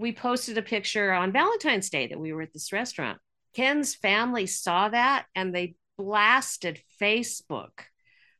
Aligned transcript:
we 0.00 0.12
posted 0.12 0.56
a 0.56 0.62
picture 0.62 1.12
on 1.12 1.30
Valentine's 1.30 1.90
Day 1.90 2.06
that 2.06 2.18
we 2.18 2.32
were 2.32 2.42
at 2.42 2.54
this 2.54 2.72
restaurant. 2.72 3.18
Ken's 3.54 3.94
family 3.94 4.46
saw 4.46 4.88
that 4.88 5.26
and 5.34 5.54
they 5.54 5.74
blasted 5.98 6.80
Facebook 7.00 7.80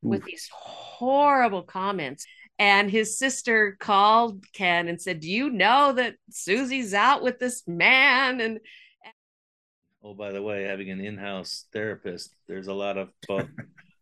with 0.02 0.24
these 0.24 0.48
horrible 0.50 1.62
comments. 1.62 2.24
And 2.58 2.90
his 2.90 3.18
sister 3.18 3.76
called 3.78 4.44
Ken 4.54 4.88
and 4.88 5.00
said, 5.00 5.20
Do 5.20 5.30
you 5.30 5.50
know 5.50 5.92
that 5.92 6.14
Susie's 6.30 6.94
out 6.94 7.22
with 7.22 7.38
this 7.38 7.62
man? 7.66 8.40
And 8.40 8.60
Oh, 10.02 10.14
by 10.14 10.32
the 10.32 10.42
way, 10.42 10.62
having 10.62 10.90
an 10.90 11.00
in-house 11.00 11.66
therapist, 11.74 12.34
there's 12.48 12.68
a 12.68 12.74
lot 12.74 12.96
of 12.96 13.10
both 13.28 13.48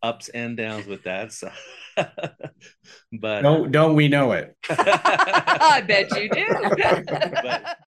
ups 0.02 0.28
and 0.28 0.56
downs 0.56 0.86
with 0.86 1.04
that. 1.04 1.32
So, 1.32 1.50
but 3.20 3.42
Don't 3.42 3.70
don't 3.72 3.94
we 3.94 4.08
know 4.08 4.32
it? 4.32 4.56
I 4.70 5.82
bet 5.86 6.14
you 6.16 6.28
do. 6.30 6.46
but 7.42 7.78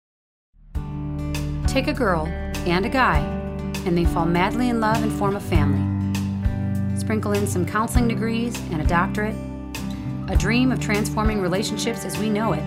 Take 1.69 1.87
a 1.87 1.93
girl 1.93 2.27
and 2.67 2.85
a 2.85 2.89
guy, 2.89 3.21
and 3.87 3.97
they 3.97 4.05
fall 4.05 4.27
madly 4.27 4.69
in 4.69 4.81
love 4.81 5.03
and 5.03 5.13
form 5.13 5.37
a 5.37 5.41
family. 5.41 5.87
Sprinkle 6.99 7.33
in 7.33 7.47
some 7.47 7.65
counseling 7.65 8.09
degrees 8.09 8.59
and 8.73 8.83
a 8.83 8.87
doctorate, 8.87 9.37
a 10.29 10.37
dream 10.37 10.73
of 10.73 10.81
transforming 10.81 11.41
relationships 11.41 12.05
as 12.05 12.19
we 12.19 12.29
know 12.29 12.53
it. 12.53 12.63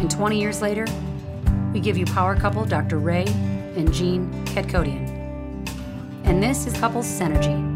And 0.00 0.10
20 0.10 0.40
years 0.40 0.60
later, 0.60 0.84
we 1.72 1.80
give 1.80 1.96
you 1.96 2.04
power 2.06 2.36
couple 2.36 2.64
Dr. 2.64 2.98
Ray 2.98 3.24
and 3.76 3.92
Jean 3.92 4.30
Ketkodian. 4.46 5.08
And 6.24 6.42
this 6.42 6.66
is 6.66 6.74
Couples 6.74 7.06
Synergy. 7.06 7.71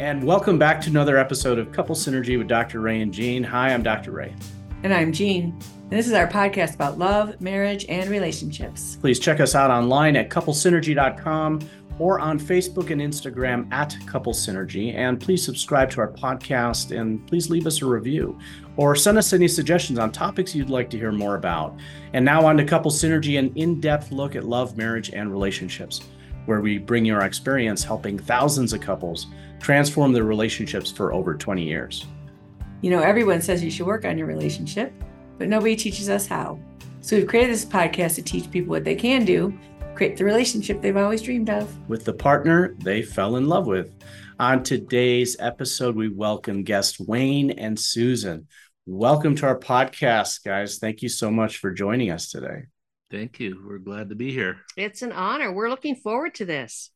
And 0.00 0.24
welcome 0.24 0.58
back 0.58 0.80
to 0.80 0.88
another 0.88 1.18
episode 1.18 1.58
of 1.58 1.72
Couple 1.72 1.94
Synergy 1.94 2.38
with 2.38 2.48
Dr. 2.48 2.80
Ray 2.80 3.02
and 3.02 3.12
Jean. 3.12 3.44
Hi, 3.44 3.74
I'm 3.74 3.82
Dr. 3.82 4.12
Ray. 4.12 4.34
And 4.82 4.94
I'm 4.94 5.12
Jean. 5.12 5.52
And 5.90 5.90
this 5.90 6.06
is 6.06 6.14
our 6.14 6.26
podcast 6.26 6.74
about 6.74 6.96
love, 6.96 7.38
marriage, 7.38 7.84
and 7.86 8.08
relationships. 8.08 8.96
Please 8.96 9.20
check 9.20 9.40
us 9.40 9.54
out 9.54 9.70
online 9.70 10.16
at 10.16 10.30
couplesynergy.com 10.30 11.60
or 11.98 12.18
on 12.18 12.40
Facebook 12.40 12.88
and 12.88 13.02
Instagram 13.02 13.70
at 13.74 13.94
Couple 14.06 14.32
Synergy. 14.32 14.94
And 14.94 15.20
please 15.20 15.44
subscribe 15.44 15.90
to 15.90 16.00
our 16.00 16.10
podcast 16.10 16.98
and 16.98 17.26
please 17.26 17.50
leave 17.50 17.66
us 17.66 17.82
a 17.82 17.86
review 17.86 18.38
or 18.78 18.96
send 18.96 19.18
us 19.18 19.34
any 19.34 19.48
suggestions 19.48 19.98
on 19.98 20.12
topics 20.12 20.54
you'd 20.54 20.70
like 20.70 20.88
to 20.88 20.96
hear 20.96 21.12
more 21.12 21.34
about. 21.34 21.78
And 22.14 22.24
now 22.24 22.46
on 22.46 22.56
to 22.56 22.64
Couple 22.64 22.90
Synergy, 22.90 23.38
an 23.38 23.52
in 23.54 23.82
depth 23.82 24.12
look 24.12 24.34
at 24.34 24.44
love, 24.44 24.78
marriage, 24.78 25.10
and 25.10 25.30
relationships, 25.30 26.00
where 26.46 26.62
we 26.62 26.78
bring 26.78 27.04
you 27.04 27.16
our 27.16 27.26
experience 27.26 27.84
helping 27.84 28.18
thousands 28.18 28.72
of 28.72 28.80
couples 28.80 29.26
transform 29.60 30.12
their 30.12 30.24
relationships 30.24 30.90
for 30.90 31.12
over 31.12 31.34
20 31.34 31.62
years. 31.62 32.06
You 32.82 32.90
know, 32.90 33.00
everyone 33.00 33.42
says 33.42 33.62
you 33.62 33.70
should 33.70 33.86
work 33.86 34.04
on 34.04 34.16
your 34.18 34.26
relationship, 34.26 34.92
but 35.38 35.48
nobody 35.48 35.76
teaches 35.76 36.08
us 36.08 36.26
how. 36.26 36.58
So 37.02 37.16
we've 37.16 37.26
created 37.26 37.52
this 37.52 37.64
podcast 37.64 38.14
to 38.16 38.22
teach 38.22 38.50
people 38.50 38.70
what 38.70 38.84
they 38.84 38.94
can 38.94 39.24
do, 39.24 39.52
create 39.94 40.16
the 40.16 40.24
relationship 40.24 40.80
they've 40.80 40.96
always 40.96 41.22
dreamed 41.22 41.50
of. 41.50 41.68
with 41.88 42.04
the 42.04 42.12
partner 42.12 42.74
they 42.78 43.02
fell 43.02 43.36
in 43.36 43.48
love 43.48 43.66
with. 43.66 43.94
On 44.38 44.62
today's 44.62 45.36
episode, 45.38 45.94
we 45.94 46.08
welcome 46.08 46.62
guests 46.62 46.98
Wayne 46.98 47.50
and 47.50 47.78
Susan. 47.78 48.48
Welcome 48.86 49.34
to 49.36 49.46
our 49.46 49.58
podcast, 49.58 50.42
guys. 50.42 50.78
Thank 50.78 51.02
you 51.02 51.10
so 51.10 51.30
much 51.30 51.58
for 51.58 51.70
joining 51.70 52.10
us 52.10 52.30
today. 52.30 52.62
thank 53.10 53.38
you. 53.40 53.62
We're 53.66 53.78
glad 53.78 54.08
to 54.08 54.14
be 54.14 54.32
here. 54.32 54.58
it's 54.76 55.02
an 55.02 55.12
honor. 55.12 55.52
We're 55.52 55.68
looking 55.68 55.96
forward 55.96 56.34
to 56.36 56.46
this. 56.46 56.90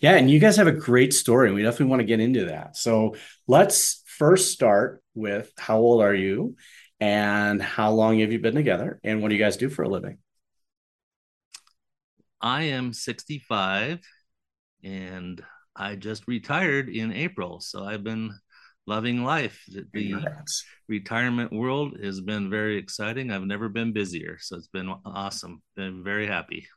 Yeah, 0.00 0.16
and 0.16 0.30
you 0.30 0.38
guys 0.38 0.56
have 0.56 0.66
a 0.66 0.72
great 0.72 1.12
story, 1.12 1.48
and 1.48 1.54
we 1.56 1.62
definitely 1.62 1.86
want 1.86 2.00
to 2.00 2.06
get 2.06 2.20
into 2.20 2.46
that. 2.46 2.76
So 2.76 3.14
let's 3.46 4.02
first 4.06 4.52
start 4.52 5.02
with 5.14 5.50
how 5.58 5.78
old 5.78 6.02
are 6.02 6.14
you 6.14 6.56
and 7.00 7.60
how 7.62 7.90
long 7.90 8.20
have 8.20 8.32
you 8.32 8.38
been 8.38 8.54
together 8.54 9.00
and 9.02 9.20
what 9.22 9.28
do 9.28 9.34
you 9.34 9.42
guys 9.42 9.56
do 9.56 9.68
for 9.68 9.82
a 9.82 9.88
living? 9.88 10.18
I 12.40 12.64
am 12.64 12.92
65 12.92 14.00
and 14.82 15.42
I 15.74 15.96
just 15.96 16.28
retired 16.28 16.88
in 16.88 17.12
April. 17.12 17.60
So 17.60 17.84
I've 17.84 18.04
been 18.04 18.32
loving 18.86 19.24
life. 19.24 19.64
The- 19.68 19.86
The 19.92 20.10
Congrats. 20.12 20.64
retirement 20.88 21.52
world 21.52 21.98
has 22.02 22.20
been 22.20 22.50
very 22.50 22.76
exciting. 22.76 23.30
I've 23.30 23.46
never 23.46 23.68
been 23.68 23.92
busier. 23.92 24.38
So 24.40 24.56
it's 24.56 24.68
been 24.68 24.88
awesome. 25.04 25.62
Been 25.74 26.04
very 26.04 26.26
happy. 26.26 26.68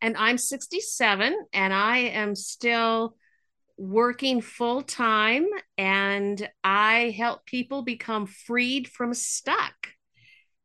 And 0.00 0.16
I'm 0.16 0.38
67 0.38 1.34
and 1.52 1.72
I 1.72 1.98
am 1.98 2.34
still 2.34 3.16
working 3.78 4.40
full 4.40 4.82
time 4.82 5.46
and 5.76 6.48
I 6.64 7.14
help 7.16 7.44
people 7.46 7.82
become 7.82 8.26
freed 8.26 8.88
from 8.88 9.14
stuck. 9.14 9.74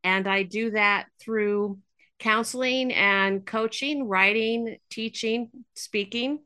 And 0.04 0.28
I 0.28 0.44
do 0.44 0.72
that 0.72 1.08
through 1.20 1.80
counseling 2.20 2.94
and 2.94 3.46
coaching, 3.46 4.08
writing, 4.08 4.78
teaching, 4.90 5.50
speaking. 5.76 6.40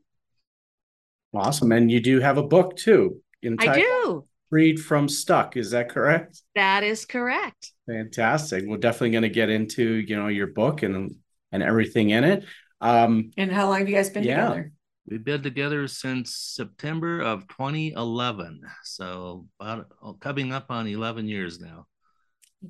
Awesome. 1.34 1.72
And 1.72 1.90
you 1.90 2.00
do 2.00 2.20
have 2.20 2.38
a 2.38 2.42
book 2.42 2.76
too. 2.76 3.20
I 3.58 3.78
do. 3.78 4.26
Freed 4.48 4.80
from 4.80 5.08
Stuck. 5.08 5.56
Is 5.56 5.72
that 5.72 5.88
correct? 5.88 6.40
That 6.54 6.82
is 6.82 7.04
correct. 7.04 7.72
Fantastic. 7.86 8.64
We're 8.66 8.78
definitely 8.78 9.10
going 9.10 9.22
to 9.22 9.28
get 9.28 9.50
into, 9.50 9.96
you 9.96 10.16
know, 10.16 10.28
your 10.28 10.48
book 10.48 10.82
and 10.82 11.16
and 11.52 11.62
everything 11.62 12.10
in 12.10 12.24
it. 12.24 12.44
Um, 12.80 13.30
And 13.36 13.50
how 13.50 13.68
long 13.68 13.78
have 13.78 13.88
you 13.88 13.94
guys 13.96 14.10
been 14.10 14.24
Yeah. 14.24 14.48
together? 14.48 14.72
We've 15.08 15.24
been 15.24 15.42
together 15.42 15.86
since 15.86 16.34
September 16.34 17.20
of 17.20 17.46
2011. 17.48 18.62
So 18.82 19.46
about 19.60 19.88
oh, 20.02 20.14
coming 20.14 20.52
up 20.52 20.70
on 20.70 20.86
11 20.86 21.28
years 21.28 21.60
now. 21.60 21.86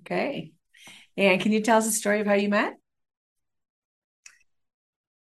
Okay. 0.01 0.53
And 1.17 1.41
can 1.41 1.53
you 1.53 1.63
tell 1.63 1.79
us 1.79 1.87
a 1.87 1.93
story 1.93 2.21
of 2.21 2.27
how 2.27 2.35
you 2.35 2.51
met? 2.51 2.75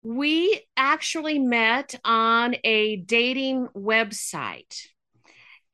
We 0.04 0.62
actually 0.78 1.40
met 1.40 1.96
on 2.06 2.56
a 2.64 2.98
dating 2.98 3.68
website. 3.76 4.86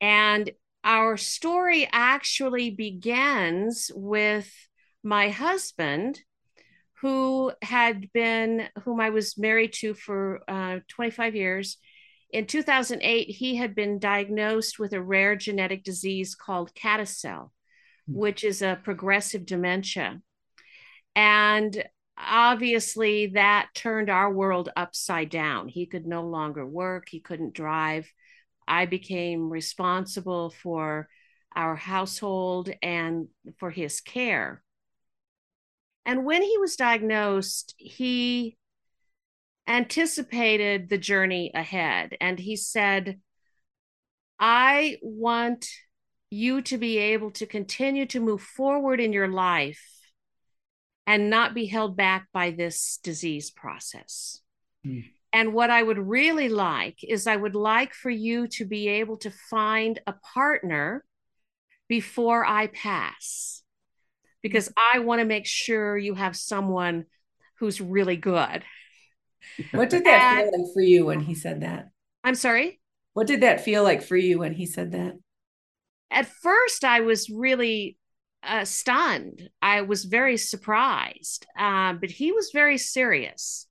And 0.00 0.50
our 0.82 1.16
story 1.16 1.88
actually 1.92 2.70
begins 2.70 3.90
with 3.94 4.50
my 5.02 5.28
husband, 5.28 6.20
who 7.00 7.52
had 7.62 8.10
been, 8.12 8.68
whom 8.84 9.00
I 9.00 9.10
was 9.10 9.36
married 9.36 9.72
to 9.74 9.94
for 9.94 10.40
uh, 10.48 10.80
25 10.88 11.34
years. 11.34 11.78
In 12.30 12.46
2008, 12.46 13.24
he 13.24 13.56
had 13.56 13.74
been 13.74 13.98
diagnosed 13.98 14.78
with 14.78 14.92
a 14.92 15.02
rare 15.02 15.36
genetic 15.36 15.84
disease 15.84 16.34
called 16.34 16.74
CADASIL, 16.74 17.50
which 18.06 18.44
is 18.44 18.62
a 18.62 18.80
progressive 18.82 19.46
dementia. 19.46 20.20
And 21.14 21.84
obviously 22.18 23.28
that 23.28 23.68
turned 23.74 24.10
our 24.10 24.32
world 24.32 24.70
upside 24.76 25.30
down. 25.30 25.68
He 25.68 25.86
could 25.86 26.06
no 26.06 26.22
longer 26.26 26.66
work, 26.66 27.08
he 27.08 27.20
couldn't 27.20 27.54
drive. 27.54 28.10
I 28.66 28.86
became 28.86 29.50
responsible 29.50 30.50
for 30.50 31.08
our 31.54 31.76
household 31.76 32.70
and 32.82 33.28
for 33.58 33.70
his 33.70 34.00
care. 34.00 34.62
And 36.06 36.24
when 36.24 36.42
he 36.42 36.56
was 36.56 36.76
diagnosed, 36.76 37.74
he 37.76 38.56
anticipated 39.68 40.88
the 40.88 40.98
journey 40.98 41.50
ahead. 41.54 42.16
And 42.20 42.38
he 42.38 42.56
said, 42.56 43.20
I 44.38 44.98
want 45.02 45.68
you 46.30 46.62
to 46.62 46.78
be 46.78 46.98
able 46.98 47.32
to 47.32 47.46
continue 47.46 48.06
to 48.06 48.20
move 48.20 48.42
forward 48.42 49.00
in 49.00 49.12
your 49.12 49.28
life 49.28 49.82
and 51.06 51.30
not 51.30 51.54
be 51.54 51.66
held 51.66 51.96
back 51.96 52.28
by 52.32 52.50
this 52.50 52.98
disease 53.02 53.50
process. 53.50 54.40
Hmm. 54.84 55.00
And 55.32 55.52
what 55.52 55.70
I 55.70 55.82
would 55.82 55.98
really 55.98 56.48
like 56.48 56.98
is 57.02 57.26
I 57.26 57.36
would 57.36 57.54
like 57.54 57.92
for 57.92 58.10
you 58.10 58.46
to 58.48 58.64
be 58.64 58.88
able 58.88 59.18
to 59.18 59.30
find 59.30 59.98
a 60.06 60.14
partner 60.34 61.04
before 61.88 62.44
I 62.44 62.68
pass, 62.68 63.62
because 64.42 64.72
I 64.76 65.00
want 65.00 65.20
to 65.20 65.24
make 65.24 65.46
sure 65.46 65.96
you 65.96 66.14
have 66.14 66.36
someone 66.36 67.06
who's 67.58 67.80
really 67.80 68.16
good. 68.16 68.62
What 69.72 69.90
did 69.90 70.04
that 70.04 70.38
And- 70.38 70.50
feel 70.50 70.60
like 70.62 70.72
for 70.74 70.82
you 70.82 71.06
when 71.06 71.20
he 71.20 71.34
said 71.34 71.60
that? 71.62 71.88
I'm 72.24 72.34
sorry. 72.34 72.80
What 73.12 73.26
did 73.26 73.42
that 73.42 73.62
feel 73.62 73.82
like 73.82 74.02
for 74.02 74.16
you 74.16 74.38
when 74.40 74.52
he 74.52 74.66
said 74.66 74.92
that? 74.92 75.14
At 76.10 76.26
first, 76.26 76.84
I 76.84 77.00
was 77.00 77.30
really 77.30 77.96
uh, 78.42 78.64
stunned. 78.64 79.48
I 79.62 79.82
was 79.82 80.04
very 80.04 80.36
surprised, 80.36 81.46
uh, 81.58 81.94
but 81.94 82.10
he 82.10 82.32
was 82.32 82.50
very 82.52 82.78
serious. 82.78 83.66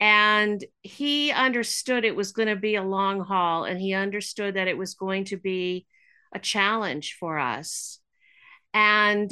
And 0.00 0.64
he 0.82 1.32
understood 1.32 2.04
it 2.04 2.14
was 2.16 2.32
going 2.32 2.48
to 2.48 2.56
be 2.56 2.76
a 2.76 2.82
long 2.82 3.20
haul, 3.20 3.64
and 3.64 3.80
he 3.80 3.94
understood 3.94 4.54
that 4.54 4.68
it 4.68 4.78
was 4.78 4.94
going 4.94 5.24
to 5.26 5.36
be 5.36 5.86
a 6.32 6.38
challenge 6.38 7.16
for 7.18 7.38
us. 7.38 7.98
And 8.72 9.30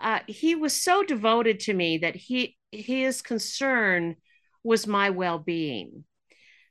uh, 0.00 0.20
he 0.26 0.54
was 0.54 0.74
so 0.74 1.02
devoted 1.02 1.60
to 1.60 1.74
me 1.74 1.98
that 1.98 2.16
he 2.16 2.56
his 2.70 3.22
concern 3.22 4.16
was 4.64 4.86
my 4.86 5.10
well-being. 5.10 6.04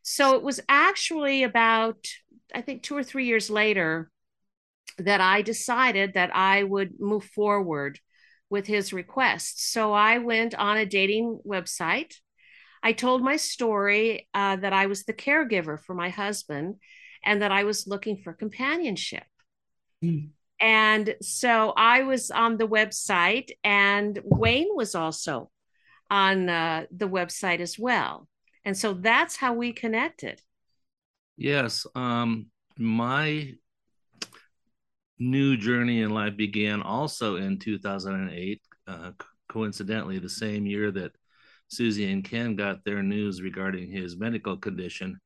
So 0.04 0.36
it 0.36 0.44
was 0.44 0.60
actually 0.68 1.44
about, 1.44 2.08
I 2.56 2.62
think, 2.62 2.82
two 2.82 2.98
or 2.98 3.04
three 3.04 3.26
years 3.26 3.50
later 3.50 4.10
that 4.98 5.22
I 5.22 5.42
decided 5.42 6.14
that 6.14 6.36
I 6.36 6.64
would 6.64 7.00
move 7.00 7.26
forward 7.26 8.00
with 8.50 8.68
his 8.68 8.94
request. 8.94 9.72
So 9.72 9.94
I 9.94 10.18
went 10.18 10.56
on 10.56 10.78
a 10.78 10.86
dating 10.86 11.40
website. 11.46 12.16
I 12.84 12.94
told 12.94 13.24
my 13.24 13.38
story 13.38 14.28
uh, 14.34 14.56
that 14.58 14.74
I 14.74 14.88
was 14.88 15.04
the 15.04 15.14
caregiver 15.14 15.80
for 15.80 15.94
my 15.94 16.10
husband 16.10 16.76
and 17.24 17.42
that 17.42 17.52
I 17.52 17.64
was 17.64 17.88
looking 17.88 18.18
for 18.18 18.34
companionship. 18.34 19.24
Mm. 20.04 20.32
And 20.62 21.16
so 21.22 21.74
I 21.76 22.04
was 22.04 22.30
on 22.30 22.58
the 22.58 22.68
website, 22.68 23.50
and 23.64 24.20
Wayne 24.24 24.70
was 24.76 24.94
also 24.94 25.50
on 26.12 26.50
uh, 26.50 26.86
the 26.96 27.10
website 27.10 27.62
as 27.62 27.80
well. 27.80 28.28
And 28.64 28.78
so 28.78 28.94
that's 28.94 29.36
how 29.36 29.54
we 29.54 29.74
connected. 29.74 30.40
Yes. 31.36 31.88
Um, 31.96 32.48
my 32.78 33.54
new 35.18 35.58
journey 35.58 36.02
in 36.02 36.12
life 36.12 36.38
began 36.38 36.84
also 36.84 37.38
in 37.38 37.58
2008, 37.58 38.62
uh, 38.88 39.12
coincidentally, 39.50 40.20
the 40.20 40.30
same 40.30 40.68
year 40.68 40.92
that 40.92 41.12
Susie 41.70 42.12
and 42.12 42.24
Ken 42.24 42.56
got 42.56 42.84
their 42.84 43.02
news 43.02 43.42
regarding 43.42 43.90
his 43.90 44.18
medical 44.18 44.58
condition. 44.58 45.20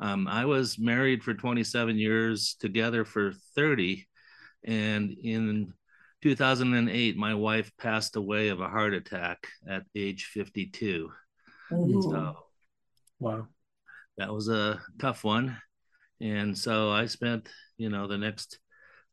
Um, 0.00 0.26
I 0.26 0.44
was 0.44 0.78
married 0.78 1.22
for 1.22 1.32
27 1.32 1.96
years, 1.96 2.56
together 2.58 3.04
for 3.04 3.32
30. 3.54 4.06
And 4.64 5.10
in 5.10 5.72
2008, 6.22 7.16
my 7.16 7.34
wife 7.34 7.70
passed 7.78 8.16
away 8.16 8.48
of 8.48 8.60
a 8.60 8.68
heart 8.68 8.94
attack 8.94 9.46
at 9.68 9.84
age 9.94 10.26
52. 10.32 11.10
Ooh. 11.72 12.02
So, 12.02 12.36
wow. 13.18 13.48
That 14.18 14.32
was 14.32 14.48
a 14.48 14.80
tough 15.00 15.24
one. 15.24 15.56
And 16.20 16.56
so 16.56 16.90
I 16.90 17.06
spent, 17.06 17.48
you 17.76 17.88
know, 17.88 18.06
the 18.06 18.18
next 18.18 18.58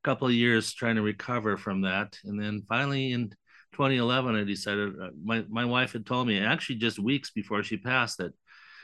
couple 0.03 0.27
of 0.27 0.33
years 0.33 0.73
trying 0.73 0.95
to 0.95 1.01
recover 1.01 1.57
from 1.57 1.81
that. 1.81 2.17
And 2.23 2.39
then 2.39 2.63
finally 2.67 3.11
in 3.11 3.29
2011, 3.73 4.35
I 4.35 4.43
decided 4.43 4.93
uh, 5.01 5.09
my, 5.23 5.43
my 5.49 5.65
wife 5.65 5.93
had 5.93 6.05
told 6.05 6.27
me 6.27 6.39
actually 6.39 6.75
just 6.75 6.99
weeks 6.99 7.31
before 7.31 7.63
she 7.63 7.77
passed 7.77 8.19
that 8.19 8.33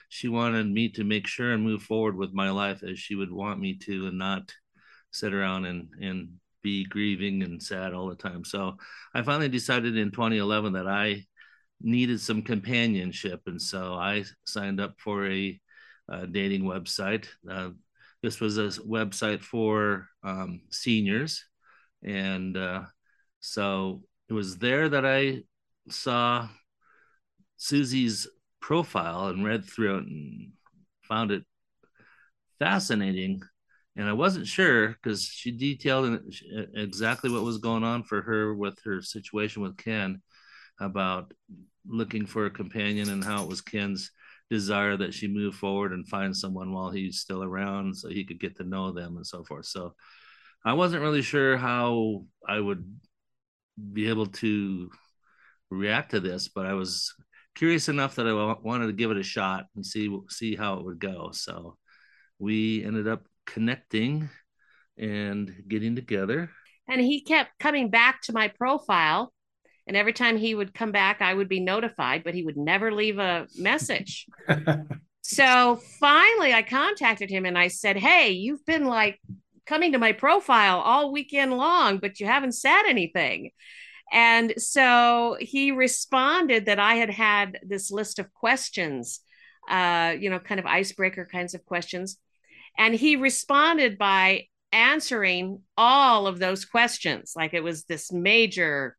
she 0.10 0.28
wanted 0.28 0.68
me 0.68 0.90
to 0.90 1.04
make 1.04 1.28
sure 1.28 1.52
and 1.52 1.64
move 1.64 1.84
forward 1.84 2.16
with 2.16 2.34
my 2.34 2.50
life 2.50 2.84
as 2.84 3.00
she 3.00 3.16
would 3.16 3.32
want 3.32 3.60
me 3.60 3.76
to 3.76 4.08
and 4.08 4.18
not 4.18 4.52
sit 5.12 5.34
around 5.34 5.66
and, 5.66 5.90
and 6.00 6.30
be 6.66 6.84
grieving 6.84 7.44
and 7.44 7.62
sad 7.62 7.94
all 7.94 8.10
the 8.10 8.16
time. 8.16 8.44
So 8.44 8.78
I 9.14 9.22
finally 9.22 9.50
decided 9.50 9.96
in 9.96 10.10
2011 10.10 10.74
that 10.74 10.88
I 10.88 11.24
needed 11.80 12.20
some 12.20 12.42
companionship. 12.42 13.42
And 13.46 13.62
so 13.62 13.94
I 13.94 14.24
signed 14.46 14.82
up 14.82 14.96
for 14.98 15.30
a, 15.30 15.60
dating 16.32 16.62
website. 16.62 17.26
Uh, 17.50 17.70
this 18.22 18.40
was 18.40 18.60
a 18.60 18.70
website 18.84 19.42
for 19.42 20.08
um, 20.24 20.62
seniors. 20.70 21.44
And 22.04 22.56
uh, 22.56 22.84
so 23.40 24.04
it 24.30 24.34
was 24.34 24.58
there 24.60 24.88
that 24.88 25.04
I 25.04 25.42
saw 25.90 26.48
Susie's 27.58 28.28
profile 28.60 29.30
and 29.30 29.44
read 29.44 29.66
through 29.66 29.98
it 29.98 30.06
and 30.06 30.52
found 31.08 31.32
it 31.32 31.44
fascinating 32.60 33.42
and 33.98 34.10
I 34.10 34.14
wasn't 34.14 34.48
sure 34.48 34.90
because 34.90 35.24
she 35.24 35.52
detailed 35.52 36.20
exactly 36.76 37.32
what 37.32 37.44
was 37.44 37.60
going 37.60 37.84
on 37.84 38.04
for 38.04 38.22
her 38.22 38.54
with 38.54 38.78
her 38.84 39.02
situation 39.02 39.62
with 39.62 39.78
Ken 39.78 40.22
about 40.80 41.34
looking 41.88 42.26
for 42.26 42.46
a 42.46 42.52
companion 42.52 43.10
and 43.10 43.24
how 43.24 43.44
it 43.44 43.50
was 43.50 43.62
Ken's 43.62 44.12
desire 44.50 44.98
that 44.98 45.14
she 45.14 45.28
move 45.28 45.56
forward 45.56 45.92
and 45.92 46.08
find 46.08 46.36
someone 46.36 46.74
while 46.74 46.92
he's 46.92 47.20
still 47.20 47.44
around 47.44 47.96
so 47.96 48.10
he 48.10 48.26
could 48.26 48.40
get 48.40 48.58
to 48.58 48.64
know 48.64 48.92
them 48.92 49.16
and 49.16 49.26
so 49.26 49.44
forth. 49.44 49.66
So 49.66 49.96
I 50.64 50.74
wasn't 50.74 51.02
really 51.02 51.22
sure 51.22 51.58
how 51.58 52.26
I 52.48 52.60
would 52.60 52.84
be 53.94 54.10
able 54.10 54.28
to 54.28 54.90
react 55.72 56.12
to 56.12 56.20
this, 56.20 56.48
but 56.48 56.66
I 56.66 56.74
was 56.74 57.14
curious 57.56 57.88
enough 57.88 58.16
that 58.16 58.28
I 58.28 58.56
wanted 58.62 58.88
to 58.88 58.94
give 58.94 59.12
it 59.12 59.18
a 59.18 59.24
shot 59.24 59.66
and 59.76 59.86
see 59.86 60.16
see 60.30 60.56
how 60.56 60.76
it 60.76 60.86
would 60.86 61.00
go. 61.00 61.32
So 61.32 61.78
we 62.40 62.84
ended 62.84 63.08
up 63.08 63.26
connecting 63.46 64.30
and 64.98 65.64
getting 65.68 65.96
together. 65.96 66.52
And 66.88 67.02
he 67.02 67.22
kept 67.22 67.58
coming 67.60 67.90
back 67.90 68.22
to 68.24 68.34
my 68.34 68.48
profile. 68.48 69.34
And 69.88 69.96
every 69.96 70.14
time 70.14 70.38
he 70.38 70.56
would 70.56 70.74
come 70.74 70.92
back, 70.92 71.22
I 71.22 71.34
would 71.34 71.50
be 71.50 71.60
notified, 71.60 72.24
but 72.24 72.34
he 72.34 72.44
would 72.44 72.58
never 72.58 72.92
leave 72.92 73.20
a 73.20 73.48
message. 73.58 74.26
so 75.22 75.80
finally, 76.00 76.54
I 76.54 76.64
contacted 76.64 77.30
him 77.30 77.46
and 77.46 77.58
I 77.58 77.68
said, 77.68 77.98
Hey, 77.98 78.32
you've 78.32 78.66
been 78.66 78.86
like 78.86 79.20
coming 79.66 79.92
to 79.92 80.00
my 80.00 80.12
profile 80.12 80.80
all 80.80 81.12
weekend 81.12 81.56
long, 81.56 81.98
but 81.98 82.20
you 82.20 82.26
haven't 82.26 82.54
said 82.54 82.84
anything. 82.88 83.52
And 84.12 84.54
so 84.58 85.38
he 85.40 85.72
responded 85.72 86.68
that 86.68 86.80
I 86.80 86.96
had 86.96 87.10
had 87.10 87.60
this 87.64 87.92
list 87.92 88.20
of 88.20 88.34
questions, 88.34 89.20
uh, 89.70 90.16
you 90.20 90.30
know, 90.30 90.40
kind 90.40 90.60
of 90.60 90.66
icebreaker 90.66 91.26
kinds 91.26 91.54
of 91.54 91.66
questions. 91.66 92.18
And 92.78 92.94
he 92.94 93.16
responded 93.16 93.98
by 93.98 94.48
answering 94.72 95.62
all 95.78 96.28
of 96.28 96.40
those 96.40 96.66
questions 96.66 97.34
like 97.36 97.54
it 97.54 97.64
was 97.64 97.86
this 97.86 98.12
major 98.12 98.98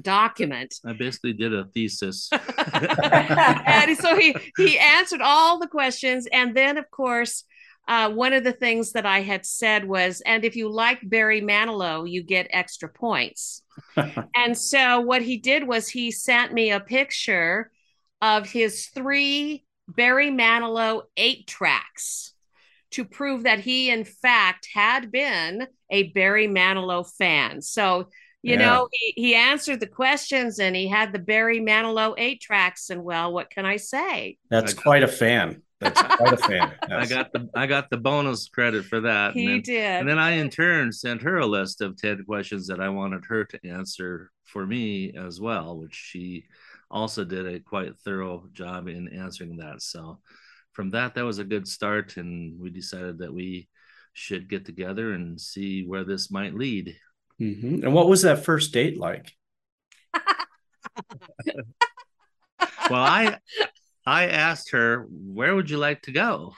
document. 0.00 0.74
I 0.84 0.94
basically 0.94 1.32
did 1.32 1.54
a 1.54 1.64
thesis. 1.66 2.28
and 2.32 3.96
so 3.96 4.16
he 4.16 4.34
he 4.56 4.78
answered 4.78 5.20
all 5.20 5.58
the 5.58 5.68
questions 5.68 6.26
and 6.32 6.56
then 6.56 6.76
of 6.76 6.90
course 6.90 7.44
uh, 7.88 8.08
one 8.08 8.32
of 8.32 8.44
the 8.44 8.52
things 8.52 8.92
that 8.92 9.04
I 9.04 9.20
had 9.20 9.44
said 9.44 9.84
was, 9.84 10.20
and 10.20 10.44
if 10.44 10.54
you 10.54 10.70
like 10.70 11.00
Barry 11.02 11.40
Manilow, 11.40 12.08
you 12.08 12.22
get 12.22 12.46
extra 12.50 12.88
points. 12.88 13.62
and 14.36 14.56
so 14.56 15.00
what 15.00 15.22
he 15.22 15.38
did 15.38 15.66
was 15.66 15.88
he 15.88 16.12
sent 16.12 16.52
me 16.52 16.70
a 16.70 16.78
picture 16.78 17.72
of 18.22 18.48
his 18.48 18.86
three 18.86 19.64
Barry 19.88 20.30
Manilow 20.30 21.02
eight 21.16 21.48
tracks 21.48 22.29
to 22.92 23.04
prove 23.04 23.44
that 23.44 23.60
he, 23.60 23.90
in 23.90 24.04
fact, 24.04 24.68
had 24.72 25.10
been 25.10 25.66
a 25.90 26.04
Barry 26.12 26.48
Manilow 26.48 27.08
fan. 27.18 27.62
So, 27.62 28.08
you 28.42 28.54
yeah. 28.54 28.58
know, 28.58 28.88
he, 28.92 29.12
he 29.16 29.34
answered 29.34 29.80
the 29.80 29.86
questions 29.86 30.58
and 30.58 30.74
he 30.74 30.88
had 30.88 31.12
the 31.12 31.18
Barry 31.18 31.60
Manilow 31.60 32.14
eight 32.18 32.40
tracks. 32.40 32.90
And 32.90 33.04
well, 33.04 33.32
what 33.32 33.50
can 33.50 33.64
I 33.64 33.76
say? 33.76 34.38
That's 34.50 34.74
quite 34.74 35.02
a 35.02 35.08
fan. 35.08 35.62
That's 35.80 36.00
quite 36.16 36.32
a 36.34 36.36
fan. 36.36 36.72
Yes. 36.88 36.90
I 36.90 37.06
got 37.06 37.32
the 37.32 37.48
I 37.54 37.66
got 37.66 37.90
the 37.90 37.96
bonus 37.96 38.48
credit 38.48 38.84
for 38.84 39.00
that. 39.00 39.32
He 39.32 39.46
and 39.46 39.54
then, 39.54 39.62
did. 39.62 40.00
And 40.00 40.08
then 40.08 40.18
I 40.18 40.32
in 40.32 40.50
turn 40.50 40.92
sent 40.92 41.22
her 41.22 41.38
a 41.38 41.46
list 41.46 41.80
of 41.80 41.96
10 41.96 42.24
questions 42.24 42.66
that 42.68 42.80
I 42.80 42.88
wanted 42.88 43.24
her 43.26 43.44
to 43.44 43.68
answer 43.68 44.30
for 44.44 44.66
me 44.66 45.14
as 45.16 45.40
well, 45.40 45.78
which 45.78 45.94
she 45.94 46.44
also 46.90 47.24
did 47.24 47.46
a 47.46 47.60
quite 47.60 47.96
thorough 48.04 48.48
job 48.52 48.88
in 48.88 49.08
answering 49.08 49.56
that. 49.58 49.80
So 49.80 50.18
from 50.80 50.92
that, 50.92 51.14
that 51.14 51.26
was 51.26 51.38
a 51.38 51.44
good 51.44 51.68
start, 51.68 52.16
and 52.16 52.58
we 52.58 52.70
decided 52.70 53.18
that 53.18 53.34
we 53.34 53.68
should 54.14 54.48
get 54.48 54.64
together 54.64 55.12
and 55.12 55.38
see 55.38 55.84
where 55.84 56.04
this 56.04 56.30
might 56.30 56.54
lead. 56.54 56.96
Mm-hmm. 57.38 57.84
And 57.84 57.92
what 57.92 58.08
was 58.08 58.22
that 58.22 58.46
first 58.46 58.72
date 58.72 58.98
like? 58.98 59.30
well, 62.88 63.04
I 63.04 63.36
I 64.06 64.28
asked 64.28 64.70
her, 64.70 65.06
"Where 65.10 65.54
would 65.54 65.68
you 65.68 65.76
like 65.76 66.00
to 66.04 66.12
go?" 66.12 66.54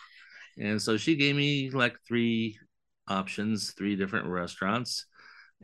And 0.56 0.80
so 0.80 0.96
she 0.96 1.16
gave 1.16 1.34
me 1.34 1.70
like 1.70 1.96
three 2.06 2.60
options, 3.08 3.72
three 3.72 3.96
different 3.96 4.28
restaurants. 4.28 5.06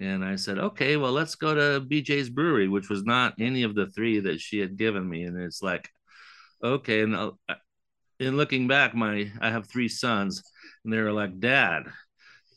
And 0.01 0.25
I 0.25 0.35
said, 0.35 0.59
okay, 0.59 0.97
well, 0.97 1.13
let's 1.13 1.37
go 1.37 1.55
to 1.55 1.87
BJ's 1.87 2.29
Brewery, 2.29 2.67
which 2.67 2.89
was 2.89 3.05
not 3.05 3.35
any 3.39 3.63
of 3.63 3.77
the 3.77 3.87
three 3.87 4.19
that 4.19 4.41
she 4.41 4.59
had 4.59 4.77
given 4.77 5.09
me. 5.09 5.23
And 5.23 5.41
it's 5.41 5.63
like, 5.63 5.89
okay. 6.61 7.03
And 7.03 7.15
uh, 7.15 7.31
in 8.21 8.37
looking 8.37 8.67
back, 8.69 8.95
my 8.95 9.31
I 9.41 9.51
have 9.51 9.69
three 9.69 9.89
sons, 9.89 10.43
and 10.85 10.93
they 10.93 10.99
were 10.99 11.13
like, 11.13 11.39
"Dad, 11.39 11.85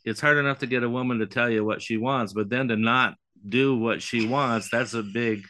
it's 0.05 0.21
hard 0.21 0.37
enough 0.37 0.59
to 0.59 0.67
get 0.67 0.83
a 0.83 0.89
woman 0.89 1.19
to 1.19 1.27
tell 1.27 1.49
you 1.49 1.63
what 1.63 1.81
she 1.81 1.97
wants, 1.97 2.33
but 2.33 2.49
then 2.49 2.67
to 2.69 2.75
not 2.75 3.15
do 3.47 3.75
what 3.75 4.01
she 4.01 4.27
wants, 4.27 4.69
that's 4.69 4.93
a 4.93 5.03
big, 5.03 5.45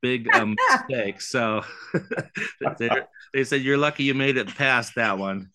big 0.00 0.32
um, 0.34 0.56
mistake." 0.88 1.20
So 1.20 1.62
they, 3.34 3.44
said, 3.44 3.62
"You're 3.62 3.78
lucky 3.78 4.04
you 4.04 4.14
made 4.14 4.36
it 4.36 4.54
past 4.54 4.94
that 4.96 5.18
one." 5.18 5.48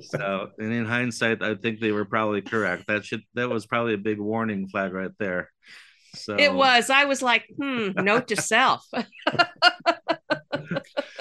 So, 0.00 0.50
and 0.58 0.72
in 0.72 0.84
hindsight, 0.84 1.42
I 1.42 1.56
think 1.56 1.80
they 1.80 1.92
were 1.92 2.04
probably 2.04 2.40
correct. 2.40 2.84
That 2.86 3.04
should 3.04 3.22
that 3.34 3.48
was 3.48 3.66
probably 3.66 3.94
a 3.94 3.98
big 3.98 4.20
warning 4.20 4.68
flag 4.68 4.92
right 4.92 5.10
there. 5.18 5.50
So 6.14 6.36
it 6.36 6.52
was. 6.52 6.88
I 6.88 7.04
was 7.04 7.20
like, 7.20 7.44
hmm, 7.60 7.90
note 7.96 8.28
to 8.28 8.36
self. 8.36 8.86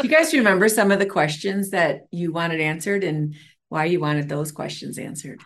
you 0.03 0.09
guys 0.09 0.33
remember 0.33 0.69
some 0.69 0.91
of 0.91 0.99
the 0.99 1.05
questions 1.05 1.71
that 1.71 2.01
you 2.11 2.31
wanted 2.31 2.61
answered 2.61 3.03
and 3.03 3.35
why 3.69 3.85
you 3.85 3.99
wanted 3.99 4.29
those 4.29 4.51
questions 4.51 4.97
answered? 4.97 5.41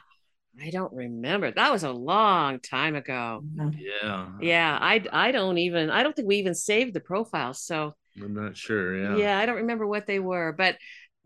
I 0.62 0.70
don't 0.72 0.94
remember. 0.94 1.52
That 1.52 1.72
was 1.72 1.84
a 1.84 1.92
long 1.92 2.60
time 2.60 2.96
ago. 2.96 3.42
Yeah. 3.78 4.30
Yeah. 4.42 4.78
I 4.80 5.04
I 5.12 5.32
don't 5.32 5.58
even 5.58 5.90
I 5.90 6.04
don't 6.04 6.16
think 6.16 6.28
we 6.28 6.38
even 6.38 6.56
saved 6.56 6.94
the 6.94 7.00
profiles. 7.00 7.62
So 7.64 7.94
I'm 8.22 8.34
not 8.34 8.58
sure. 8.58 8.98
Yeah. 8.98 9.16
Yeah, 9.16 9.38
I 9.38 9.46
don't 9.46 9.58
remember 9.58 9.88
what 9.88 10.06
they 10.06 10.20
were, 10.20 10.52
but 10.52 10.78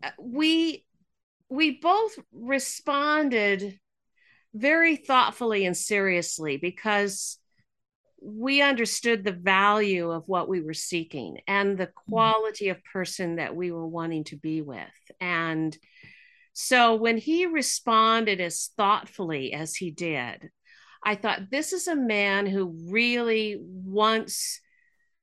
uh, 0.02 0.10
we 0.20 0.84
we 1.48 1.78
both 1.78 2.18
responded 2.32 3.78
very 4.54 4.96
thoughtfully 4.96 5.66
and 5.66 5.76
seriously 5.76 6.56
because 6.56 7.38
we 8.24 8.62
understood 8.62 9.22
the 9.22 9.32
value 9.32 10.10
of 10.10 10.24
what 10.26 10.48
we 10.48 10.62
were 10.62 10.74
seeking 10.74 11.40
and 11.46 11.76
the 11.76 11.86
mm-hmm. 11.86 12.12
quality 12.12 12.70
of 12.70 12.82
person 12.84 13.36
that 13.36 13.54
we 13.54 13.70
were 13.70 13.86
wanting 13.86 14.24
to 14.24 14.36
be 14.36 14.62
with. 14.62 14.88
And 15.20 15.76
so 16.54 16.94
when 16.94 17.18
he 17.18 17.46
responded 17.46 18.40
as 18.40 18.70
thoughtfully 18.76 19.52
as 19.52 19.76
he 19.76 19.90
did, 19.90 20.50
I 21.02 21.16
thought, 21.16 21.50
this 21.50 21.74
is 21.74 21.86
a 21.86 21.96
man 21.96 22.46
who 22.46 22.74
really 22.88 23.58
wants 23.60 24.60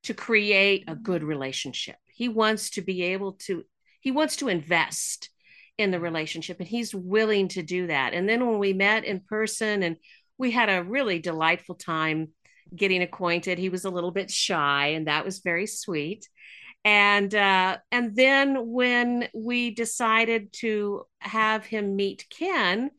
to 0.04 0.14
create 0.14 0.84
a 0.88 0.96
good 0.96 1.24
relationship. 1.24 1.96
He 2.08 2.30
wants 2.30 2.72
to 2.72 2.82
be 2.82 3.02
able 3.04 3.34
to, 3.46 3.64
he 4.00 4.12
wants 4.12 4.36
to 4.38 4.48
invest 4.48 5.30
in 5.80 5.90
the 5.90 6.00
relationship 6.00 6.60
and 6.60 6.68
he's 6.68 6.94
willing 6.94 7.48
to 7.50 7.64
do 7.64 7.88
that. 7.88 8.14
And 8.14 8.30
then 8.30 8.46
when 8.46 8.60
we 8.60 8.74
met 8.74 9.06
in 9.06 9.22
person 9.22 9.82
and 9.82 9.96
we 10.38 10.52
had 10.52 10.70
a 10.70 10.84
really 10.84 11.18
delightful 11.18 11.76
time 11.76 12.30
getting 12.76 13.02
acquainted. 13.02 13.58
He 13.58 13.70
was 13.70 13.86
a 13.86 13.90
little 13.90 14.12
bit 14.12 14.32
shy, 14.32 14.88
and 14.88 15.08
that 15.08 15.26
was 15.26 15.40
very 15.40 15.68
sweet. 15.68 16.28
And 16.84 17.34
uh, 17.34 17.78
and 17.92 18.16
then 18.16 18.72
when 18.72 19.28
we 19.34 19.72
decided 19.72 20.54
to 20.54 21.06
have 21.20 21.66
him 21.66 21.96
meet 21.96 22.26
Ken, 22.30 22.92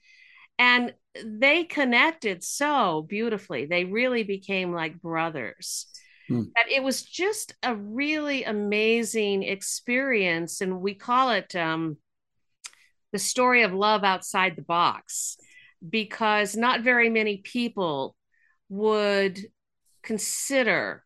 and 0.58 0.94
they 1.24 1.64
connected 1.64 2.42
so 2.42 3.02
beautifully. 3.02 3.66
They 3.66 3.84
really 3.84 4.22
became 4.22 4.72
like 4.72 5.00
brothers. 5.00 5.86
Hmm. 6.28 6.44
That 6.54 6.70
it 6.70 6.82
was 6.82 7.02
just 7.02 7.54
a 7.62 7.74
really 7.74 8.44
amazing 8.44 9.42
experience, 9.42 10.60
and 10.60 10.80
we 10.80 10.94
call 10.94 11.30
it 11.30 11.54
um, 11.56 11.96
the 13.12 13.18
story 13.18 13.62
of 13.62 13.72
love 13.72 14.04
outside 14.04 14.56
the 14.56 14.62
box 14.62 15.36
because 15.86 16.56
not 16.56 16.82
very 16.82 17.10
many 17.10 17.38
people 17.38 18.14
would 18.68 19.38
consider 20.02 21.04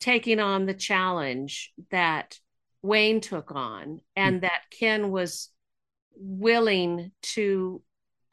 taking 0.00 0.40
on 0.40 0.66
the 0.66 0.74
challenge 0.74 1.72
that 1.90 2.38
Wayne 2.82 3.20
took 3.20 3.52
on 3.52 4.00
and 4.16 4.36
mm-hmm. 4.36 4.42
that 4.42 4.62
Ken 4.78 5.10
was 5.10 5.50
willing 6.16 7.12
to 7.22 7.82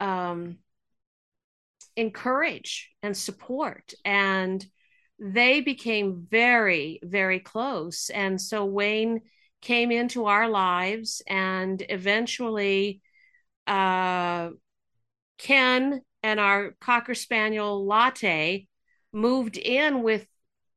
um, 0.00 0.58
encourage 1.96 2.90
and 3.02 3.16
support. 3.16 3.94
And 4.04 4.64
they 5.18 5.60
became 5.60 6.26
very, 6.28 6.98
very 7.02 7.40
close. 7.40 8.10
And 8.10 8.40
so 8.40 8.64
Wayne 8.64 9.20
came 9.60 9.92
into 9.92 10.26
our 10.26 10.48
lives 10.48 11.22
and 11.28 11.82
eventually 11.88 13.02
uh, 13.66 14.50
Ken 15.38 16.00
and 16.22 16.40
our 16.40 16.74
Cocker 16.80 17.14
Spaniel 17.14 17.86
Latte 17.86 18.66
moved 19.12 19.56
in 19.56 20.02
with 20.02 20.26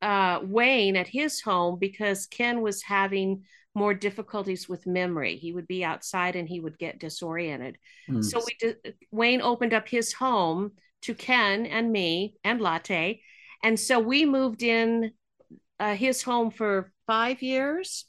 uh, 0.02 0.40
Wayne 0.44 0.96
at 0.96 1.08
his 1.08 1.42
home 1.42 1.80
because 1.80 2.28
Ken 2.28 2.62
was 2.62 2.84
having 2.84 3.44
more 3.76 3.94
difficulties 3.94 4.70
with 4.70 4.86
memory. 4.86 5.38
He 5.38 5.52
would 5.52 5.68
be 5.68 5.84
outside 5.84 6.36
and 6.36 6.48
he 6.48 6.60
would 6.60 6.78
get 6.78 7.00
disoriented. 7.00 7.78
Mm. 8.10 8.24
So 8.24 8.44
we 8.46 8.56
did, 8.60 8.96
Wayne 9.12 9.42
opened 9.42 9.74
up 9.74 9.88
his 9.88 10.14
home 10.14 10.74
to 11.04 11.16
Ken 11.16 11.66
and 11.66 11.92
me 11.92 12.36
and 12.44 12.62
Latte, 12.62 13.22
and 13.64 13.80
so 13.80 14.00
we 14.00 14.26
moved 14.26 14.62
in 14.62 15.12
uh, 15.80 15.96
his 15.96 16.22
home 16.22 16.52
for 16.52 16.92
five 17.08 17.42
years. 17.42 18.06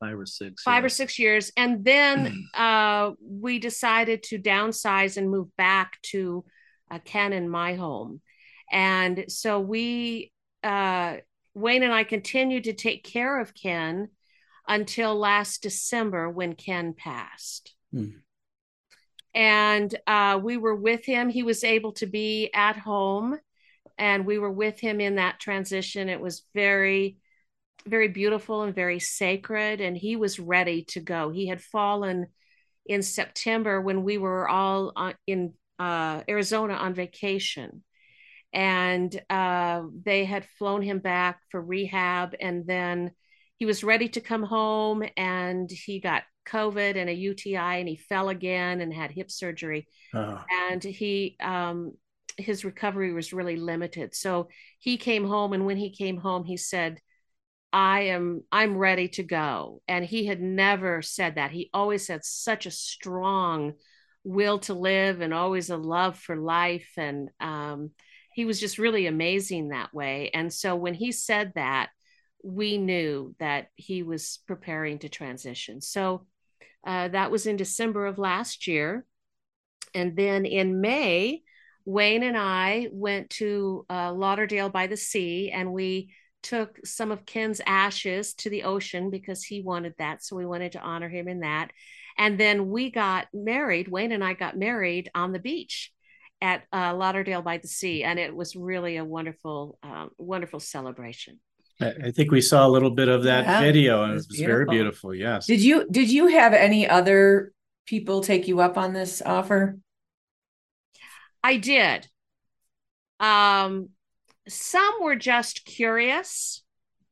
Five 0.00 0.18
or 0.18 0.26
six. 0.26 0.62
Five 0.62 0.82
yeah. 0.82 0.86
or 0.86 0.88
six 0.90 1.18
years, 1.18 1.50
and 1.56 1.84
then 1.84 2.48
uh, 2.54 3.12
we 3.20 3.58
decided 3.58 4.22
to 4.24 4.38
downsize 4.38 5.16
and 5.16 5.30
move 5.30 5.48
back 5.56 5.98
to 6.02 6.44
uh, 6.90 6.98
Ken 7.04 7.32
and 7.32 7.50
my 7.50 7.74
home. 7.74 8.20
And 8.70 9.24
so 9.28 9.60
we, 9.60 10.32
uh, 10.62 11.16
Wayne 11.54 11.82
and 11.82 11.92
I 11.92 12.04
continued 12.04 12.64
to 12.64 12.72
take 12.72 13.04
care 13.04 13.40
of 13.40 13.54
Ken 13.54 14.08
until 14.68 15.14
last 15.14 15.62
December 15.62 16.28
when 16.28 16.54
Ken 16.54 16.94
passed. 16.94 17.74
Hmm. 17.92 18.18
And 19.34 19.94
uh, 20.06 20.40
we 20.42 20.56
were 20.56 20.74
with 20.74 21.04
him. 21.04 21.28
He 21.28 21.42
was 21.42 21.62
able 21.62 21.92
to 21.92 22.06
be 22.06 22.50
at 22.54 22.76
home, 22.76 23.38
and 23.98 24.24
we 24.24 24.38
were 24.38 24.50
with 24.50 24.80
him 24.80 25.00
in 25.00 25.16
that 25.16 25.38
transition. 25.38 26.08
It 26.08 26.20
was 26.20 26.42
very, 26.54 27.18
very 27.86 28.08
beautiful 28.08 28.62
and 28.62 28.74
very 28.74 28.98
sacred. 28.98 29.82
And 29.82 29.96
he 29.96 30.16
was 30.16 30.40
ready 30.40 30.84
to 30.88 31.00
go. 31.00 31.30
He 31.30 31.46
had 31.48 31.60
fallen 31.60 32.28
in 32.86 33.02
September 33.02 33.80
when 33.80 34.04
we 34.04 34.16
were 34.16 34.48
all 34.48 34.92
uh, 34.96 35.12
in 35.26 35.52
uh, 35.78 36.22
Arizona 36.28 36.74
on 36.74 36.94
vacation 36.94 37.82
and 38.56 39.20
uh, 39.28 39.82
they 40.02 40.24
had 40.24 40.46
flown 40.58 40.80
him 40.80 40.98
back 40.98 41.40
for 41.50 41.60
rehab 41.60 42.34
and 42.40 42.66
then 42.66 43.12
he 43.58 43.66
was 43.66 43.84
ready 43.84 44.08
to 44.08 44.20
come 44.22 44.42
home 44.42 45.04
and 45.16 45.70
he 45.70 46.00
got 46.00 46.22
covid 46.48 46.96
and 46.96 47.10
a 47.10 47.12
uti 47.12 47.54
and 47.54 47.86
he 47.86 47.96
fell 47.96 48.30
again 48.30 48.80
and 48.80 48.92
had 48.92 49.10
hip 49.10 49.30
surgery. 49.30 49.86
Oh. 50.14 50.42
and 50.50 50.82
he 50.82 51.36
um, 51.40 51.92
his 52.38 52.64
recovery 52.64 53.12
was 53.12 53.32
really 53.32 53.56
limited. 53.56 54.14
So 54.14 54.48
he 54.78 54.96
came 54.96 55.26
home 55.26 55.52
and 55.52 55.66
when 55.66 55.76
he 55.76 55.90
came 55.90 56.18
home 56.18 56.44
he 56.44 56.56
said 56.56 57.00
i 57.72 58.00
am 58.02 58.42
i'm 58.50 58.78
ready 58.78 59.08
to 59.08 59.22
go. 59.22 59.82
And 59.86 60.02
he 60.02 60.24
had 60.24 60.40
never 60.40 61.02
said 61.02 61.34
that. 61.34 61.50
He 61.50 61.68
always 61.74 62.08
had 62.08 62.24
such 62.24 62.64
a 62.64 62.70
strong 62.70 63.74
will 64.24 64.58
to 64.60 64.72
live 64.72 65.20
and 65.20 65.34
always 65.34 65.68
a 65.68 65.76
love 65.76 66.18
for 66.18 66.36
life. 66.36 66.90
And 66.96 67.28
um, 67.38 67.90
he 68.36 68.44
was 68.44 68.60
just 68.60 68.76
really 68.76 69.06
amazing 69.06 69.68
that 69.68 69.94
way. 69.94 70.30
And 70.34 70.52
so 70.52 70.76
when 70.76 70.92
he 70.92 71.10
said 71.10 71.52
that, 71.54 71.88
we 72.44 72.76
knew 72.76 73.34
that 73.38 73.68
he 73.76 74.02
was 74.02 74.40
preparing 74.46 74.98
to 74.98 75.08
transition. 75.08 75.80
So 75.80 76.26
uh, 76.86 77.08
that 77.08 77.30
was 77.30 77.46
in 77.46 77.56
December 77.56 78.04
of 78.04 78.18
last 78.18 78.66
year. 78.66 79.06
And 79.94 80.14
then 80.14 80.44
in 80.44 80.82
May, 80.82 81.44
Wayne 81.86 82.22
and 82.22 82.36
I 82.36 82.88
went 82.92 83.30
to 83.30 83.86
uh, 83.88 84.12
Lauderdale 84.12 84.68
by 84.68 84.86
the 84.86 84.98
sea 84.98 85.50
and 85.50 85.72
we 85.72 86.12
took 86.42 86.78
some 86.84 87.10
of 87.10 87.24
Ken's 87.24 87.62
ashes 87.66 88.34
to 88.34 88.50
the 88.50 88.64
ocean 88.64 89.08
because 89.08 89.44
he 89.44 89.62
wanted 89.62 89.94
that. 89.96 90.22
So 90.22 90.36
we 90.36 90.44
wanted 90.44 90.72
to 90.72 90.82
honor 90.82 91.08
him 91.08 91.26
in 91.26 91.40
that. 91.40 91.70
And 92.18 92.38
then 92.38 92.68
we 92.68 92.90
got 92.90 93.28
married. 93.32 93.88
Wayne 93.88 94.12
and 94.12 94.22
I 94.22 94.34
got 94.34 94.58
married 94.58 95.10
on 95.14 95.32
the 95.32 95.38
beach 95.38 95.90
at 96.40 96.64
uh, 96.72 96.94
Lauderdale 96.94 97.42
by 97.42 97.58
the 97.58 97.68
Sea, 97.68 98.04
and 98.04 98.18
it 98.18 98.34
was 98.34 98.56
really 98.56 98.96
a 98.96 99.04
wonderful, 99.04 99.78
um, 99.82 100.10
wonderful 100.18 100.60
celebration. 100.60 101.40
I 101.80 102.10
think 102.10 102.30
we 102.30 102.40
saw 102.40 102.66
a 102.66 102.70
little 102.70 102.90
bit 102.90 103.08
of 103.08 103.24
that 103.24 103.44
yeah, 103.44 103.60
video, 103.60 104.02
and 104.02 104.12
it 104.12 104.14
was, 104.14 104.24
it 104.24 104.30
was 104.30 104.40
very 104.40 104.64
beautiful. 104.64 105.14
Yes. 105.14 105.46
Did 105.46 105.60
you 105.60 105.86
Did 105.90 106.10
you 106.10 106.28
have 106.28 106.54
any 106.54 106.88
other 106.88 107.52
people 107.86 108.22
take 108.22 108.48
you 108.48 108.60
up 108.60 108.78
on 108.78 108.94
this 108.94 109.20
offer? 109.20 109.78
I 111.44 111.58
did. 111.58 112.08
Um, 113.20 113.90
some 114.48 114.94
were 115.02 115.16
just 115.16 115.66
curious, 115.66 116.64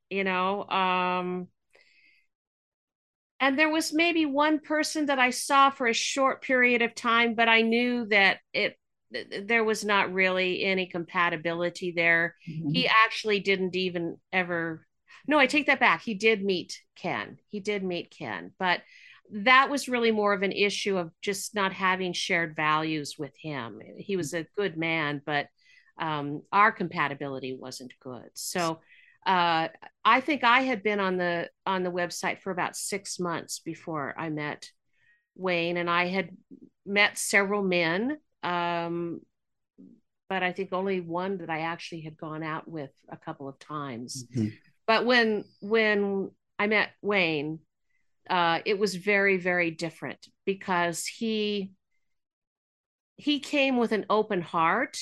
you 0.08 0.24
know. 0.24 0.66
Um, 0.66 1.48
and 3.38 3.58
there 3.58 3.70
was 3.70 3.92
maybe 3.92 4.24
one 4.24 4.60
person 4.60 5.06
that 5.06 5.18
I 5.18 5.28
saw 5.28 5.68
for 5.68 5.86
a 5.86 5.92
short 5.92 6.42
period 6.42 6.80
of 6.80 6.94
time, 6.94 7.34
but 7.34 7.50
I 7.50 7.60
knew 7.60 8.06
that 8.06 8.38
it 8.54 8.78
there 9.42 9.64
was 9.64 9.84
not 9.84 10.12
really 10.12 10.64
any 10.64 10.86
compatibility 10.86 11.92
there. 11.92 12.34
Mm-hmm. 12.48 12.70
He 12.70 12.88
actually 12.88 13.40
didn't 13.40 13.76
even 13.76 14.18
ever. 14.32 14.86
No, 15.26 15.38
I 15.38 15.46
take 15.46 15.66
that 15.66 15.80
back. 15.80 16.02
He 16.02 16.14
did 16.14 16.44
meet 16.44 16.80
Ken. 16.96 17.38
He 17.48 17.60
did 17.60 17.82
meet 17.82 18.14
Ken, 18.16 18.52
but 18.58 18.80
that 19.30 19.70
was 19.70 19.88
really 19.88 20.10
more 20.10 20.34
of 20.34 20.42
an 20.42 20.52
issue 20.52 20.98
of 20.98 21.10
just 21.22 21.54
not 21.54 21.72
having 21.72 22.12
shared 22.12 22.54
values 22.54 23.16
with 23.18 23.32
him. 23.40 23.80
He 23.96 24.16
was 24.16 24.34
a 24.34 24.46
good 24.56 24.76
man, 24.76 25.22
but 25.24 25.48
um, 25.98 26.42
our 26.52 26.72
compatibility 26.72 27.56
wasn't 27.56 27.92
good. 28.00 28.28
So 28.34 28.80
uh, 29.26 29.68
I 30.04 30.20
think 30.20 30.44
I 30.44 30.60
had 30.60 30.82
been 30.82 31.00
on 31.00 31.16
the 31.16 31.48
on 31.64 31.82
the 31.82 31.92
website 31.92 32.40
for 32.40 32.50
about 32.50 32.76
six 32.76 33.18
months 33.18 33.60
before 33.60 34.14
I 34.18 34.28
met 34.28 34.70
Wayne, 35.34 35.78
and 35.78 35.88
I 35.88 36.08
had 36.08 36.30
met 36.84 37.16
several 37.16 37.62
men 37.62 38.18
um, 38.44 39.20
but 40.28 40.42
I 40.42 40.52
think 40.52 40.72
only 40.72 41.00
one 41.00 41.38
that 41.38 41.50
I 41.50 41.60
actually 41.60 42.02
had 42.02 42.16
gone 42.16 42.42
out 42.42 42.68
with 42.68 42.92
a 43.08 43.16
couple 43.16 43.48
of 43.48 43.58
times. 43.58 44.26
Mm-hmm. 44.34 44.48
But 44.86 45.06
when 45.06 45.44
when 45.60 46.30
I 46.58 46.66
met 46.66 46.90
Wayne, 47.02 47.60
uh, 48.28 48.60
it 48.64 48.78
was 48.78 48.94
very 48.94 49.36
very 49.38 49.70
different 49.70 50.26
because 50.44 51.06
he 51.06 51.72
he 53.16 53.40
came 53.40 53.76
with 53.76 53.92
an 53.92 54.06
open 54.10 54.42
heart. 54.42 54.98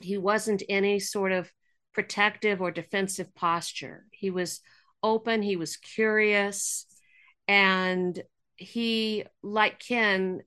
He 0.00 0.18
wasn't 0.18 0.62
any 0.68 1.00
sort 1.00 1.32
of 1.32 1.50
protective 1.94 2.60
or 2.60 2.70
defensive 2.70 3.34
posture. 3.34 4.04
He 4.10 4.30
was 4.30 4.60
open. 5.02 5.42
He 5.42 5.56
was 5.56 5.76
curious, 5.76 6.86
and 7.46 8.20
he, 8.56 9.24
like 9.42 9.78
Ken, 9.78 10.40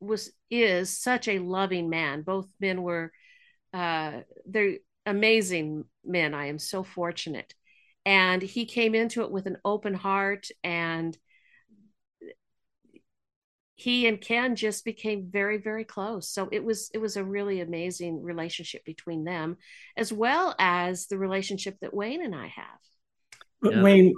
was 0.00 0.32
is 0.50 0.96
such 0.98 1.28
a 1.28 1.38
loving 1.38 1.90
man. 1.90 2.22
Both 2.22 2.48
men 2.60 2.82
were 2.82 3.12
uh, 3.72 4.20
they're 4.46 4.78
amazing 5.04 5.84
men. 6.04 6.34
I 6.34 6.46
am 6.46 6.58
so 6.58 6.82
fortunate. 6.82 7.54
And 8.04 8.40
he 8.40 8.66
came 8.66 8.94
into 8.94 9.22
it 9.22 9.30
with 9.30 9.46
an 9.46 9.58
open 9.64 9.94
heart 9.94 10.48
and 10.62 11.16
he 13.76 14.06
and 14.06 14.20
Ken 14.20 14.56
just 14.56 14.84
became 14.84 15.28
very, 15.30 15.58
very 15.58 15.84
close. 15.84 16.30
So 16.30 16.48
it 16.50 16.64
was 16.64 16.90
it 16.94 16.98
was 16.98 17.16
a 17.16 17.24
really 17.24 17.60
amazing 17.60 18.22
relationship 18.22 18.84
between 18.86 19.24
them, 19.24 19.58
as 19.96 20.10
well 20.12 20.54
as 20.58 21.06
the 21.06 21.18
relationship 21.18 21.76
that 21.82 21.92
Wayne 21.92 22.24
and 22.24 22.34
I 22.34 22.46
have. 22.46 23.72
Yeah. 23.74 23.82
Wayne, 23.82 24.14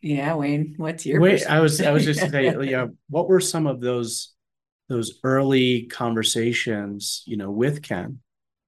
yeah, 0.00 0.34
Wayne, 0.34 0.74
what's 0.78 1.04
your? 1.04 1.20
Wait, 1.20 1.46
I 1.46 1.60
was 1.60 1.82
I 1.82 1.90
was 1.90 2.06
just 2.06 2.20
saying, 2.20 2.62
yeah. 2.64 2.86
What 3.10 3.28
were 3.28 3.40
some 3.40 3.66
of 3.66 3.82
those 3.82 4.32
those 4.92 5.18
early 5.24 5.84
conversations, 5.84 7.22
you 7.26 7.36
know, 7.36 7.50
with 7.50 7.82
Ken 7.82 8.18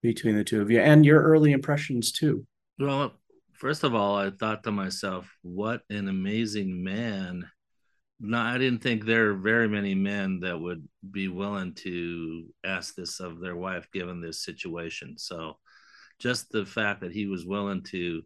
between 0.03 0.37
the 0.37 0.45
two 0.45 0.61
of 0.61 0.71
you, 0.71 0.81
and 0.81 1.05
your 1.05 1.23
early 1.23 1.53
impressions 1.53 2.13
too? 2.13 2.47
Well, 2.79 3.13
first 3.53 3.85
of 3.85 3.95
all, 3.95 4.17
I 4.17 4.31
thought 4.31 4.65
to 4.65 4.73
myself, 4.73 5.31
what 5.43 5.83
an 5.91 6.09
amazing 6.09 6.83
man 6.83 7.47
no, 8.21 8.39
I 8.39 8.59
didn't 8.59 8.83
think 8.83 9.05
there 9.05 9.31
are 9.31 9.35
very 9.35 9.69
many 9.69 9.95
men 9.95 10.41
that 10.41 10.59
would 10.59 10.87
be 11.11 11.29
willing 11.29 11.75
to 11.75 12.47
ask 12.65 12.95
this 12.95 13.21
of 13.21 13.41
their 13.41 13.57
wife 13.57 13.89
given 13.93 14.21
this 14.21 14.45
situation. 14.45 15.19
So, 15.19 15.59
just 16.21 16.51
the 16.51 16.65
fact 16.65 17.01
that 17.01 17.13
he 17.13 17.27
was 17.27 17.45
willing 17.45 17.83
to 17.91 18.23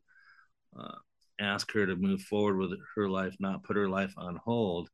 uh, 0.78 0.94
ask 1.40 1.72
her 1.72 1.86
to 1.86 1.96
move 1.96 2.20
forward 2.22 2.58
with 2.58 2.78
her 2.96 3.08
life, 3.08 3.34
not 3.40 3.64
put 3.64 3.76
her 3.76 3.88
life 3.88 4.12
on 4.16 4.36
hold, 4.36 4.90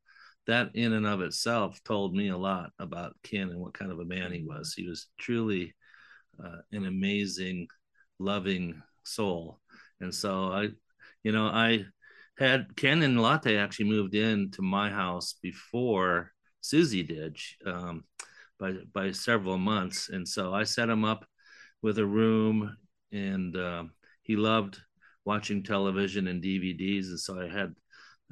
that 0.46 0.70
in 0.74 0.92
and 0.92 1.06
of 1.06 1.20
itself 1.20 1.82
told 1.84 2.14
me 2.14 2.28
a 2.28 2.36
lot 2.36 2.70
about 2.78 3.16
Ken 3.22 3.50
and 3.50 3.60
what 3.60 3.74
kind 3.74 3.90
of 3.90 4.00
a 4.00 4.04
man 4.04 4.32
he 4.32 4.42
was. 4.42 4.74
He 4.74 4.86
was 4.86 5.06
truly 5.18 5.74
uh, 6.42 6.58
an 6.72 6.86
amazing, 6.86 7.68
loving 8.18 8.82
soul. 9.04 9.60
And 10.00 10.14
so 10.14 10.52
I, 10.52 10.68
you 11.22 11.32
know, 11.32 11.46
I 11.46 11.86
had 12.38 12.76
Ken 12.76 13.02
and 13.02 13.20
Latte 13.20 13.56
actually 13.56 13.88
moved 13.88 14.14
in 14.14 14.50
to 14.52 14.62
my 14.62 14.90
house 14.90 15.34
before 15.42 16.32
Susie 16.60 17.02
did 17.02 17.38
um, 17.66 18.04
by 18.58 18.72
by 18.92 19.12
several 19.12 19.58
months, 19.58 20.08
and 20.08 20.26
so 20.26 20.52
I 20.52 20.64
set 20.64 20.88
him 20.88 21.04
up 21.04 21.26
with 21.82 21.98
a 21.98 22.06
room, 22.06 22.76
and 23.12 23.56
uh, 23.56 23.84
he 24.22 24.36
loved 24.36 24.80
watching 25.24 25.62
television 25.62 26.26
and 26.26 26.42
DVDs, 26.42 27.06
and 27.08 27.20
so 27.20 27.40
I 27.40 27.48
had 27.48 27.74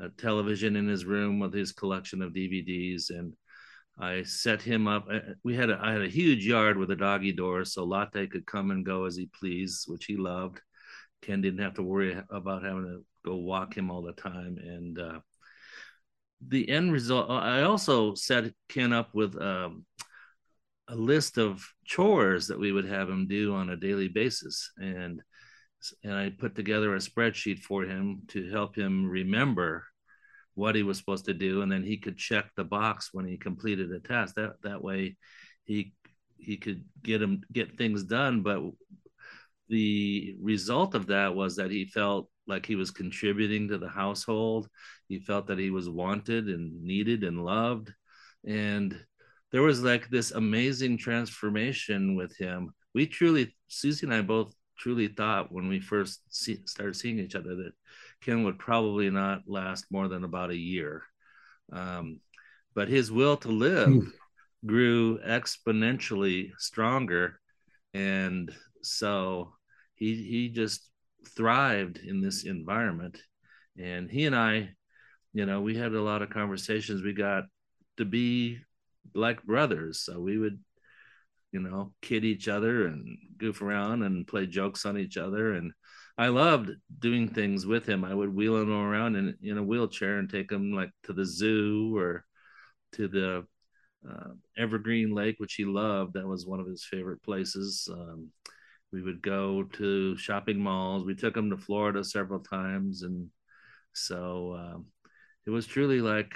a 0.02 0.09
television 0.09 0.76
in 0.76 0.88
his 0.88 1.04
room 1.04 1.38
with 1.38 1.54
his 1.54 1.73
collection 1.73 2.23
of 2.23 2.32
DVDs, 2.32 3.11
and 3.11 3.35
I 3.99 4.25
set 4.25 4.61
him 4.61 4.88
up. 4.88 5.06
Uh, 5.11 5.21
we 5.44 5.54
had 5.54 5.71
a 5.71 5.78
I 5.80 5.92
had 5.92 6.02
a 6.02 6.09
huge 6.09 6.44
yard 6.44 6.76
with 6.76 6.90
a 6.90 6.97
doggy 6.97 7.32
door, 7.32 7.64
so 7.64 7.85
Latte 7.85 8.26
could 8.26 8.47
come 8.47 8.71
and 8.71 8.85
go 8.85 9.04
as 9.04 9.16
he 9.16 9.26
pleased, 9.26 9.85
which 9.87 10.06
he 10.06 10.16
loved. 10.16 10.61
Ken 11.23 11.40
didn't 11.40 11.62
have 11.62 11.75
to 11.75 11.82
worry 11.82 12.21
about 12.30 12.64
having 12.64 12.85
to 12.85 13.04
go 13.25 13.37
walk 13.37 13.76
him 13.76 13.90
all 13.90 14.02
the 14.02 14.12
time. 14.12 14.59
And 14.59 14.99
uh, 14.99 15.21
the 16.49 16.68
end 16.68 16.92
result, 16.92 17.30
I 17.30 17.62
also 17.62 18.14
set 18.14 18.52
Ken 18.68 18.92
up 18.92 19.14
with 19.14 19.40
um, 19.40 19.85
a 20.88 20.97
list 20.97 21.38
of 21.38 21.64
chores 21.85 22.49
that 22.49 22.59
we 22.59 22.73
would 22.73 22.87
have 22.87 23.09
him 23.09 23.28
do 23.28 23.54
on 23.54 23.71
a 23.71 23.76
daily 23.76 24.09
basis. 24.09 24.73
And 24.78 25.23
and 26.02 26.14
I 26.14 26.30
put 26.30 26.54
together 26.54 26.94
a 26.94 26.99
spreadsheet 26.99 27.61
for 27.61 27.85
him 27.85 28.23
to 28.28 28.50
help 28.50 28.76
him 28.76 29.04
remember 29.09 29.85
what 30.54 30.75
he 30.75 30.82
was 30.82 30.99
supposed 30.99 31.25
to 31.26 31.35
do, 31.35 31.62
and 31.62 31.71
then 31.71 31.82
he 31.82 31.97
could 31.97 32.16
check 32.16 32.50
the 32.56 32.64
box 32.64 33.11
when 33.12 33.26
he 33.26 33.37
completed 33.37 33.90
a 33.92 34.00
task. 34.00 34.35
That 34.35 34.54
that 34.62 34.82
way, 34.82 35.16
he 35.64 35.94
he 36.38 36.56
could 36.56 36.85
get 37.02 37.23
him 37.23 37.42
get 37.52 37.78
things 37.78 38.04
done. 38.04 38.42
But 38.42 38.62
the 39.68 40.37
result 40.40 40.94
of 40.94 41.06
that 41.06 41.35
was 41.35 41.56
that 41.56 41.71
he 41.71 41.87
felt 41.87 42.29
like 42.46 42.66
he 42.66 42.77
was 42.77 42.90
contributing 42.90 43.68
to 43.68 43.79
the 43.79 43.88
household. 43.88 44.68
He 45.09 45.20
felt 45.20 45.46
that 45.46 45.59
he 45.59 45.70
was 45.70 45.88
wanted 45.88 46.48
and 46.48 46.83
needed 46.83 47.22
and 47.24 47.44
loved. 47.44 47.92
And 48.44 48.98
there 49.53 49.62
was 49.62 49.83
like 49.83 50.09
this 50.09 50.33
amazing 50.33 50.98
transformation 50.98 52.16
with 52.16 52.37
him. 52.37 52.72
We 52.94 53.07
truly, 53.07 53.55
Susie 53.68 54.07
and 54.07 54.14
I 54.14 54.22
both 54.22 54.55
truly 54.77 55.09
thought 55.09 55.53
when 55.53 55.68
we 55.68 55.81
first 55.81 56.22
see, 56.29 56.59
started 56.66 56.96
seeing 56.96 57.18
each 57.18 57.37
other 57.37 57.55
that 57.57 57.72
Ken 58.22 58.44
would 58.44 58.58
probably 58.58 59.11
not 59.11 59.42
last 59.46 59.87
more 59.90 60.08
than 60.08 60.24
about 60.24 60.50
a 60.50 60.56
year. 60.56 61.02
Um, 61.72 62.20
but 62.74 62.88
his 62.88 63.11
will 63.11 63.37
to 63.38 63.48
live 63.48 63.88
mm. 63.88 64.06
grew 64.64 65.18
exponentially 65.18 66.52
stronger. 66.58 67.40
And 67.94 68.54
so 68.82 69.52
he, 69.94 70.14
he 70.22 70.48
just 70.48 70.88
thrived 71.37 71.98
in 71.98 72.20
this 72.20 72.44
environment. 72.44 73.18
And 73.78 74.11
he 74.11 74.26
and 74.26 74.37
I, 74.37 74.70
you 75.32 75.46
know, 75.46 75.61
we 75.61 75.76
had 75.76 75.92
a 75.92 76.02
lot 76.02 76.22
of 76.22 76.30
conversations. 76.30 77.02
We 77.02 77.12
got 77.12 77.44
to 77.96 78.04
be 78.04 78.58
like 79.14 79.42
brothers. 79.42 80.00
So 80.00 80.20
we 80.20 80.38
would, 80.38 80.58
you 81.52 81.61
know, 81.61 81.92
kid 82.00 82.24
each 82.24 82.48
other 82.48 82.87
and 82.87 83.18
goof 83.37 83.62
around 83.62 84.02
and 84.02 84.26
play 84.26 84.46
jokes 84.46 84.87
on 84.87 84.98
each 84.98 85.16
other. 85.16 85.52
And 85.52 85.72
I 86.18 86.29
loved 86.29 86.70
doing 86.98 87.29
things 87.29 87.66
with 87.66 87.88
him. 87.88 88.05
I 88.05 88.14
would 88.14 88.35
wheel 88.35 88.57
him 88.57 88.70
around 88.70 89.16
in, 89.16 89.37
in 89.42 89.59
a 89.59 89.62
wheelchair 89.62 90.18
and 90.18 90.29
take 90.29 90.53
him 90.53 90.72
like 90.72 90.90
to 91.05 91.12
the 91.12 91.25
zoo 91.25 91.96
or 91.96 92.25
to 92.92 93.09
the 93.09 93.46
uh, 94.09 94.31
Evergreen 94.57 95.14
Lake, 95.14 95.37
which 95.38 95.55
he 95.55 95.64
loved. 95.64 96.14
That 96.14 96.27
was 96.27 96.46
one 96.46 96.61
of 96.61 96.66
his 96.66 96.85
favorite 96.85 97.22
places. 97.22 97.88
Um, 97.90 98.29
we 98.92 99.03
would 99.03 99.22
go 99.22 99.62
to 99.62 100.16
shopping 100.16 100.59
malls. 100.59 101.05
We 101.05 101.14
took 101.14 101.37
him 101.37 101.51
to 101.51 101.57
Florida 101.57 102.05
several 102.05 102.40
times, 102.40 103.03
and 103.03 103.29
so 103.94 104.55
um, 104.59 104.87
it 105.46 105.51
was 105.51 105.66
truly 105.66 106.01
like 106.01 106.35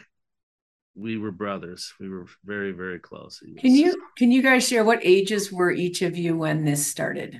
we 0.95 1.19
were 1.19 1.31
brothers. 1.31 1.93
We 2.01 2.09
were 2.09 2.27
very, 2.45 2.73
very 2.73 2.99
close. 2.99 3.43
Was, 3.43 3.61
can 3.61 3.75
you 3.75 4.03
can 4.17 4.33
you 4.33 4.43
guys 4.43 4.67
share 4.67 4.85
what 4.85 5.01
ages 5.03 5.53
were 5.53 5.71
each 5.71 6.01
of 6.01 6.17
you 6.17 6.37
when 6.37 6.65
this 6.65 6.87
started? 6.87 7.39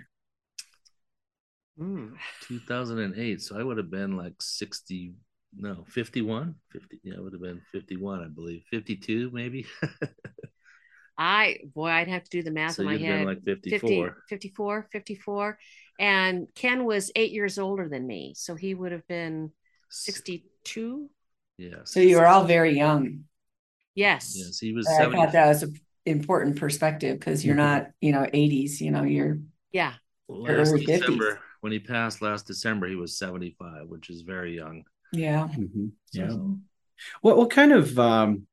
Hmm. 1.79 2.15
2008. 2.43 3.43
So 3.43 3.59
I 3.59 3.63
would 3.63 3.77
have 3.77 3.91
been 3.91 4.17
like 4.17 4.35
60, 4.41 5.15
no, 5.59 5.85
51. 5.89 6.55
50. 6.73 7.01
Yeah, 7.03 7.15
it 7.15 7.23
would 7.23 7.33
have 7.33 7.43
been 7.43 7.61
51, 7.73 8.23
I 8.23 8.29
believe. 8.29 8.63
52, 8.71 9.31
maybe. 9.33 9.67
I 11.19 11.59
boy, 11.75 11.89
I'd 11.89 12.09
have 12.09 12.25
to 12.25 12.31
do 12.31 12.43
the 12.43 12.51
math 12.51 12.75
so 12.75 12.83
in 12.83 12.87
my 12.87 12.97
head. 12.99 13.27
like 13.27 13.43
54. 13.43 14.17
50, 14.29 14.29
54, 14.29 14.89
54. 14.93 15.59
And 15.99 16.47
Ken 16.55 16.85
was 16.85 17.11
eight 17.17 17.33
years 17.33 17.59
older 17.59 17.89
than 17.89 18.07
me. 18.07 18.35
So 18.37 18.55
he 18.55 18.75
would 18.75 18.93
have 18.93 19.07
been 19.07 19.53
62. 19.91 21.11
Yeah. 21.59 21.77
So 21.85 22.01
you 22.01 22.17
were 22.17 22.27
all 22.27 22.45
very 22.45 22.77
young. 22.77 23.25
Yes. 23.95 24.35
Yes. 24.37 24.59
He 24.59 24.75
was 24.75 24.87
I 24.87 24.99
70. 24.99 25.17
thought 25.17 25.33
that 25.33 25.49
was 25.49 25.63
an 25.63 25.75
important 26.05 26.57
perspective 26.57 27.19
because 27.19 27.45
you're 27.45 27.55
not, 27.67 27.87
you 28.01 28.13
know, 28.13 28.27
80s, 28.33 28.81
you 28.81 28.91
know, 28.91 29.03
you're 29.03 29.39
yeah. 29.73 29.95
Last 30.29 30.73
December, 30.75 31.35
50s. 31.35 31.39
When 31.67 31.73
he 31.73 31.81
passed 31.81 32.23
last 32.23 32.47
December, 32.47 32.87
he 32.87 32.95
was 32.95 33.19
75, 33.19 33.89
which 33.89 34.09
is 34.09 34.21
very 34.21 34.55
young. 34.55 34.85
Yeah. 35.13 35.49
Mm-hmm. 35.49 35.87
Yeah. 36.13 36.29
So, 36.29 36.59
what 37.23 37.37
what 37.37 37.51
kind 37.51 37.73
of 37.73 37.99
um 37.99 38.47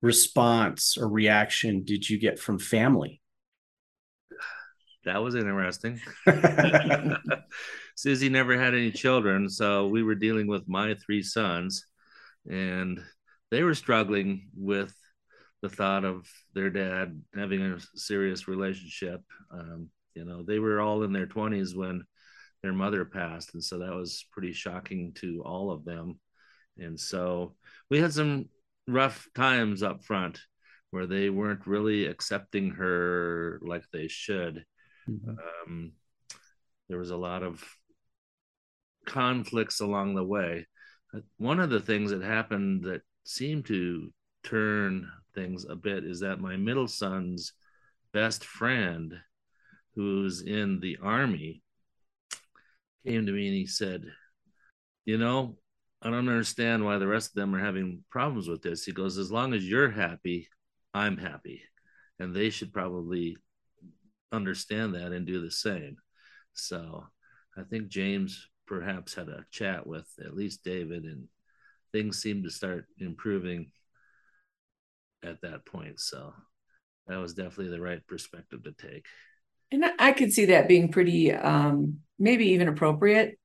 response 0.00 0.96
or 0.96 1.06
reaction 1.06 1.84
did 1.84 2.08
you 2.08 2.18
get 2.18 2.38
from 2.38 2.58
family? 2.58 3.20
That 5.04 5.22
was 5.22 5.34
interesting. 5.34 6.00
Susie 7.94 8.30
never 8.30 8.58
had 8.58 8.72
any 8.72 8.90
children, 8.90 9.50
so 9.50 9.88
we 9.88 10.02
were 10.02 10.14
dealing 10.14 10.46
with 10.46 10.66
my 10.66 10.94
three 10.94 11.22
sons, 11.22 11.84
and 12.50 13.04
they 13.50 13.62
were 13.62 13.74
struggling 13.74 14.48
with 14.56 14.94
the 15.60 15.68
thought 15.68 16.06
of 16.06 16.26
their 16.54 16.70
dad 16.70 17.20
having 17.34 17.60
a 17.60 17.80
serious 17.94 18.48
relationship. 18.48 19.20
Um, 19.50 19.90
you 20.14 20.24
know, 20.24 20.42
they 20.42 20.58
were 20.58 20.80
all 20.80 21.02
in 21.02 21.12
their 21.12 21.26
20s 21.26 21.74
when 21.74 22.04
their 22.62 22.72
mother 22.72 23.04
passed, 23.04 23.54
and 23.54 23.64
so 23.64 23.78
that 23.78 23.94
was 23.94 24.26
pretty 24.32 24.52
shocking 24.52 25.12
to 25.14 25.42
all 25.44 25.70
of 25.70 25.84
them. 25.84 26.18
And 26.78 26.98
so 26.98 27.54
we 27.88 27.98
had 27.98 28.12
some 28.12 28.48
rough 28.86 29.28
times 29.34 29.82
up 29.82 30.04
front 30.04 30.40
where 30.90 31.06
they 31.06 31.30
weren't 31.30 31.66
really 31.66 32.06
accepting 32.06 32.70
her 32.70 33.60
like 33.62 33.84
they 33.92 34.08
should. 34.08 34.64
Mm-hmm. 35.08 35.30
Um, 35.30 35.92
there 36.88 36.98
was 36.98 37.10
a 37.10 37.16
lot 37.16 37.42
of 37.42 37.64
conflicts 39.06 39.80
along 39.80 40.14
the 40.14 40.24
way. 40.24 40.66
One 41.38 41.60
of 41.60 41.70
the 41.70 41.80
things 41.80 42.10
that 42.10 42.22
happened 42.22 42.84
that 42.84 43.02
seemed 43.24 43.66
to 43.66 44.12
turn 44.44 45.08
things 45.34 45.64
a 45.68 45.76
bit 45.76 46.04
is 46.04 46.20
that 46.20 46.40
my 46.40 46.56
middle 46.56 46.88
son's 46.88 47.52
best 48.12 48.44
friend, 48.44 49.14
who's 49.94 50.42
in 50.42 50.80
the 50.80 50.98
army, 51.02 51.62
came 53.06 53.26
to 53.26 53.32
me 53.32 53.46
and 53.46 53.56
he 53.56 53.66
said, 53.66 54.04
You 55.04 55.18
know, 55.18 55.56
I 56.02 56.10
don't 56.10 56.28
understand 56.28 56.84
why 56.84 56.98
the 56.98 57.06
rest 57.06 57.30
of 57.30 57.34
them 57.34 57.54
are 57.54 57.64
having 57.64 58.04
problems 58.10 58.48
with 58.48 58.62
this. 58.62 58.84
He 58.84 58.92
goes, 58.92 59.18
as 59.18 59.30
long 59.30 59.52
as 59.54 59.68
you're 59.68 59.90
happy, 59.90 60.48
I'm 60.94 61.16
happy. 61.18 61.62
and 62.18 62.34
they 62.34 62.50
should 62.50 62.72
probably 62.72 63.36
understand 64.32 64.94
that 64.94 65.12
and 65.12 65.26
do 65.26 65.40
the 65.40 65.50
same. 65.50 65.96
So 66.54 67.04
I 67.56 67.62
think 67.62 67.88
James 67.88 68.48
perhaps 68.66 69.14
had 69.14 69.28
a 69.28 69.44
chat 69.50 69.86
with 69.86 70.06
at 70.24 70.36
least 70.36 70.64
David, 70.64 71.04
and 71.04 71.28
things 71.92 72.20
seemed 72.22 72.44
to 72.44 72.50
start 72.50 72.86
improving 72.98 73.72
at 75.22 75.40
that 75.42 75.66
point. 75.66 76.00
So 76.00 76.32
that 77.06 77.16
was 77.16 77.34
definitely 77.34 77.68
the 77.68 77.80
right 77.80 78.06
perspective 78.06 78.62
to 78.64 78.72
take. 78.72 79.06
And 79.72 79.84
I 79.98 80.12
could 80.12 80.32
see 80.32 80.46
that 80.46 80.68
being 80.68 80.90
pretty, 80.90 81.32
um, 81.32 81.98
maybe 82.18 82.48
even 82.48 82.68
appropriate 82.68 83.38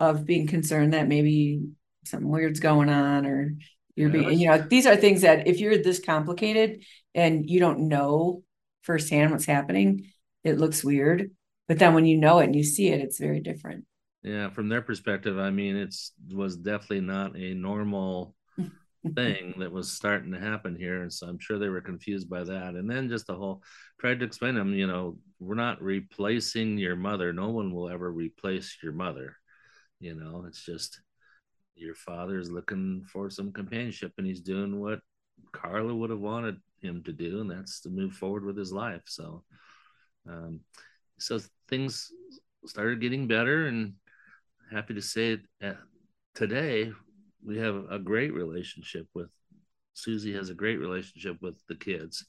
of 0.00 0.24
being 0.24 0.46
concerned 0.46 0.92
that 0.92 1.08
maybe 1.08 1.62
something 2.04 2.28
weird's 2.28 2.60
going 2.60 2.88
on 2.88 3.26
or 3.26 3.54
you're 3.96 4.10
yeah, 4.10 4.28
being, 4.28 4.40
you 4.40 4.48
know, 4.48 4.58
these 4.58 4.86
are 4.86 4.96
things 4.96 5.22
that 5.22 5.46
if 5.46 5.60
you're 5.60 5.78
this 5.78 6.00
complicated 6.00 6.84
and 7.14 7.48
you 7.48 7.60
don't 7.60 7.88
know 7.88 8.42
firsthand 8.82 9.30
what's 9.30 9.44
happening, 9.46 10.10
it 10.44 10.58
looks 10.58 10.84
weird. 10.84 11.30
But 11.66 11.78
then 11.78 11.94
when 11.94 12.06
you 12.06 12.16
know 12.16 12.38
it 12.38 12.44
and 12.44 12.56
you 12.56 12.64
see 12.64 12.88
it, 12.88 13.00
it's 13.00 13.18
very 13.18 13.40
different. 13.40 13.84
Yeah, 14.22 14.50
from 14.50 14.68
their 14.68 14.82
perspective, 14.82 15.38
I 15.38 15.50
mean, 15.50 15.76
it's 15.76 16.12
was 16.32 16.56
definitely 16.56 17.02
not 17.02 17.36
a 17.36 17.54
normal 17.54 18.34
thing 19.14 19.54
that 19.58 19.72
was 19.72 19.90
starting 19.90 20.32
to 20.32 20.40
happen 20.40 20.76
here, 20.76 21.02
and 21.02 21.12
so 21.12 21.26
I'm 21.26 21.38
sure 21.38 21.58
they 21.58 21.68
were 21.68 21.80
confused 21.80 22.28
by 22.28 22.44
that. 22.44 22.74
And 22.74 22.90
then 22.90 23.08
just 23.08 23.26
the 23.26 23.34
whole 23.34 23.62
tried 24.00 24.20
to 24.20 24.26
explain 24.26 24.54
to 24.54 24.60
them, 24.60 24.74
you 24.74 24.86
know, 24.86 25.18
we're 25.38 25.54
not 25.54 25.82
replacing 25.82 26.78
your 26.78 26.96
mother. 26.96 27.32
No 27.32 27.50
one 27.50 27.72
will 27.72 27.88
ever 27.88 28.10
replace 28.10 28.78
your 28.82 28.92
mother. 28.92 29.36
You 30.00 30.14
know, 30.14 30.44
it's 30.46 30.64
just 30.64 31.00
your 31.74 31.94
father's 31.94 32.50
looking 32.50 33.04
for 33.12 33.30
some 33.30 33.52
companionship, 33.52 34.12
and 34.18 34.26
he's 34.26 34.40
doing 34.40 34.80
what 34.80 35.00
Carla 35.52 35.94
would 35.94 36.10
have 36.10 36.20
wanted 36.20 36.56
him 36.80 37.02
to 37.04 37.12
do, 37.12 37.40
and 37.40 37.50
that's 37.50 37.80
to 37.80 37.88
move 37.88 38.12
forward 38.12 38.44
with 38.44 38.56
his 38.56 38.72
life. 38.72 39.02
So, 39.06 39.44
um, 40.28 40.60
so 41.18 41.40
things 41.68 42.12
started 42.66 43.00
getting 43.00 43.26
better, 43.26 43.66
and 43.66 43.94
happy 44.70 44.94
to 44.94 45.02
say 45.02 45.38
that 45.60 45.78
today 46.34 46.92
we 47.44 47.58
have 47.58 47.84
a 47.90 47.98
great 47.98 48.32
relationship 48.32 49.06
with 49.14 49.30
Susie 49.98 50.32
has 50.34 50.48
a 50.48 50.54
great 50.54 50.78
relationship 50.78 51.38
with 51.42 51.56
the 51.66 51.74
kids. 51.74 52.24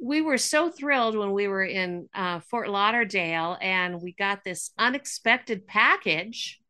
We 0.00 0.20
were 0.20 0.38
so 0.38 0.70
thrilled 0.70 1.16
when 1.16 1.32
we 1.32 1.48
were 1.48 1.64
in 1.64 2.08
uh, 2.14 2.38
Fort 2.38 2.68
Lauderdale 2.68 3.58
and 3.60 4.00
we 4.00 4.12
got 4.12 4.44
this 4.44 4.70
unexpected 4.78 5.66
package 5.66 6.60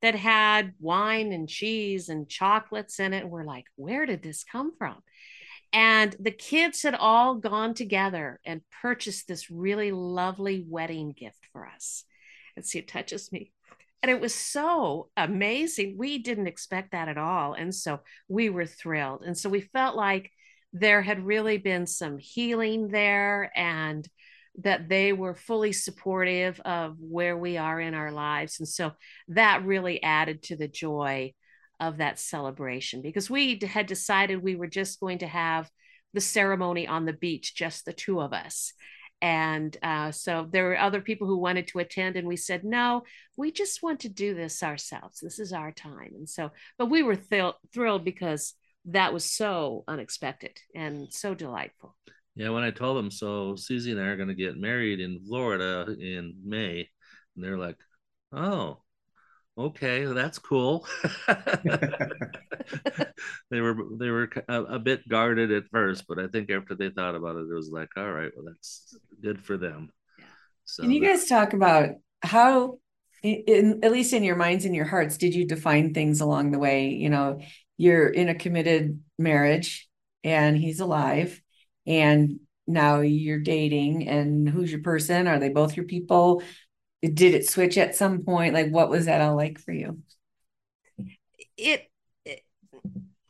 that 0.00 0.14
had 0.14 0.72
wine 0.80 1.32
and 1.32 1.46
cheese 1.46 2.08
and 2.08 2.26
chocolates 2.26 2.98
in 2.98 3.12
it. 3.12 3.28
We're 3.28 3.44
like, 3.44 3.66
where 3.76 4.06
did 4.06 4.22
this 4.22 4.44
come 4.44 4.72
from? 4.78 4.96
And 5.74 6.16
the 6.18 6.30
kids 6.30 6.82
had 6.82 6.94
all 6.94 7.34
gone 7.34 7.74
together 7.74 8.40
and 8.46 8.62
purchased 8.80 9.28
this 9.28 9.50
really 9.50 9.92
lovely 9.92 10.64
wedding 10.66 11.12
gift 11.12 11.46
for 11.52 11.66
us. 11.66 12.04
And 12.56 12.64
see, 12.64 12.78
it 12.78 12.88
touches 12.88 13.30
me. 13.30 13.52
And 14.02 14.10
it 14.10 14.20
was 14.20 14.34
so 14.34 15.10
amazing. 15.16 15.96
We 15.98 16.18
didn't 16.18 16.46
expect 16.46 16.92
that 16.92 17.08
at 17.08 17.18
all. 17.18 17.52
And 17.52 17.74
so 17.74 18.00
we 18.28 18.48
were 18.48 18.66
thrilled. 18.66 19.22
And 19.22 19.36
so 19.36 19.50
we 19.50 19.60
felt 19.60 19.94
like 19.94 20.30
there 20.72 21.02
had 21.02 21.24
really 21.24 21.58
been 21.58 21.86
some 21.86 22.16
healing 22.18 22.88
there 22.88 23.52
and 23.54 24.08
that 24.62 24.88
they 24.88 25.12
were 25.12 25.34
fully 25.34 25.72
supportive 25.72 26.60
of 26.60 26.96
where 26.98 27.36
we 27.36 27.56
are 27.56 27.80
in 27.80 27.94
our 27.94 28.10
lives. 28.10 28.58
And 28.58 28.68
so 28.68 28.92
that 29.28 29.64
really 29.64 30.02
added 30.02 30.42
to 30.44 30.56
the 30.56 30.68
joy 30.68 31.34
of 31.78 31.98
that 31.98 32.18
celebration 32.18 33.00
because 33.02 33.30
we 33.30 33.58
had 33.66 33.86
decided 33.86 34.42
we 34.42 34.56
were 34.56 34.66
just 34.66 35.00
going 35.00 35.18
to 35.18 35.26
have 35.26 35.70
the 36.12 36.20
ceremony 36.20 36.86
on 36.86 37.06
the 37.06 37.12
beach, 37.12 37.54
just 37.54 37.84
the 37.84 37.92
two 37.92 38.20
of 38.20 38.32
us. 38.32 38.72
And 39.22 39.76
uh, 39.82 40.12
so 40.12 40.48
there 40.50 40.64
were 40.64 40.78
other 40.78 41.00
people 41.00 41.26
who 41.26 41.36
wanted 41.36 41.68
to 41.68 41.80
attend, 41.80 42.16
and 42.16 42.26
we 42.26 42.36
said, 42.36 42.64
no, 42.64 43.02
we 43.36 43.52
just 43.52 43.82
want 43.82 44.00
to 44.00 44.08
do 44.08 44.34
this 44.34 44.62
ourselves. 44.62 45.20
This 45.20 45.38
is 45.38 45.52
our 45.52 45.72
time. 45.72 46.12
And 46.14 46.28
so, 46.28 46.50
but 46.78 46.86
we 46.86 47.02
were 47.02 47.16
th- 47.16 47.54
thrilled 47.72 48.04
because 48.04 48.54
that 48.86 49.12
was 49.12 49.24
so 49.24 49.84
unexpected 49.86 50.58
and 50.74 51.12
so 51.12 51.34
delightful. 51.34 51.96
Yeah, 52.34 52.48
when 52.50 52.62
I 52.62 52.70
told 52.70 52.96
them, 52.96 53.10
so 53.10 53.56
Susie 53.56 53.90
and 53.90 54.00
I 54.00 54.04
are 54.04 54.16
going 54.16 54.28
to 54.28 54.34
get 54.34 54.56
married 54.56 55.00
in 55.00 55.20
Florida 55.26 55.94
in 56.00 56.34
May, 56.42 56.88
and 57.36 57.44
they're 57.44 57.58
like, 57.58 57.76
oh, 58.32 58.80
okay, 59.66 60.04
that's 60.04 60.38
cool. 60.38 60.86
they 63.50 63.60
were 63.60 63.76
they 63.98 64.10
were 64.10 64.30
a, 64.48 64.62
a, 64.62 64.78
bit 64.78 65.06
guarded 65.08 65.52
at 65.52 65.64
first, 65.70 66.04
but 66.08 66.18
I 66.18 66.26
think 66.28 66.50
after 66.50 66.74
they 66.74 66.90
thought 66.90 67.14
about 67.14 67.36
it, 67.36 67.48
it 67.50 67.54
was 67.54 67.70
like, 67.70 67.88
all 67.96 68.10
right, 68.10 68.30
well, 68.36 68.46
that's 68.46 68.96
good 69.22 69.42
for 69.42 69.56
them. 69.56 69.90
Yeah. 70.18 70.24
So 70.64 70.82
Can 70.82 70.92
you 70.92 71.00
guys 71.00 71.26
talk 71.26 71.52
about 71.52 71.90
how, 72.22 72.78
in, 73.22 73.80
at 73.82 73.92
least 73.92 74.12
in 74.12 74.24
your 74.24 74.36
minds 74.36 74.64
and 74.64 74.74
your 74.74 74.86
hearts, 74.86 75.16
did 75.16 75.34
you 75.34 75.46
define 75.46 75.94
things 75.94 76.20
along 76.20 76.50
the 76.50 76.58
way? 76.58 76.88
You 76.88 77.10
know, 77.10 77.40
you're 77.76 78.08
in 78.08 78.28
a 78.28 78.34
committed 78.34 79.00
marriage, 79.18 79.88
and 80.24 80.56
he's 80.56 80.80
alive, 80.80 81.40
and 81.86 82.40
now 82.66 83.00
you're 83.00 83.40
dating, 83.40 84.08
and 84.08 84.48
who's 84.48 84.70
your 84.70 84.82
person? 84.82 85.26
Are 85.26 85.38
they 85.38 85.48
both 85.48 85.76
your 85.76 85.86
people? 85.86 86.42
Did 87.02 87.34
it 87.34 87.48
switch 87.48 87.78
at 87.78 87.96
some 87.96 88.24
point? 88.24 88.54
Like 88.54 88.70
what 88.70 88.90
was 88.90 89.06
that 89.06 89.20
all 89.20 89.36
like 89.36 89.58
for 89.58 89.72
you? 89.72 89.98
It 91.56 91.86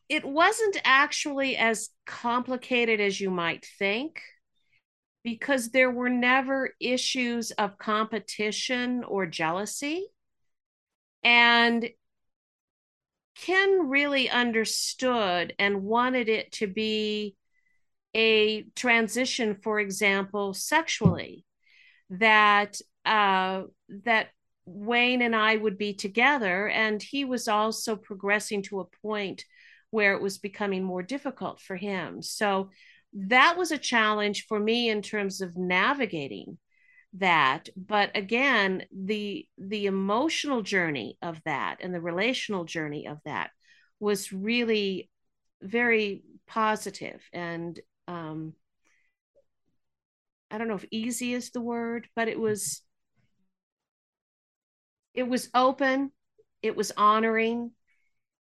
it, 0.08 0.24
wasn't 0.24 0.76
actually 0.84 1.56
as 1.56 1.90
complicated 2.04 3.00
as 3.00 3.20
you 3.20 3.30
might 3.30 3.64
think 3.78 4.20
because 5.22 5.70
there 5.70 5.90
were 5.90 6.08
never 6.08 6.70
issues 6.80 7.52
of 7.52 7.78
competition 7.78 9.04
or 9.04 9.26
jealousy. 9.26 10.06
And 11.22 11.88
ken 13.36 13.88
really 13.88 14.28
understood 14.28 15.54
and 15.58 15.84
wanted 15.84 16.28
it 16.28 16.52
to 16.52 16.66
be 16.66 17.36
a 18.14 18.62
transition 18.74 19.54
for 19.54 19.78
example 19.78 20.52
sexually 20.52 21.44
that 22.10 22.80
uh, 23.10 23.64
that 24.04 24.28
Wayne 24.64 25.20
and 25.20 25.34
I 25.34 25.56
would 25.56 25.76
be 25.76 25.94
together, 25.94 26.68
and 26.68 27.02
he 27.02 27.24
was 27.24 27.48
also 27.48 27.96
progressing 27.96 28.62
to 28.64 28.80
a 28.80 28.84
point 29.02 29.44
where 29.90 30.14
it 30.14 30.22
was 30.22 30.38
becoming 30.38 30.84
more 30.84 31.02
difficult 31.02 31.60
for 31.60 31.76
him. 31.76 32.22
So 32.22 32.70
that 33.12 33.56
was 33.58 33.72
a 33.72 33.78
challenge 33.78 34.46
for 34.46 34.60
me 34.60 34.88
in 34.88 35.02
terms 35.02 35.40
of 35.40 35.56
navigating 35.56 36.58
that 37.14 37.68
but 37.76 38.16
again 38.16 38.84
the 38.96 39.44
the 39.58 39.86
emotional 39.86 40.62
journey 40.62 41.18
of 41.22 41.40
that 41.44 41.78
and 41.80 41.92
the 41.92 42.00
relational 42.00 42.64
journey 42.64 43.08
of 43.08 43.18
that 43.24 43.50
was 43.98 44.32
really 44.32 45.10
very 45.60 46.22
positive 46.46 47.20
and 47.32 47.80
um 48.06 48.52
i 50.52 50.58
don't 50.58 50.68
know 50.68 50.76
if 50.76 50.84
easy 50.92 51.34
is 51.34 51.50
the 51.50 51.60
word 51.60 52.06
but 52.14 52.28
it 52.28 52.38
was 52.38 52.82
it 55.20 55.28
was 55.28 55.50
open 55.54 56.10
it 56.62 56.74
was 56.74 56.92
honoring 56.96 57.72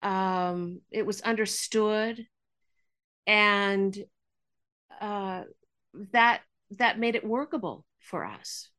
um, 0.02 0.80
it 0.92 1.06
was 1.06 1.20
understood 1.22 2.26
and 3.28 3.98
uh, 5.02 5.44
that 6.14 6.42
that 6.72 7.00
made 7.00 7.16
it 7.16 7.26
workable 7.26 7.86
for 8.00 8.24
us. 8.26 8.70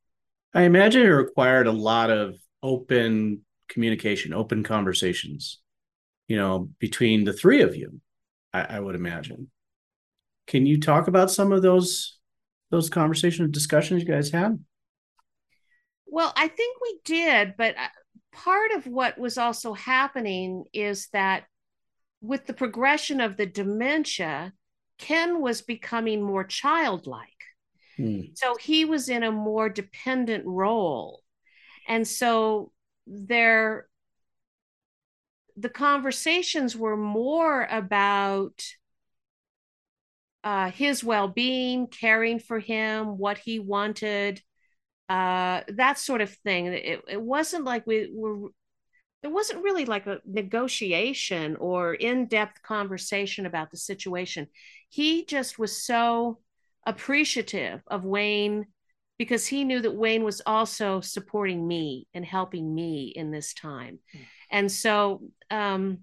I 0.53 0.63
imagine 0.63 1.03
it 1.03 1.09
required 1.09 1.67
a 1.67 1.71
lot 1.71 2.09
of 2.09 2.35
open 2.63 3.41
communication 3.69 4.33
open 4.33 4.63
conversations 4.63 5.59
you 6.27 6.37
know 6.37 6.69
between 6.79 7.23
the 7.23 7.33
three 7.33 7.61
of 7.61 7.75
you 7.75 8.01
I, 8.51 8.61
I 8.77 8.79
would 8.79 8.95
imagine. 8.95 9.49
Can 10.47 10.65
you 10.65 10.79
talk 10.79 11.07
about 11.07 11.29
some 11.29 11.51
of 11.51 11.61
those 11.61 12.17
those 12.71 12.89
conversations 12.89 13.51
discussions 13.51 14.01
you 14.01 14.07
guys 14.07 14.31
had 14.31 14.57
well, 16.11 16.33
I 16.35 16.49
think 16.49 16.77
we 16.81 16.99
did, 17.05 17.55
but 17.57 17.75
uh, 17.77 17.87
part 18.33 18.71
of 18.73 18.85
what 18.85 19.17
was 19.17 19.37
also 19.37 19.73
happening 19.73 20.65
is 20.73 21.07
that 21.13 21.45
with 22.21 22.45
the 22.45 22.53
progression 22.53 23.21
of 23.21 23.37
the 23.37 23.45
dementia, 23.45 24.51
Ken 24.97 25.41
was 25.41 25.61
becoming 25.61 26.21
more 26.21 26.43
childlike. 26.43 27.29
Hmm. 27.95 28.21
So 28.33 28.55
he 28.57 28.83
was 28.83 29.07
in 29.07 29.23
a 29.23 29.31
more 29.31 29.69
dependent 29.69 30.43
role. 30.45 31.21
And 31.87 32.05
so 32.05 32.73
there 33.07 33.87
the 35.55 35.69
conversations 35.69 36.75
were 36.75 36.97
more 36.97 37.67
about 37.69 38.63
uh, 40.43 40.71
his 40.71 41.03
well-being, 41.03 41.87
caring 41.87 42.39
for 42.39 42.59
him, 42.59 43.17
what 43.17 43.37
he 43.37 43.59
wanted, 43.59 44.41
uh, 45.11 45.63
that 45.67 45.99
sort 45.99 46.21
of 46.21 46.29
thing. 46.29 46.67
It, 46.67 47.01
it 47.05 47.21
wasn't 47.21 47.65
like 47.65 47.85
we 47.85 48.09
were, 48.13 48.49
there 49.21 49.31
wasn't 49.31 49.61
really 49.61 49.83
like 49.83 50.07
a 50.07 50.19
negotiation 50.25 51.57
or 51.57 51.93
in 51.93 52.27
depth 52.27 52.61
conversation 52.63 53.45
about 53.45 53.71
the 53.71 53.77
situation. 53.77 54.47
He 54.87 55.25
just 55.25 55.59
was 55.59 55.83
so 55.83 56.39
appreciative 56.85 57.81
of 57.87 58.05
Wayne 58.05 58.67
because 59.17 59.45
he 59.45 59.65
knew 59.65 59.81
that 59.81 59.93
Wayne 59.93 60.23
was 60.23 60.41
also 60.45 61.01
supporting 61.01 61.67
me 61.67 62.07
and 62.13 62.23
helping 62.23 62.73
me 62.73 63.11
in 63.13 63.31
this 63.31 63.53
time. 63.53 63.99
And 64.49 64.71
so 64.71 65.23
um, 65.49 65.99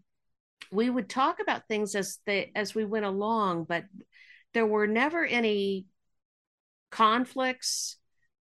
we 0.70 0.90
would 0.90 1.08
talk 1.08 1.40
about 1.40 1.66
things 1.66 1.94
as 1.94 2.18
they 2.26 2.52
as 2.54 2.74
we 2.74 2.84
went 2.84 3.06
along, 3.06 3.64
but 3.64 3.84
there 4.52 4.66
were 4.66 4.86
never 4.86 5.24
any 5.24 5.86
conflicts 6.90 7.96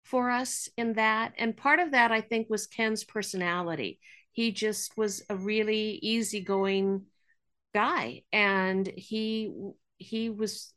for 0.08 0.30
us 0.30 0.70
in 0.78 0.94
that. 0.94 1.34
And 1.38 1.56
part 1.56 1.80
of 1.80 1.92
that, 1.92 2.12
I 2.12 2.22
think, 2.22 2.50
was 2.50 2.68
Ken's 2.68 3.04
personality. 3.04 4.00
He 4.32 4.52
just 4.52 4.98
was 4.98 5.24
a 5.30 5.36
really 5.36 6.00
easygoing 6.02 7.06
guy, 7.74 8.24
and 8.32 8.88
he 8.96 9.52
he 9.98 10.30
was 10.30 10.74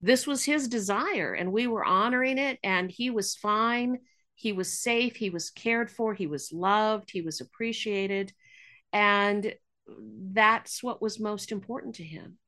this 0.00 0.26
was 0.26 0.44
his 0.44 0.68
desire 0.68 1.34
and 1.34 1.52
we 1.52 1.66
were 1.66 1.84
honoring 1.84 2.38
it 2.38 2.58
and 2.62 2.90
he 2.90 3.10
was 3.10 3.34
fine. 3.34 3.98
He 4.36 4.52
was 4.52 4.72
safe. 4.72 5.16
He 5.16 5.30
was 5.30 5.50
cared 5.50 5.90
for. 5.90 6.14
He 6.14 6.28
was 6.28 6.52
loved. 6.52 7.10
He 7.10 7.20
was 7.20 7.40
appreciated. 7.40 8.32
And 8.92 9.52
that's 10.32 10.82
what 10.82 11.02
was 11.02 11.18
most 11.18 11.50
important 11.50 11.96
to 11.96 12.04
him. 12.04 12.38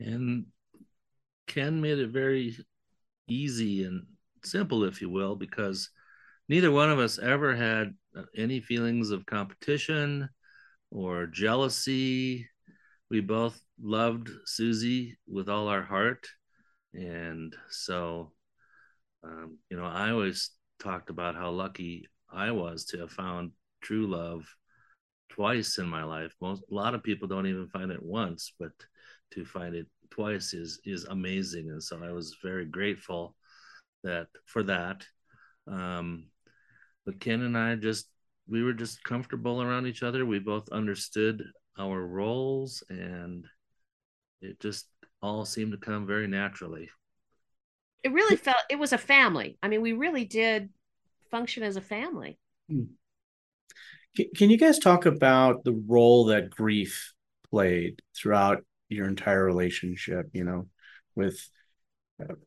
And 0.00 0.46
ken 1.46 1.80
made 1.80 1.98
it 1.98 2.10
very 2.10 2.56
easy 3.28 3.84
and 3.84 4.06
simple 4.44 4.84
if 4.84 5.00
you 5.00 5.10
will 5.10 5.36
because 5.36 5.90
neither 6.48 6.70
one 6.70 6.90
of 6.90 6.98
us 6.98 7.18
ever 7.18 7.54
had 7.54 7.94
any 8.36 8.60
feelings 8.60 9.10
of 9.10 9.26
competition 9.26 10.28
or 10.90 11.26
jealousy 11.26 12.48
we 13.10 13.20
both 13.20 13.60
loved 13.80 14.28
susie 14.44 15.16
with 15.26 15.48
all 15.48 15.68
our 15.68 15.82
heart 15.82 16.26
and 16.94 17.54
so, 17.70 18.32
um, 19.22 19.58
you 19.70 19.76
know, 19.76 19.84
I 19.84 20.10
always 20.10 20.50
talked 20.78 21.10
about 21.10 21.34
how 21.34 21.50
lucky 21.50 22.08
I 22.32 22.50
was 22.50 22.84
to 22.86 22.98
have 22.98 23.12
found 23.12 23.52
true 23.82 24.06
love 24.06 24.46
twice 25.28 25.78
in 25.78 25.86
my 25.86 26.04
life. 26.04 26.34
Most 26.40 26.62
a 26.70 26.74
lot 26.74 26.94
of 26.94 27.02
people 27.02 27.28
don't 27.28 27.46
even 27.46 27.68
find 27.68 27.90
it 27.90 28.02
once, 28.02 28.52
but 28.58 28.72
to 29.32 29.44
find 29.44 29.74
it 29.74 29.86
twice 30.10 30.54
is 30.54 30.80
is 30.84 31.04
amazing. 31.04 31.70
And 31.70 31.82
so 31.82 32.02
I 32.02 32.12
was 32.12 32.36
very 32.42 32.64
grateful 32.64 33.36
that 34.04 34.28
for 34.46 34.62
that. 34.64 35.04
Um, 35.66 36.28
but 37.04 37.20
Ken 37.20 37.42
and 37.42 37.56
I 37.56 37.74
just 37.76 38.08
we 38.48 38.62
were 38.62 38.72
just 38.72 39.04
comfortable 39.04 39.62
around 39.62 39.86
each 39.86 40.02
other. 40.02 40.24
We 40.24 40.38
both 40.38 40.68
understood 40.70 41.44
our 41.78 42.00
roles 42.00 42.82
and 42.88 43.46
it 44.40 44.58
just 44.60 44.86
all 45.22 45.44
seemed 45.44 45.72
to 45.72 45.78
come 45.78 46.06
very 46.06 46.26
naturally. 46.26 46.88
It 48.02 48.12
really 48.12 48.36
felt 48.36 48.58
it 48.70 48.78
was 48.78 48.92
a 48.92 48.98
family. 48.98 49.58
I 49.62 49.68
mean, 49.68 49.82
we 49.82 49.92
really 49.92 50.24
did 50.24 50.70
function 51.30 51.62
as 51.62 51.76
a 51.76 51.80
family. 51.80 52.38
Hmm. 52.70 52.84
Can 54.36 54.50
you 54.50 54.58
guys 54.58 54.78
talk 54.78 55.06
about 55.06 55.64
the 55.64 55.80
role 55.86 56.26
that 56.26 56.50
grief 56.50 57.12
played 57.50 58.00
throughout 58.16 58.64
your 58.88 59.06
entire 59.06 59.44
relationship? 59.44 60.26
You 60.32 60.44
know, 60.44 60.68
with 61.14 61.40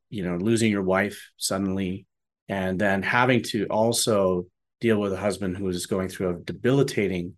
you 0.10 0.24
know 0.24 0.38
losing 0.38 0.72
your 0.72 0.84
wife 0.84 1.30
suddenly, 1.38 2.06
and 2.50 2.80
then 2.80 3.02
having 3.04 3.44
to 3.44 3.66
also 3.68 4.48
deal 4.80 5.00
with 5.00 5.14
a 5.14 5.18
husband 5.18 5.58
who 5.58 5.68
is 5.68 5.86
going 5.86 6.10
through 6.10 6.30
a 6.30 6.40
debilitating, 6.40 7.36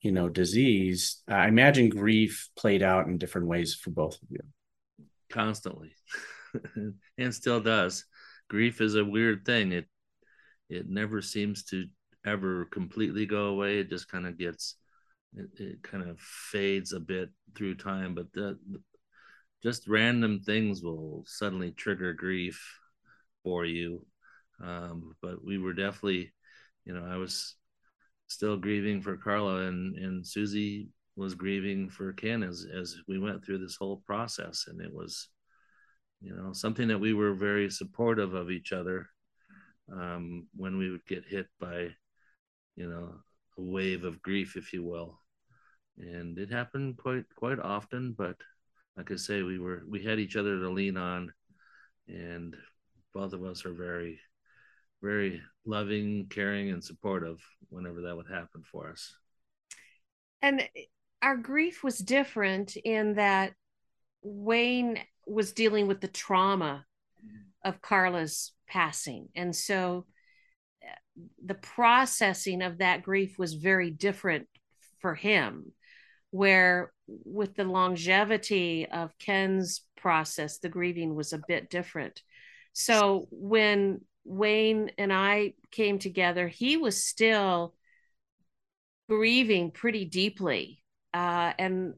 you 0.00 0.12
know, 0.12 0.28
disease. 0.28 1.22
I 1.26 1.48
imagine 1.48 1.88
grief 1.88 2.48
played 2.56 2.82
out 2.82 3.06
in 3.06 3.18
different 3.18 3.46
ways 3.46 3.74
for 3.74 3.90
both 3.90 4.14
of 4.14 4.28
you. 4.30 4.40
Constantly. 5.30 5.94
And 7.16 7.34
still 7.34 7.60
does. 7.60 8.04
Grief 8.50 8.82
is 8.82 8.94
a 8.94 9.04
weird 9.04 9.46
thing. 9.46 9.72
It 9.72 9.86
it 10.68 10.86
never 10.86 11.22
seems 11.22 11.64
to 11.64 11.86
ever 12.26 12.66
completely 12.66 13.24
go 13.24 13.46
away. 13.46 13.78
It 13.78 13.88
just 13.88 14.10
kind 14.10 14.26
of 14.26 14.36
gets 14.36 14.76
it, 15.34 15.48
it 15.58 15.82
kind 15.82 16.08
of 16.08 16.18
fades 16.20 16.92
a 16.92 17.00
bit 17.00 17.30
through 17.54 17.76
time 17.76 18.14
but 18.14 18.32
the, 18.32 18.58
just 19.62 19.88
random 19.88 20.40
things 20.40 20.82
will 20.82 21.24
suddenly 21.26 21.70
trigger 21.72 22.12
grief 22.12 22.78
for 23.42 23.64
you 23.64 24.04
um, 24.62 25.14
but 25.22 25.44
we 25.44 25.58
were 25.58 25.72
definitely 25.72 26.32
you 26.84 26.92
know 26.94 27.04
i 27.04 27.16
was 27.16 27.54
still 28.28 28.56
grieving 28.56 29.02
for 29.02 29.16
carla 29.16 29.66
and 29.66 29.96
and 29.96 30.26
susie 30.26 30.88
was 31.16 31.34
grieving 31.34 31.88
for 31.88 32.12
Ken 32.12 32.42
as 32.42 32.66
as 32.72 32.96
we 33.06 33.18
went 33.18 33.44
through 33.44 33.58
this 33.58 33.76
whole 33.76 34.02
process, 34.06 34.66
and 34.68 34.80
it 34.80 34.92
was, 34.92 35.28
you 36.20 36.34
know, 36.34 36.52
something 36.52 36.88
that 36.88 37.00
we 37.00 37.12
were 37.12 37.34
very 37.34 37.70
supportive 37.70 38.34
of 38.34 38.50
each 38.50 38.72
other 38.72 39.08
um, 39.92 40.46
when 40.56 40.78
we 40.78 40.90
would 40.90 41.04
get 41.06 41.24
hit 41.26 41.46
by, 41.60 41.88
you 42.76 42.88
know, 42.88 43.14
a 43.58 43.62
wave 43.62 44.04
of 44.04 44.22
grief, 44.22 44.56
if 44.56 44.72
you 44.72 44.82
will, 44.82 45.20
and 45.98 46.38
it 46.38 46.50
happened 46.50 46.96
quite 46.96 47.24
quite 47.36 47.58
often. 47.58 48.14
But 48.16 48.36
like 48.96 49.10
I 49.10 49.16
say, 49.16 49.42
we 49.42 49.58
were 49.58 49.82
we 49.88 50.02
had 50.02 50.18
each 50.18 50.36
other 50.36 50.58
to 50.58 50.70
lean 50.70 50.96
on, 50.96 51.32
and 52.08 52.56
both 53.14 53.32
of 53.32 53.44
us 53.44 53.64
are 53.64 53.74
very 53.74 54.20
very 55.02 55.42
loving, 55.66 56.26
caring, 56.30 56.70
and 56.70 56.82
supportive 56.82 57.38
whenever 57.68 58.02
that 58.02 58.16
would 58.16 58.28
happen 58.30 58.62
for 58.62 58.90
us. 58.90 59.14
And 60.40 60.68
our 61.20 61.36
grief 61.36 61.82
was 61.84 61.98
different 61.98 62.76
in 62.76 63.14
that 63.14 63.52
Wayne 64.22 64.98
was 65.26 65.52
dealing 65.52 65.86
with 65.86 66.00
the 66.00 66.08
trauma 66.08 66.84
of 67.64 67.80
Carla's 67.80 68.52
passing. 68.68 69.28
And 69.34 69.54
so 69.54 70.06
uh, 70.82 70.94
the 71.44 71.54
processing 71.54 72.62
of 72.62 72.78
that 72.78 73.02
grief 73.02 73.38
was 73.38 73.54
very 73.54 73.90
different 73.90 74.48
for 75.00 75.14
him. 75.14 75.72
Where 76.32 76.92
with 77.06 77.54
the 77.54 77.64
longevity 77.64 78.88
of 78.90 79.16
Ken's 79.18 79.82
process, 79.96 80.58
the 80.58 80.68
grieving 80.68 81.14
was 81.14 81.32
a 81.32 81.42
bit 81.46 81.70
different. 81.70 82.20
So 82.72 83.28
when 83.30 84.00
Wayne 84.24 84.90
and 84.98 85.12
I 85.12 85.54
came 85.70 86.00
together, 86.00 86.48
he 86.48 86.76
was 86.76 87.04
still 87.04 87.74
grieving 89.08 89.70
pretty 89.70 90.04
deeply 90.04 90.82
uh, 91.14 91.52
and 91.58 91.94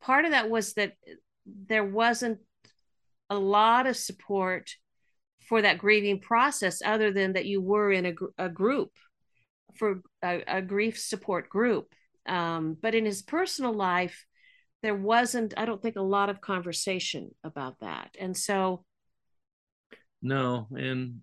part 0.00 0.24
of 0.24 0.30
that 0.30 0.48
was 0.48 0.74
that 0.74 0.92
there 1.46 1.84
wasn't 1.84 2.38
a 3.30 3.36
lot 3.36 3.86
of 3.86 3.96
support 3.96 4.70
for 5.48 5.62
that 5.62 5.78
grieving 5.78 6.20
process 6.20 6.80
other 6.84 7.10
than 7.10 7.34
that 7.34 7.46
you 7.46 7.60
were 7.60 7.90
in 7.90 8.06
a, 8.06 8.14
a 8.38 8.48
group 8.48 8.90
for 9.74 10.00
a, 10.22 10.42
a, 10.46 10.62
grief 10.62 10.98
support 10.98 11.48
group 11.48 11.92
um, 12.26 12.76
but 12.80 12.94
in 12.94 13.04
his 13.04 13.22
personal 13.22 13.72
life 13.72 14.26
there 14.82 14.94
wasn't 14.94 15.54
i 15.56 15.64
don't 15.64 15.82
think 15.82 15.96
a 15.96 16.02
lot 16.02 16.28
of 16.28 16.40
conversation 16.40 17.30
about 17.42 17.78
that 17.80 18.14
and 18.18 18.36
so 18.36 18.84
no 20.22 20.66
and 20.72 21.20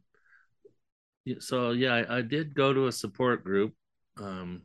so 1.39 1.71
yeah 1.71 1.93
i, 1.93 2.17
I 2.17 2.21
did 2.21 2.55
go 2.55 2.73
to 2.73 2.87
a 2.87 2.91
support 2.91 3.43
group 3.43 3.73
um, 4.19 4.63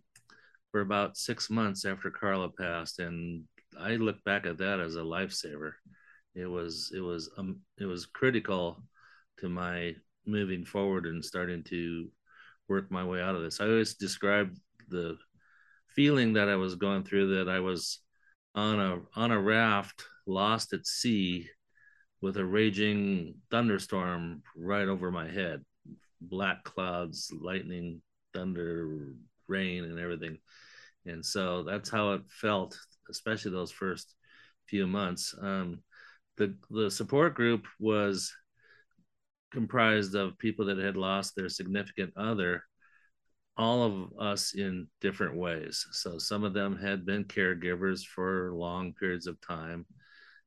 for 0.76 0.80
about 0.80 1.16
six 1.16 1.48
months 1.48 1.84
after 1.84 2.10
Carla 2.10 2.50
passed, 2.50 2.98
and 2.98 3.44
I 3.78 3.96
look 3.96 4.22
back 4.24 4.46
at 4.46 4.58
that 4.58 4.80
as 4.80 4.96
a 4.96 5.00
lifesaver. 5.00 5.72
It 6.34 6.46
was 6.46 6.92
it 6.94 7.00
was 7.00 7.30
um 7.38 7.60
it 7.78 7.86
was 7.86 8.06
critical 8.06 8.82
to 9.38 9.48
my 9.48 9.94
moving 10.26 10.64
forward 10.64 11.06
and 11.06 11.24
starting 11.24 11.62
to 11.64 12.10
work 12.68 12.90
my 12.90 13.04
way 13.04 13.22
out 13.22 13.34
of 13.34 13.42
this. 13.42 13.60
I 13.60 13.64
always 13.64 13.94
described 13.94 14.58
the 14.88 15.16
feeling 15.96 16.34
that 16.34 16.48
I 16.48 16.56
was 16.56 16.76
going 16.76 17.02
through 17.02 17.36
that 17.36 17.50
I 17.50 17.60
was 17.60 18.00
on 18.54 18.78
a 18.78 19.00
on 19.18 19.32
a 19.32 19.40
raft 19.40 20.04
lost 20.26 20.72
at 20.72 20.86
sea 20.86 21.48
with 22.20 22.36
a 22.36 22.44
raging 22.44 23.34
thunderstorm 23.50 24.42
right 24.56 24.86
over 24.86 25.10
my 25.10 25.28
head. 25.28 25.64
Black 26.20 26.62
clouds 26.64 27.32
lightning 27.38 28.02
thunder 28.34 29.14
rain 29.48 29.84
and 29.84 29.98
everything. 29.98 30.38
And 31.06 31.24
so 31.24 31.62
that's 31.62 31.88
how 31.88 32.12
it 32.12 32.22
felt 32.28 32.78
especially 33.08 33.52
those 33.52 33.70
first 33.70 34.14
few 34.66 34.86
months. 34.86 35.34
Um, 35.40 35.82
the 36.36 36.54
the 36.70 36.90
support 36.90 37.34
group 37.34 37.66
was 37.80 38.32
comprised 39.52 40.14
of 40.14 40.38
people 40.38 40.66
that 40.66 40.78
had 40.78 40.96
lost 40.96 41.34
their 41.34 41.48
significant 41.48 42.12
other 42.16 42.62
all 43.56 43.82
of 43.82 44.18
us 44.18 44.54
in 44.54 44.86
different 45.00 45.34
ways 45.34 45.86
so 45.92 46.18
some 46.18 46.44
of 46.44 46.52
them 46.52 46.76
had 46.76 47.06
been 47.06 47.24
caregivers 47.24 48.04
for 48.04 48.52
long 48.52 48.92
periods 48.92 49.26
of 49.26 49.40
time 49.40 49.86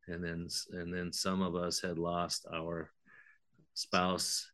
and 0.08 0.24
then 0.24 0.48
and 0.72 0.94
then 0.94 1.12
some 1.12 1.42
of 1.42 1.56
us 1.56 1.82
had 1.82 1.98
lost 1.98 2.46
our 2.54 2.92
spouse 3.74 4.52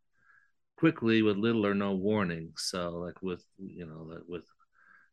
quickly 0.77 1.21
with 1.21 1.37
little 1.37 1.65
or 1.65 1.73
no 1.73 1.93
warning 1.93 2.51
so 2.57 2.91
like 2.91 3.21
with 3.21 3.43
you 3.57 3.85
know 3.85 4.19
with 4.27 4.45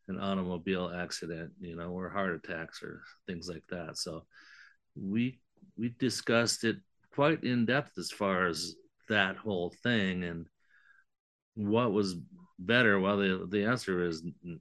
an 0.07 0.19
automobile 0.19 0.91
accident, 0.93 1.51
you 1.59 1.75
know, 1.75 1.89
or 1.89 2.09
heart 2.09 2.33
attacks 2.33 2.83
or 2.83 3.01
things 3.27 3.47
like 3.47 3.63
that. 3.69 3.97
So 3.97 4.25
we 4.95 5.39
we 5.77 5.95
discussed 5.99 6.63
it 6.63 6.77
quite 7.13 7.43
in 7.43 7.65
depth 7.65 7.97
as 7.97 8.11
far 8.11 8.47
as 8.47 8.75
that 9.09 9.37
whole 9.37 9.73
thing 9.83 10.23
and 10.23 10.45
what 11.55 11.91
was 11.91 12.15
better. 12.65 12.99
Well, 12.99 13.17
the 13.17 13.47
the 13.49 13.65
answer 13.65 14.05
is 14.05 14.23
n- 14.45 14.59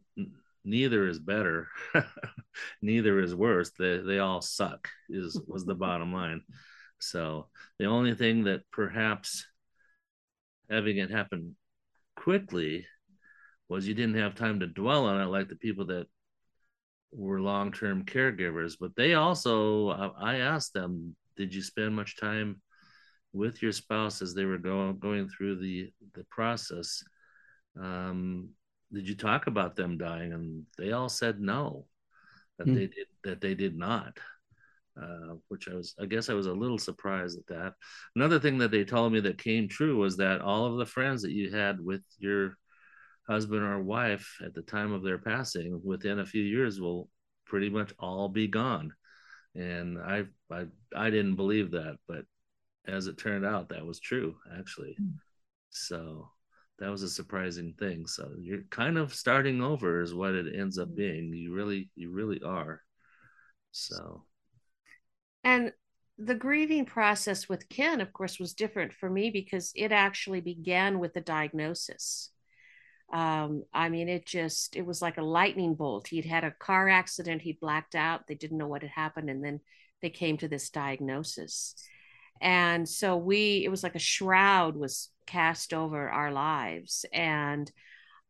neither 0.65 1.09
is 1.09 1.19
better, 1.19 1.69
neither 2.83 3.21
is 3.21 3.35
worse. 3.35 3.71
They 3.79 3.99
they 3.99 4.19
all 4.19 4.41
suck. 4.41 4.89
Is 5.09 5.41
was 5.47 5.65
the 5.65 5.75
bottom 5.75 6.13
line. 6.13 6.43
So 6.99 7.49
the 7.79 7.87
only 7.87 8.15
thing 8.15 8.45
that 8.45 8.63
perhaps 8.71 9.45
having 10.71 10.99
it 10.99 11.11
happen 11.11 11.57
quickly 12.17 12.87
was 13.69 13.87
you 13.87 13.95
didn't 13.95 14.17
have 14.17 14.35
time 14.35 14.61
to 14.61 14.67
dwell 14.67 15.07
on 15.07 15.21
it 15.21 15.27
like 15.27 15.49
the 15.49 15.57
people 15.57 15.87
that 15.87 16.07
were 17.13 17.41
long-term 17.41 18.05
caregivers 18.05 18.75
but 18.81 18.95
they 18.97 19.15
also 19.15 19.89
i 20.19 20.37
asked 20.37 20.73
them 20.73 21.15
did 21.37 21.55
you 21.55 21.61
spend 21.61 21.95
much 21.95 22.19
time 22.19 22.61
with 23.33 23.63
your 23.63 23.73
spouse 23.73 24.23
as 24.23 24.35
they 24.35 24.45
were 24.45 24.59
going 24.59 24.99
going 24.99 25.29
through 25.29 25.57
the 25.57 25.91
the 26.15 26.25
process 26.31 27.03
um, 27.81 28.51
did 28.93 29.09
you 29.09 29.17
talk 29.17 29.47
about 29.47 29.77
them 29.77 29.99
dying 29.99 30.33
and 30.33 30.65
they 30.79 30.93
all 30.93 31.09
said 31.09 31.41
no 31.41 31.87
that 32.59 32.67
mm. 32.67 32.75
they 32.75 32.87
did 32.87 33.07
that 33.25 33.41
they 33.41 33.55
did 33.55 33.77
not 33.77 34.19
uh, 35.01 35.35
which 35.49 35.69
I 35.69 35.75
was, 35.75 35.95
I 36.01 36.07
guess 36.07 36.29
I 36.29 36.35
was 36.35 36.47
a 36.47 36.53
little 36.53 36.79
surprised 36.79 37.39
at 37.39 37.47
that. 37.47 37.75
Another 38.15 38.39
thing 38.39 38.59
that 38.59 38.71
they 38.71 38.85
told 38.85 39.13
me 39.13 39.21
that 39.21 39.39
came 39.39 39.69
true 39.69 39.97
was 39.97 40.17
that 40.19 40.41
all 40.41 40.67
of 40.67 40.77
the 40.77 40.87
friends 40.87 41.23
that 41.23 41.33
you 41.33 41.51
had 41.51 41.81
with 41.81 42.03
your 42.19 42.57
husband 43.27 43.63
or 43.63 43.83
wife 43.83 44.37
at 44.45 44.55
the 44.55 44.63
time 44.63 44.93
of 44.93 45.03
their 45.03 45.19
passing 45.19 45.81
within 45.83 46.19
a 46.19 46.27
few 46.27 46.43
years 46.43 46.81
will 46.81 47.09
pretty 47.47 47.71
much 47.71 47.93
all 47.99 48.29
be 48.29 48.49
gone. 48.49 48.93
And 49.55 49.99
I, 49.99 50.25
I, 50.51 50.67
I 50.95 51.11
didn't 51.11 51.37
believe 51.37 51.71
that, 51.73 51.97
but 52.09 52.25
as 52.87 53.07
it 53.07 53.17
turned 53.19 53.47
out, 53.47 53.69
that 53.69 53.87
was 53.87 54.01
true 54.01 54.37
actually. 54.59 54.97
Mm. 55.01 55.15
So 55.71 56.29
that 56.79 56.91
was 56.91 57.03
a 57.03 57.11
surprising 57.11 57.75
thing. 57.79 58.07
So 58.07 58.33
you're 58.39 58.65
kind 58.71 58.99
of 58.99 59.15
starting 59.15 59.63
over 59.63 60.03
is 60.03 60.15
what 60.15 60.35
it 60.35 60.55
ends 60.59 60.79
up 60.79 60.89
hmm. 60.89 60.97
being. 60.97 61.33
You 61.33 61.53
really, 61.53 61.91
you 61.95 62.11
really 62.11 62.43
are. 62.43 62.83
So 63.71 64.25
and 65.45 65.73
the 66.19 66.35
grieving 66.35 66.85
process 66.85 67.49
with 67.49 67.69
Ken, 67.69 68.01
of 68.01 68.13
course, 68.13 68.39
was 68.39 68.55
different 68.55 68.93
for 68.93 69.11
me 69.11 69.31
because 69.31 69.73
it 69.75 69.93
actually 69.93 70.41
began 70.41 70.99
with 70.99 71.15
the 71.15 71.21
diagnosis. 71.21 72.31
Um, 73.13 73.65
I 73.75 73.89
mean, 73.89 74.09
it 74.09 74.25
just, 74.25 74.77
it 74.77 74.87
was 74.87 75.03
like 75.03 75.19
a 75.19 75.23
lightning 75.23 75.75
bolt. 75.75 76.09
He'd 76.09 76.25
had 76.25 76.45
a 76.45 76.51
car 76.51 76.89
accident, 76.89 77.43
he 77.43 77.59
blacked 77.61 77.95
out, 77.95 78.27
they 78.27 78.35
didn't 78.35 78.59
know 78.59 78.69
what 78.69 78.83
had 78.83 78.91
happened. 78.93 79.31
And 79.31 79.45
then 79.45 79.61
they 80.01 80.11
came 80.11 80.39
to 80.39 80.49
this 80.49 80.71
diagnosis. 80.71 81.75
And 82.43 82.89
so 82.89 83.17
we, 83.17 83.63
it 83.65 83.71
was 83.71 83.83
like 83.83 83.95
a 83.95 84.01
shroud 84.01 84.77
was 84.77 85.09
cast 85.27 85.73
over 85.73 86.11
our 86.11 86.33
lives. 86.33 87.07
And 87.13 87.71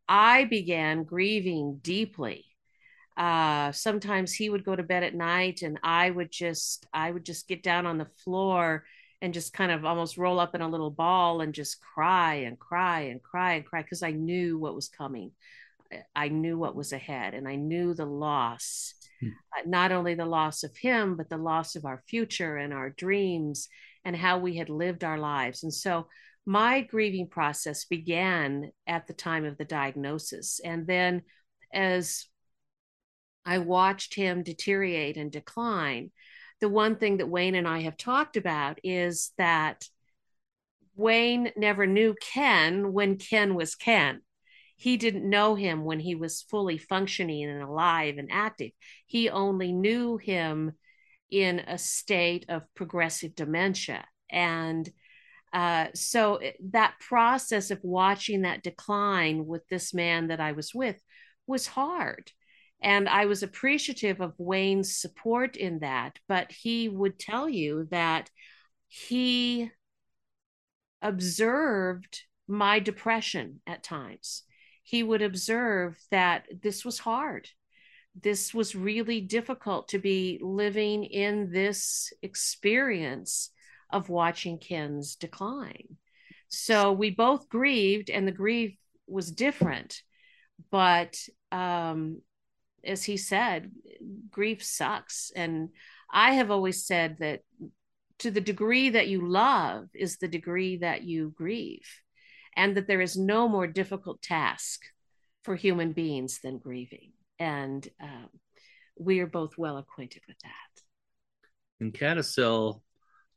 I 0.07 0.45
began 0.45 1.03
grieving 1.03 1.79
deeply 1.81 2.45
uh 3.15 3.71
sometimes 3.71 4.33
he 4.33 4.49
would 4.49 4.65
go 4.65 4.75
to 4.75 4.81
bed 4.81 5.03
at 5.03 5.13
night 5.13 5.61
and 5.61 5.79
i 5.83 6.09
would 6.09 6.31
just 6.31 6.87
i 6.93 7.11
would 7.11 7.23
just 7.23 7.47
get 7.47 7.61
down 7.61 7.85
on 7.85 7.99
the 7.99 8.07
floor 8.23 8.83
and 9.21 9.33
just 9.33 9.53
kind 9.53 9.71
of 9.71 9.85
almost 9.85 10.17
roll 10.17 10.39
up 10.39 10.55
in 10.55 10.61
a 10.61 10.67
little 10.67 10.89
ball 10.89 11.41
and 11.41 11.53
just 11.53 11.79
cry 11.79 12.35
and 12.35 12.57
cry 12.57 13.01
and 13.01 13.21
cry 13.21 13.53
and 13.53 13.65
cry 13.65 13.83
because 13.83 14.01
i 14.01 14.11
knew 14.11 14.57
what 14.57 14.73
was 14.73 14.89
coming 14.89 15.31
i 16.15 16.27
knew 16.27 16.57
what 16.57 16.75
was 16.75 16.91
ahead 16.91 17.35
and 17.35 17.47
i 17.47 17.55
knew 17.55 17.93
the 17.93 18.05
loss 18.05 18.95
hmm. 19.19 19.29
uh, 19.55 19.61
not 19.67 19.91
only 19.91 20.15
the 20.15 20.25
loss 20.25 20.63
of 20.63 20.75
him 20.75 21.15
but 21.15 21.29
the 21.29 21.37
loss 21.37 21.75
of 21.75 21.85
our 21.85 22.01
future 22.07 22.57
and 22.57 22.73
our 22.73 22.89
dreams 22.89 23.69
and 24.05 24.15
how 24.15 24.37
we 24.39 24.57
had 24.57 24.69
lived 24.69 25.03
our 25.03 25.17
lives 25.17 25.63
and 25.63 25.73
so 25.73 26.07
my 26.45 26.81
grieving 26.81 27.27
process 27.27 27.85
began 27.85 28.71
at 28.85 29.07
the 29.07 29.13
time 29.13 29.45
of 29.45 29.57
the 29.57 29.65
diagnosis 29.65 30.59
and 30.63 30.85
then 30.85 31.21
as 31.73 32.27
I 33.45 33.57
watched 33.57 34.15
him 34.15 34.43
deteriorate 34.43 35.17
and 35.17 35.31
decline. 35.31 36.11
The 36.61 36.69
one 36.69 36.95
thing 36.95 37.17
that 37.17 37.29
Wayne 37.29 37.55
and 37.55 37.67
I 37.67 37.81
have 37.81 37.97
talked 37.97 38.37
about 38.37 38.79
is 38.83 39.31
that 39.37 39.87
Wayne 40.95 41.51
never 41.57 41.85
knew 41.85 42.15
Ken 42.21 42.93
when 42.93 43.17
Ken 43.17 43.55
was 43.55 43.75
Ken. 43.75 44.21
He 44.75 44.97
didn't 44.97 45.29
know 45.29 45.55
him 45.55 45.83
when 45.83 45.99
he 45.99 46.15
was 46.15 46.43
fully 46.43 46.77
functioning 46.77 47.49
and 47.49 47.61
alive 47.61 48.17
and 48.17 48.29
active. 48.31 48.71
He 49.07 49.29
only 49.29 49.71
knew 49.71 50.17
him 50.17 50.73
in 51.33 51.57
a 51.61 51.79
state 51.79 52.45
of 52.47 52.61
progressive 52.75 53.33
dementia. 53.33 54.05
And 54.29 54.87
uh, 55.51 55.87
so 55.95 56.39
that 56.71 56.93
process 56.99 57.71
of 57.71 57.79
watching 57.81 58.43
that 58.43 58.61
decline 58.61 59.47
with 59.47 59.67
this 59.67 59.95
man 59.95 60.27
that 60.27 60.39
I 60.39 60.51
was 60.51 60.75
with 60.75 60.95
was 61.47 61.65
hard. 61.65 62.31
And 62.83 63.09
I 63.09 63.25
was 63.25 63.41
appreciative 63.41 64.21
of 64.21 64.35
Wayne's 64.37 64.95
support 64.95 65.57
in 65.57 65.79
that, 65.79 66.19
but 66.27 66.51
he 66.51 66.87
would 66.87 67.17
tell 67.17 67.49
you 67.49 67.87
that 67.89 68.29
he 68.87 69.71
observed 71.01 72.21
my 72.47 72.77
depression 72.77 73.59
at 73.65 73.83
times. 73.83 74.43
He 74.83 75.01
would 75.01 75.23
observe 75.23 75.97
that 76.11 76.45
this 76.61 76.85
was 76.85 76.99
hard. 76.99 77.49
This 78.21 78.53
was 78.53 78.75
really 78.75 79.21
difficult 79.21 79.89
to 79.89 79.99
be 79.99 80.39
living 80.41 81.03
in 81.03 81.51
this 81.51 82.13
experience 82.21 83.49
of 83.91 84.09
watching 84.09 84.57
Ken's 84.59 85.15
decline. 85.15 85.97
So 86.47 86.91
we 86.91 87.09
both 87.09 87.49
grieved, 87.49 88.09
and 88.09 88.27
the 88.27 88.31
grief 88.31 88.77
was 89.07 89.31
different. 89.31 90.01
But 90.69 91.17
um, 91.51 92.21
as 92.83 93.03
he 93.03 93.17
said, 93.17 93.71
grief 94.29 94.63
sucks. 94.63 95.31
And 95.35 95.69
I 96.11 96.33
have 96.33 96.51
always 96.51 96.85
said 96.85 97.17
that 97.19 97.41
to 98.19 98.29
the 98.29 98.41
degree 98.41 98.89
that 98.89 99.07
you 99.07 99.27
love 99.27 99.87
is 99.95 100.17
the 100.17 100.27
degree 100.27 100.77
that 100.77 101.03
you 101.03 101.33
grieve, 101.35 101.87
and 102.55 102.77
that 102.77 102.87
there 102.87 103.01
is 103.01 103.17
no 103.17 103.49
more 103.49 103.67
difficult 103.67 104.21
task 104.21 104.81
for 105.43 105.55
human 105.55 105.91
beings 105.91 106.39
than 106.43 106.59
grieving. 106.59 107.11
And 107.43 107.85
um, 108.01 108.29
we 108.97 109.19
are 109.19 109.27
both 109.27 109.57
well 109.57 109.77
acquainted 109.77 110.21
with 110.29 110.37
that. 110.43 110.83
And 111.81 111.93
CADASIL, 111.93 112.81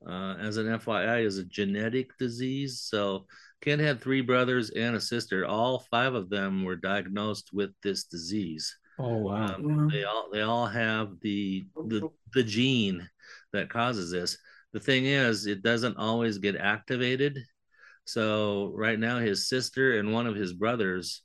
uh, 0.09 0.35
as 0.39 0.59
an 0.59 0.67
FYI, 0.67 1.25
is 1.25 1.39
a 1.39 1.45
genetic 1.45 2.17
disease. 2.17 2.83
So 2.83 3.27
Ken 3.63 3.81
had 3.81 4.01
three 4.01 4.21
brothers 4.21 4.71
and 4.71 4.95
a 4.95 5.01
sister. 5.01 5.45
All 5.45 5.81
five 5.91 6.15
of 6.15 6.31
them 6.31 6.63
were 6.63 6.77
diagnosed 6.77 7.51
with 7.53 7.71
this 7.83 8.05
disease. 8.05 8.77
Oh 9.01 9.17
wow! 9.17 9.57
Um, 9.57 9.89
They 9.89 10.05
all 10.05 10.29
they 10.33 10.43
all 10.43 10.67
have 10.67 11.19
the 11.21 11.67
the 11.75 12.09
the 12.33 12.45
gene 12.45 13.11
that 13.53 13.71
causes 13.71 14.13
this. 14.13 14.39
The 14.73 14.81
thing 14.81 15.07
is, 15.07 15.47
it 15.47 15.63
doesn't 15.63 15.97
always 15.97 16.39
get 16.39 16.55
activated. 16.55 17.41
So 18.05 18.71
right 18.73 18.99
now, 18.99 19.19
his 19.19 19.49
sister 19.49 19.99
and 19.99 20.13
one 20.13 20.29
of 20.29 20.37
his 20.37 20.53
brothers 20.53 21.23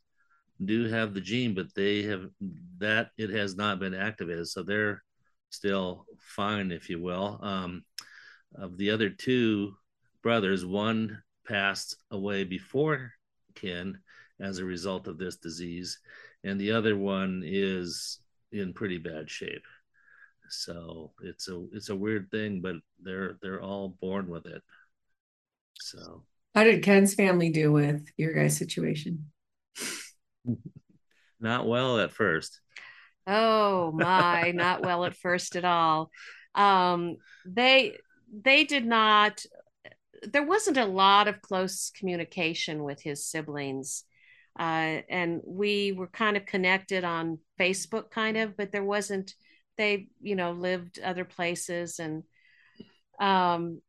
do 0.63 0.87
have 0.87 1.13
the 1.13 1.21
gene, 1.21 1.53
but 1.53 1.73
they 1.75 2.03
have 2.03 2.29
that 2.77 3.11
it 3.17 3.29
has 3.29 3.55
not 3.55 3.79
been 3.79 3.93
activated. 3.93 4.47
So 4.47 4.63
they're 4.63 5.03
still 5.49 6.05
fine, 6.19 6.71
if 6.71 6.89
you 6.89 7.01
will. 7.01 7.39
Um, 7.41 7.83
of 8.55 8.77
the 8.77 8.91
other 8.91 9.09
two 9.09 9.75
brothers, 10.21 10.65
one 10.65 11.21
passed 11.47 11.95
away 12.11 12.43
before 12.43 13.11
Ken 13.55 13.99
as 14.39 14.59
a 14.59 14.65
result 14.65 15.07
of 15.07 15.17
this 15.17 15.37
disease, 15.37 15.99
and 16.43 16.59
the 16.59 16.71
other 16.71 16.95
one 16.95 17.43
is 17.45 18.19
in 18.51 18.73
pretty 18.73 18.97
bad 18.97 19.29
shape. 19.29 19.65
So 20.49 21.11
it's 21.23 21.47
a 21.47 21.65
it's 21.71 21.89
a 21.89 21.95
weird 21.95 22.29
thing, 22.29 22.61
but 22.61 22.75
they're 23.01 23.37
they're 23.41 23.61
all 23.61 23.97
born 24.01 24.27
with 24.27 24.45
it. 24.45 24.61
So 25.79 26.23
how 26.53 26.65
did 26.65 26.83
Ken's 26.83 27.13
family 27.13 27.49
do 27.49 27.71
with 27.71 28.05
your 28.17 28.33
guys' 28.33 28.57
situation? 28.57 29.31
not 31.39 31.67
well 31.67 31.99
at 31.99 32.11
first. 32.11 32.59
Oh 33.27 33.91
my, 33.91 34.51
not 34.51 34.81
well 34.81 35.05
at 35.05 35.15
first 35.15 35.55
at 35.55 35.65
all. 35.65 36.11
Um, 36.55 37.17
they 37.45 37.97
they 38.31 38.63
did 38.63 38.85
not 38.85 39.43
there 40.23 40.45
wasn't 40.45 40.77
a 40.77 40.85
lot 40.85 41.27
of 41.27 41.41
close 41.41 41.91
communication 41.97 42.83
with 42.83 43.01
his 43.01 43.25
siblings 43.25 44.03
uh, 44.59 45.01
and 45.09 45.41
we 45.45 45.91
were 45.91 46.07
kind 46.07 46.35
of 46.35 46.45
connected 46.45 47.03
on 47.03 47.39
Facebook, 47.59 48.11
kind 48.11 48.37
of, 48.37 48.57
but 48.57 48.71
there 48.71 48.83
wasn't. 48.83 49.33
They, 49.77 50.09
you 50.21 50.35
know, 50.35 50.51
lived 50.51 50.99
other 50.99 51.25
places, 51.25 51.99
and 51.99 52.23
um, 53.19 53.81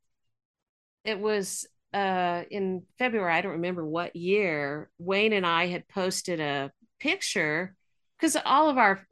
it 1.04 1.18
was 1.18 1.66
uh, 1.92 2.42
in 2.50 2.82
February. 2.98 3.32
I 3.32 3.40
don't 3.40 3.52
remember 3.52 3.86
what 3.86 4.16
year. 4.16 4.90
Wayne 4.98 5.32
and 5.32 5.46
I 5.46 5.66
had 5.66 5.88
posted 5.88 6.40
a 6.40 6.72
picture 7.00 7.74
because 8.18 8.36
all 8.44 8.68
of 8.68 8.78
our 8.78 9.06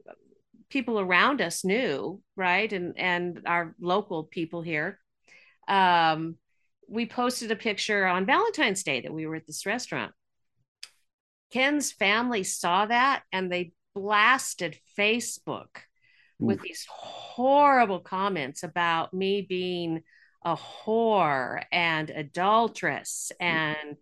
people 0.69 0.99
around 0.99 1.41
us 1.41 1.65
knew, 1.65 2.21
right, 2.35 2.71
and 2.71 2.97
and 2.97 3.41
our 3.45 3.75
local 3.79 4.23
people 4.23 4.61
here. 4.61 4.99
Um, 5.67 6.35
we 6.87 7.05
posted 7.05 7.51
a 7.51 7.55
picture 7.55 8.05
on 8.05 8.25
Valentine's 8.25 8.83
Day 8.83 9.01
that 9.01 9.13
we 9.13 9.25
were 9.25 9.35
at 9.35 9.47
this 9.47 9.65
restaurant. 9.65 10.11
Ken's 11.51 11.91
family 11.91 12.43
saw 12.43 12.85
that 12.85 13.23
and 13.31 13.51
they 13.51 13.73
blasted 13.93 14.77
Facebook 14.97 15.67
with 16.39 16.61
these 16.61 16.85
horrible 16.89 17.99
comments 17.99 18.63
about 18.63 19.13
me 19.13 19.41
being 19.47 20.01
a 20.43 20.55
whore 20.55 21.63
and 21.71 22.09
adulteress. 22.09 23.31
Mm. 23.41 23.45
And 23.45 23.97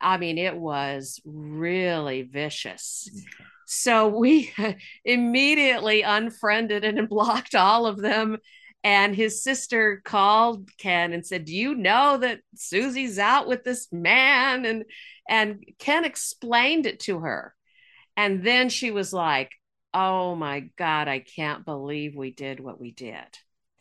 I 0.00 0.18
mean, 0.18 0.38
it 0.38 0.56
was 0.56 1.20
really 1.24 2.22
vicious. 2.22 3.08
Mm. 3.12 3.46
So 3.66 4.08
we 4.08 4.52
immediately 5.04 6.02
unfriended 6.02 6.84
and 6.84 7.08
blocked 7.08 7.54
all 7.54 7.86
of 7.86 8.00
them. 8.00 8.38
And 8.82 9.16
his 9.16 9.42
sister 9.42 10.02
called 10.04 10.68
Ken 10.76 11.14
and 11.14 11.26
said, 11.26 11.46
Do 11.46 11.56
you 11.56 11.74
know 11.74 12.18
that 12.18 12.40
Susie's 12.54 13.18
out 13.18 13.48
with 13.48 13.64
this 13.64 13.90
man? 13.90 14.66
And 14.66 14.84
and 15.26 15.64
Ken 15.78 16.04
explained 16.04 16.84
it 16.84 17.00
to 17.00 17.20
her. 17.20 17.54
And 18.14 18.44
then 18.44 18.68
she 18.68 18.90
was 18.90 19.12
like, 19.12 19.52
Oh 19.94 20.34
my 20.34 20.68
God, 20.76 21.08
I 21.08 21.20
can't 21.20 21.64
believe 21.64 22.14
we 22.14 22.30
did 22.30 22.60
what 22.60 22.78
we 22.78 22.90
did. 22.90 23.38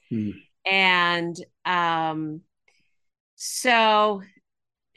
Mm. 0.10 0.36
And 0.66 1.36
um, 1.66 2.42
so 3.36 4.22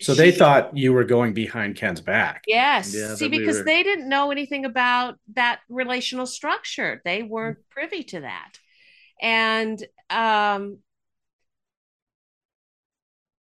So 0.00 0.14
they 0.14 0.30
thought 0.30 0.76
you 0.76 0.92
were 0.92 1.04
going 1.04 1.32
behind 1.32 1.76
Ken's 1.76 2.00
back. 2.00 2.44
Yes. 2.46 2.94
Yeah, 2.94 3.14
See, 3.14 3.26
that 3.26 3.30
we 3.32 3.38
because 3.38 3.58
were- 3.58 3.64
they 3.64 3.82
didn't 3.82 4.08
know 4.08 4.30
anything 4.30 4.64
about 4.64 5.18
that 5.34 5.60
relational 5.68 6.26
structure. 6.26 7.00
They 7.04 7.22
weren't 7.22 7.58
privy 7.70 8.04
to 8.04 8.20
that. 8.20 8.52
And 9.20 9.82
um, 10.10 10.78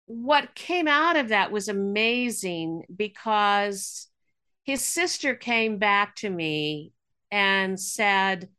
what 0.07 0.55
came 0.55 0.87
out 0.87 1.17
of 1.17 1.29
that 1.29 1.51
was 1.51 1.67
amazing 1.67 2.83
because 2.95 4.07
his 4.63 4.83
sister 4.83 5.35
came 5.35 5.77
back 5.77 6.15
to 6.17 6.29
me 6.29 6.93
and 7.31 7.79
said, 7.79 8.49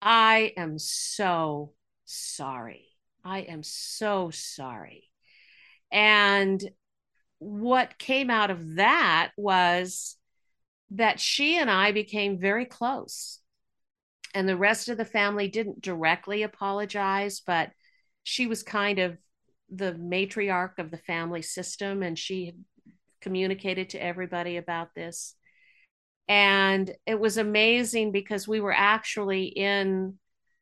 I 0.00 0.52
am 0.56 0.78
so 0.78 1.72
sorry. 2.08 2.86
I 3.24 3.40
am 3.40 3.62
so 3.62 4.30
sorry. 4.30 5.04
And 5.92 6.62
what 7.38 7.98
came 7.98 8.30
out 8.30 8.50
of 8.50 8.76
that 8.76 9.32
was 9.36 10.16
that 10.90 11.20
she 11.20 11.58
and 11.58 11.70
I 11.70 11.92
became 11.92 12.38
very 12.38 12.64
close. 12.64 13.40
And 14.34 14.48
the 14.48 14.56
rest 14.56 14.88
of 14.88 14.96
the 14.96 15.04
family 15.04 15.48
didn't 15.48 15.82
directly 15.82 16.42
apologize, 16.42 17.40
but 17.46 17.70
she 18.22 18.46
was 18.46 18.62
kind 18.62 18.98
of 18.98 19.18
the 19.70 19.92
matriarch 19.92 20.78
of 20.78 20.90
the 20.90 20.98
family 20.98 21.42
system 21.42 22.02
and 22.02 22.18
she 22.18 22.54
communicated 23.20 23.90
to 23.90 24.02
everybody 24.02 24.56
about 24.56 24.94
this. 24.94 25.34
And 26.26 26.90
it 27.06 27.18
was 27.18 27.36
amazing 27.36 28.12
because 28.12 28.46
we 28.46 28.60
were 28.60 28.74
actually 28.74 29.44
in 29.44 30.18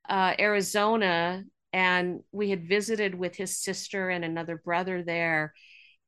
uh, 0.09 0.34
Arizona 0.38 1.44
and 1.72 2.20
we 2.32 2.50
had 2.50 2.68
visited 2.68 3.14
with 3.14 3.36
his 3.36 3.59
sister 3.59 4.09
and 4.09 4.24
another 4.24 4.57
brother 4.57 5.02
there. 5.02 5.52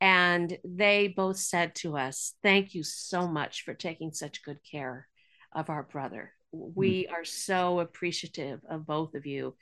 And 0.01 0.57
they 0.65 1.09
both 1.09 1.39
said 1.39 1.75
to 1.77 1.97
us, 1.97 2.35
Thank 2.43 2.75
you 2.75 2.83
so 2.83 3.27
much 3.27 3.65
for 3.65 3.75
taking 3.75 4.13
such 4.13 4.45
good 4.45 4.59
care 4.71 5.09
of 5.55 5.71
our 5.71 5.83
brother. 5.83 6.33
We 6.53 7.07
are 7.09 7.25
so 7.25 7.81
appreciative 7.81 8.61
of 8.71 8.87
both 8.87 9.15
of 9.15 9.27
you. 9.27 9.57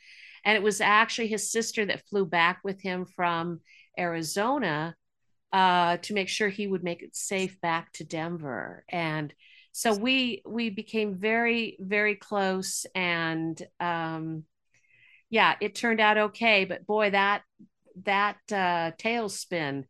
And 0.45 0.57
it 0.57 0.62
was 0.62 0.80
actually 0.80 1.28
his 1.28 1.51
sister 1.51 1.84
that 1.87 2.07
flew 2.09 2.24
back 2.24 2.61
with 2.62 2.80
him 2.80 3.07
from 3.07 3.61
Arizona 3.99 4.95
uh, 5.53 5.97
to 5.97 6.14
make 6.14 6.28
sure 6.28 6.49
he 6.49 6.66
would 6.66 6.84
make 6.84 7.03
it 7.03 7.16
safe 7.16 7.61
back 7.61 7.93
to 7.95 8.05
Denver. 8.05 8.84
And 8.89 9.34
so 9.77 9.93
we 9.93 10.41
we 10.47 10.70
became 10.70 11.16
very 11.16 11.77
very 11.79 12.14
close, 12.14 12.87
and 12.95 13.61
um, 13.79 14.45
yeah, 15.29 15.57
it 15.61 15.74
turned 15.74 16.01
out 16.01 16.16
okay. 16.16 16.64
But 16.64 16.87
boy, 16.87 17.11
that 17.11 17.43
that 18.05 18.39
uh, 18.51 18.93
tailspin 18.99 19.85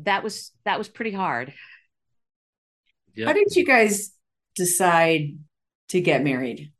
that 0.00 0.24
was 0.24 0.50
that 0.64 0.78
was 0.78 0.88
pretty 0.88 1.12
hard. 1.12 1.54
Yep. 3.14 3.28
How 3.28 3.32
did 3.32 3.54
you 3.54 3.64
guys 3.64 4.10
decide 4.56 5.38
to 5.90 6.00
get 6.00 6.24
married? 6.24 6.72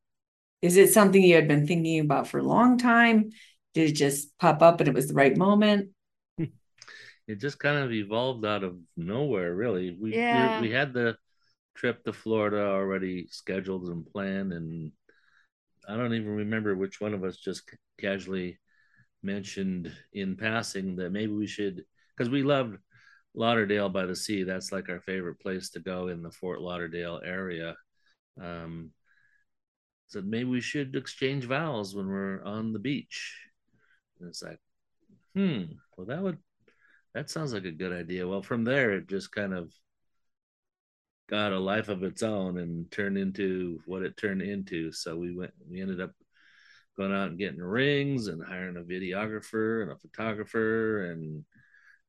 Is 0.60 0.76
it 0.76 0.92
something 0.92 1.22
you 1.22 1.36
had 1.36 1.46
been 1.46 1.68
thinking 1.68 2.00
about 2.00 2.26
for 2.26 2.38
a 2.38 2.42
long 2.42 2.78
time? 2.78 3.30
Did 3.74 3.90
it 3.90 3.94
just 3.94 4.36
pop 4.40 4.60
up 4.60 4.80
and 4.80 4.88
it 4.88 4.94
was 4.94 5.06
the 5.06 5.14
right 5.14 5.36
moment? 5.36 5.90
it 6.38 7.38
just 7.38 7.60
kind 7.60 7.78
of 7.78 7.92
evolved 7.92 8.44
out 8.44 8.64
of 8.64 8.76
nowhere 8.96 9.54
really 9.54 9.92
we 9.92 10.10
we- 10.10 10.68
we, 10.68 10.70
had 10.72 10.92
the 10.92 11.16
trip 11.80 12.04
to 12.04 12.12
florida 12.12 12.62
already 12.62 13.26
scheduled 13.30 13.88
and 13.88 14.06
planned 14.06 14.52
and 14.52 14.92
i 15.88 15.96
don't 15.96 16.14
even 16.14 16.36
remember 16.36 16.74
which 16.76 17.00
one 17.00 17.14
of 17.14 17.24
us 17.24 17.36
just 17.36 17.62
casually 18.00 18.58
mentioned 19.22 19.92
in 20.12 20.36
passing 20.36 20.96
that 20.96 21.12
maybe 21.12 21.32
we 21.32 21.46
should 21.46 21.84
because 22.16 22.30
we 22.30 22.42
loved 22.42 22.78
lauderdale 23.34 23.88
by 23.88 24.06
the 24.06 24.16
sea. 24.16 24.44
That's 24.44 24.72
like 24.72 24.88
our 24.90 25.00
favorite 25.00 25.40
place 25.40 25.70
to 25.70 25.80
go 25.80 26.08
in 26.08 26.22
the 26.22 26.30
fort 26.32 26.60
lauderdale 26.60 27.20
area. 27.24 27.76
Um 28.40 28.92
said 30.08 30.26
maybe 30.26 30.48
we 30.48 30.60
should 30.60 30.96
exchange 30.96 31.44
vows 31.44 31.94
when 31.94 32.08
we're 32.08 32.42
on 32.44 32.72
the 32.72 32.78
beach. 32.78 33.38
And 34.18 34.28
it's 34.28 34.42
like 34.42 34.60
hmm 35.34 35.64
well 35.96 36.06
that 36.08 36.22
would 36.22 36.38
that 37.14 37.30
sounds 37.30 37.52
like 37.54 37.64
a 37.66 37.72
good 37.72 37.92
idea. 37.92 38.28
Well, 38.28 38.42
from 38.42 38.64
there, 38.64 38.92
it 38.92 39.08
just 39.08 39.32
kind 39.32 39.54
of 39.54 39.72
got 41.30 41.52
a 41.52 41.58
life 41.58 41.88
of 41.88 42.02
its 42.02 42.22
own 42.22 42.58
and 42.58 42.90
turned 42.90 43.16
into 43.16 43.80
what 43.86 44.02
it 44.02 44.16
turned 44.16 44.42
into. 44.42 44.90
So 44.92 45.16
we 45.16 45.32
went, 45.34 45.52
we 45.70 45.80
ended 45.80 46.00
up 46.00 46.10
going 46.98 47.12
out 47.14 47.28
and 47.28 47.38
getting 47.38 47.60
rings 47.62 48.26
and 48.26 48.44
hiring 48.44 48.76
a 48.76 48.80
videographer 48.82 49.82
and 49.82 49.92
a 49.92 49.96
photographer 49.96 51.12
and 51.12 51.44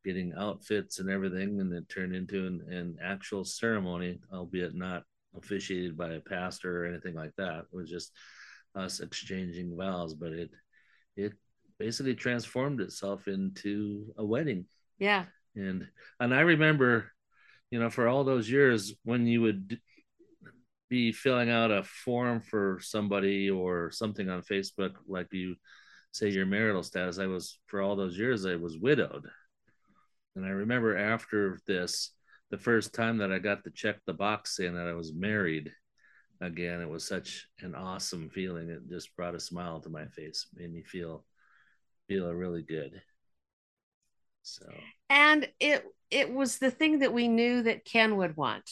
getting 0.04 0.34
outfits 0.36 1.00
and 1.00 1.10
everything. 1.10 1.62
And 1.62 1.72
it 1.72 1.88
turned 1.88 2.16
into 2.16 2.48
an, 2.48 2.66
an 2.74 2.98
actual 3.02 3.46
ceremony, 3.46 4.20
albeit 4.34 4.74
not 4.74 5.04
officiated 5.38 5.96
by 5.96 6.14
a 6.14 6.20
pastor 6.20 6.84
or 6.84 6.88
anything 6.88 7.14
like 7.16 7.36
that. 7.38 7.60
It 7.72 7.76
was 7.76 7.90
just 7.90 8.12
us 8.76 9.00
exchanging 9.02 9.78
vows, 9.78 10.16
but 10.16 10.32
it, 10.34 10.50
it 11.16 11.34
basically 11.78 12.16
transformed 12.16 12.82
itself 12.82 13.28
into 13.28 14.14
a 14.18 14.26
wedding 14.26 14.66
Yeah. 15.00 15.26
and 15.56 15.88
and 16.20 16.32
i 16.34 16.42
remember 16.42 17.12
you 17.72 17.80
know 17.80 17.90
for 17.90 18.08
all 18.08 18.24
those 18.24 18.50
years 18.50 18.94
when 19.04 19.26
you 19.26 19.42
would 19.42 19.80
be 20.90 21.12
filling 21.12 21.50
out 21.50 21.72
a 21.72 21.84
form 21.84 22.42
for 22.42 22.80
somebody 22.82 23.50
or 23.50 23.90
something 23.92 24.30
on 24.30 24.42
facebook 24.42 24.92
like 25.08 25.28
you 25.32 25.56
say 26.12 26.30
your 26.30 26.46
marital 26.46 26.84
status 26.84 27.18
i 27.18 27.26
was 27.26 27.60
for 27.68 27.82
all 27.82 27.96
those 27.96 28.18
years 28.18 28.46
i 28.46 28.56
was 28.56 28.78
widowed. 28.78 29.26
And 30.36 30.46
i 30.46 30.50
remember 30.50 30.98
after 30.98 31.60
this 31.66 32.12
the 32.52 32.58
first 32.58 32.94
time 32.94 33.18
that 33.18 33.32
i 33.32 33.40
got 33.40 33.64
to 33.64 33.72
check 33.72 33.98
the 34.06 34.14
box 34.14 34.56
saying 34.56 34.76
that 34.76 34.88
i 34.88 34.94
was 34.94 35.14
married 35.14 35.72
again 36.42 36.82
it 36.82 36.90
was 36.90 37.08
such 37.08 37.48
an 37.62 37.76
awesome 37.76 38.30
feeling. 38.30 38.70
It 38.70 38.90
just 38.90 39.16
brought 39.16 39.36
a 39.36 39.40
smile 39.40 39.80
to 39.82 39.90
my 39.90 40.06
face. 40.08 40.48
Made 40.56 40.74
me 40.74 40.84
feel 40.84 41.24
feel 42.08 42.34
really 42.34 42.64
good. 42.64 43.02
So. 44.42 44.66
And 45.10 45.48
it 45.60 45.86
it 46.12 46.32
was 46.32 46.58
the 46.58 46.72
thing 46.72 47.00
that 47.00 47.14
we 47.14 47.28
knew 47.28 47.64
that 47.64 47.86
Ken 47.86 48.18
would 48.18 48.38
want. 48.38 48.70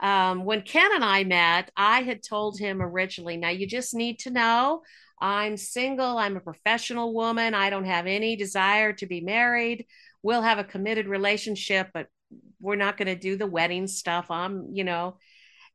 Um, 0.00 0.44
when 0.44 0.62
Ken 0.62 0.90
and 0.94 1.04
I 1.04 1.24
met, 1.24 1.70
I 1.76 2.02
had 2.02 2.22
told 2.22 2.58
him 2.58 2.82
originally, 2.82 3.36
now 3.36 3.50
you 3.50 3.66
just 3.66 3.94
need 3.94 4.18
to 4.20 4.30
know 4.30 4.82
I'm 5.20 5.56
single, 5.56 6.18
I'm 6.18 6.36
a 6.36 6.40
professional 6.40 7.14
woman, 7.14 7.54
I 7.54 7.70
don't 7.70 7.84
have 7.84 8.06
any 8.06 8.36
desire 8.36 8.92
to 8.94 9.06
be 9.06 9.20
married. 9.20 9.86
We'll 10.22 10.42
have 10.42 10.58
a 10.58 10.64
committed 10.64 11.06
relationship, 11.06 11.90
but 11.94 12.08
we're 12.60 12.74
not 12.76 12.96
going 12.96 13.06
to 13.06 13.14
do 13.14 13.36
the 13.36 13.46
wedding 13.46 13.86
stuff. 13.86 14.30
I'm, 14.30 14.70
you 14.72 14.84
know. 14.84 15.18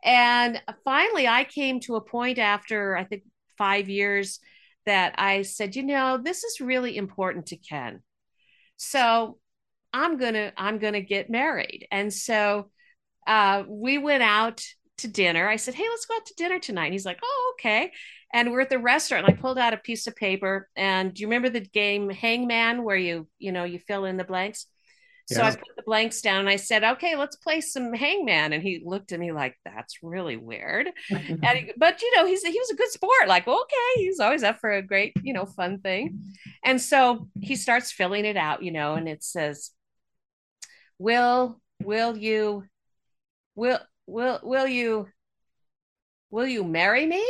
And 0.04 0.62
finally, 0.84 1.28
I 1.28 1.46
came 1.46 1.80
to 1.82 1.96
a 1.96 2.02
point 2.02 2.38
after 2.38 2.98
I 2.98 3.06
think 3.06 3.24
five 3.58 3.90
years 3.90 4.40
that 4.86 5.16
I 5.18 5.44
said, 5.44 5.76
you 5.76 5.84
know, 5.84 6.18
this 6.18 6.44
is 6.44 6.62
really 6.62 6.98
important 6.98 7.48
to 7.48 7.58
Ken. 7.58 8.02
So 8.78 9.38
I'm 9.94 10.18
gonna 10.18 10.52
I'm 10.58 10.80
gonna 10.80 11.02
get 11.02 11.30
married. 11.30 11.88
And 11.92 12.14
so 12.14 12.70
uh, 13.28 13.64
we 13.68 13.98
went 13.98 14.24
out 14.24 14.64
to 15.00 15.08
dinner. 15.08 15.48
I 15.48 15.56
said, 15.56 15.76
Hey, 15.76 15.88
let's 15.90 16.06
go 16.06 16.16
out 16.16 16.26
to 16.28 16.34
dinner 16.36 16.60
tonight. 16.60 16.86
And 16.86 16.94
he's 16.94 17.06
like, 17.06 17.20
Oh, 17.24 17.54
okay. 17.56 17.92
And 18.34 18.52
we're 18.52 18.62
at 18.62 18.70
the 18.70 18.80
restaurant. 18.80 19.26
And 19.28 19.36
I 19.36 19.42
pulled 19.42 19.58
out 19.58 19.74
a 19.74 19.78
piece 19.78 20.08
of 20.08 20.16
paper. 20.16 20.70
And 20.76 21.14
do 21.14 21.22
you 21.22 21.28
remember 21.28 21.50
the 21.50 21.62
game 21.62 22.10
Hangman 22.10 22.84
where 22.84 22.98
you, 22.98 23.28
you 23.40 23.52
know, 23.52 23.64
you 23.64 23.80
fill 23.80 24.06
in 24.06 24.18
the 24.18 24.24
blanks? 24.24 24.68
So 25.36 25.44
I 25.44 25.52
put 25.52 25.76
the 25.76 25.84
blanks 25.84 26.22
down 26.22 26.40
and 26.40 26.50
I 26.50 26.56
said, 26.56 26.84
okay, 26.84 27.16
let's 27.16 27.36
play 27.36 27.62
some 27.62 27.94
hangman. 27.94 28.52
And 28.52 28.64
he 28.64 28.82
looked 28.84 29.12
at 29.12 29.20
me 29.20 29.32
like, 29.32 29.56
that's 29.64 30.02
really 30.02 30.38
weird. 30.38 30.90
And 31.12 31.46
he, 31.58 31.72
but 31.78 32.02
you 32.02 32.16
know, 32.16 32.26
he's 32.26 32.42
he 32.42 32.58
was 32.58 32.72
a 32.72 32.76
good 32.76 32.90
sport. 32.90 33.28
Like, 33.28 33.48
okay, 33.48 33.94
he's 33.96 34.20
always 34.20 34.44
up 34.44 34.60
for 34.60 34.72
a 34.72 34.82
great, 34.82 35.14
you 35.22 35.34
know, 35.34 35.46
fun 35.46 35.80
thing. 35.82 36.34
And 36.64 36.82
so 36.82 37.28
he 37.42 37.56
starts 37.56 37.92
filling 37.92 38.26
it 38.26 38.38
out, 38.38 38.64
you 38.64 38.72
know, 38.72 38.96
and 38.96 39.08
it 39.08 39.24
says 39.24 39.72
will 41.00 41.60
will 41.82 42.16
you 42.16 42.66
will 43.56 43.80
will 44.06 44.40
will 44.44 44.68
you 44.68 45.08
will 46.30 46.46
you 46.46 46.64
marry 46.64 47.06
me? 47.06 47.26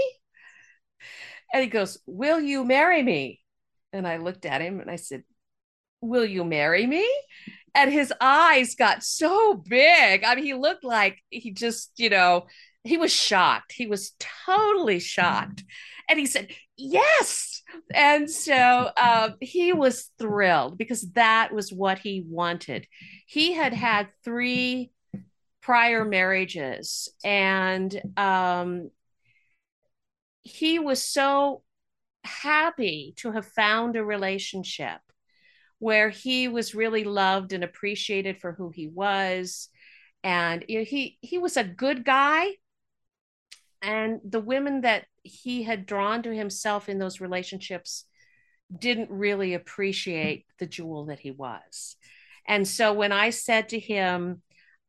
And 1.53 1.63
he 1.63 1.69
goes 1.69 1.99
will 2.05 2.41
you 2.41 2.65
marry 2.65 3.01
me? 3.01 3.39
And 3.93 4.07
i 4.07 4.17
looked 4.17 4.45
at 4.45 4.61
him 4.61 4.79
and 4.79 4.91
i 4.91 4.97
said 4.97 5.23
will 6.01 6.25
you 6.25 6.43
marry 6.43 6.85
me? 6.85 7.07
And 7.75 7.91
his 7.91 8.11
eyes 8.19 8.75
got 8.75 9.03
so 9.03 9.53
big. 9.53 10.23
I 10.23 10.35
mean 10.35 10.43
he 10.43 10.55
looked 10.55 10.83
like 10.83 11.19
he 11.29 11.51
just 11.51 11.91
you 11.97 12.09
know 12.09 12.47
he 12.83 12.97
was 12.97 13.13
shocked. 13.13 13.73
He 13.73 13.87
was 13.87 14.13
totally 14.45 14.99
shocked. 14.99 15.63
And 16.09 16.17
he 16.17 16.25
said 16.25 16.51
yes 16.75 17.58
and 17.93 18.29
so 18.29 18.89
um, 19.01 19.35
he 19.41 19.73
was 19.73 20.11
thrilled 20.17 20.77
because 20.77 21.11
that 21.13 21.53
was 21.53 21.71
what 21.71 21.99
he 21.99 22.23
wanted. 22.27 22.87
He 23.25 23.53
had 23.53 23.73
had 23.73 24.09
three 24.23 24.91
prior 25.61 26.05
marriages 26.05 27.09
and 27.23 28.01
um, 28.17 28.89
he 30.41 30.79
was 30.79 31.03
so 31.03 31.63
happy 32.23 33.13
to 33.17 33.31
have 33.31 33.45
found 33.45 33.95
a 33.95 34.03
relationship 34.03 34.99
where 35.79 36.09
he 36.09 36.47
was 36.47 36.75
really 36.75 37.03
loved 37.03 37.53
and 37.53 37.63
appreciated 37.63 38.39
for 38.39 38.51
who 38.53 38.69
he 38.69 38.87
was. 38.87 39.69
And 40.23 40.65
you 40.67 40.79
know, 40.79 40.85
he 40.85 41.17
he 41.21 41.37
was 41.37 41.57
a 41.57 41.63
good 41.63 42.03
guy. 42.03 42.49
And 43.81 44.19
the 44.25 44.41
women 44.41 44.81
that 44.81 45.05
he 45.23 45.63
had 45.63 45.85
drawn 45.85 46.23
to 46.23 46.35
himself 46.35 46.89
in 46.89 46.99
those 46.99 47.21
relationships 47.21 48.05
didn't 48.77 49.09
really 49.09 49.53
appreciate 49.55 50.45
the 50.59 50.67
jewel 50.67 51.05
that 51.05 51.19
he 51.19 51.31
was. 51.31 51.95
And 52.47 52.67
so 52.67 52.93
when 52.93 53.11
i 53.11 53.29
said 53.29 53.69
to 53.69 53.79
him 53.79 54.41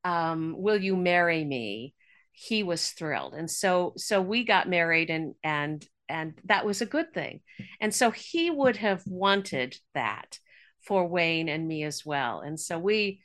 um, 0.05 0.55
will 0.57 0.79
you 0.79 0.97
marry 0.97 1.45
me? 1.45 1.95
he 2.41 2.63
was 2.63 2.91
thrilled. 2.93 3.35
And 3.35 3.51
so 3.51 3.93
so 3.99 4.23
we 4.23 4.45
got 4.45 4.67
married 4.67 5.11
and 5.11 5.35
and 5.45 5.87
and 6.09 6.33
that 6.47 6.65
was 6.65 6.81
a 6.81 6.87
good 6.87 7.13
thing. 7.13 7.41
And 7.81 7.95
so 7.95 8.11
he 8.11 8.51
would 8.51 8.77
have 8.77 9.03
wanted 9.07 9.77
that 9.95 10.39
for 10.81 11.07
wayne 11.07 11.51
and 11.51 11.69
me 11.69 11.85
as 11.85 12.05
well. 12.05 12.41
And 12.41 12.59
so 12.59 12.79
we 12.79 13.21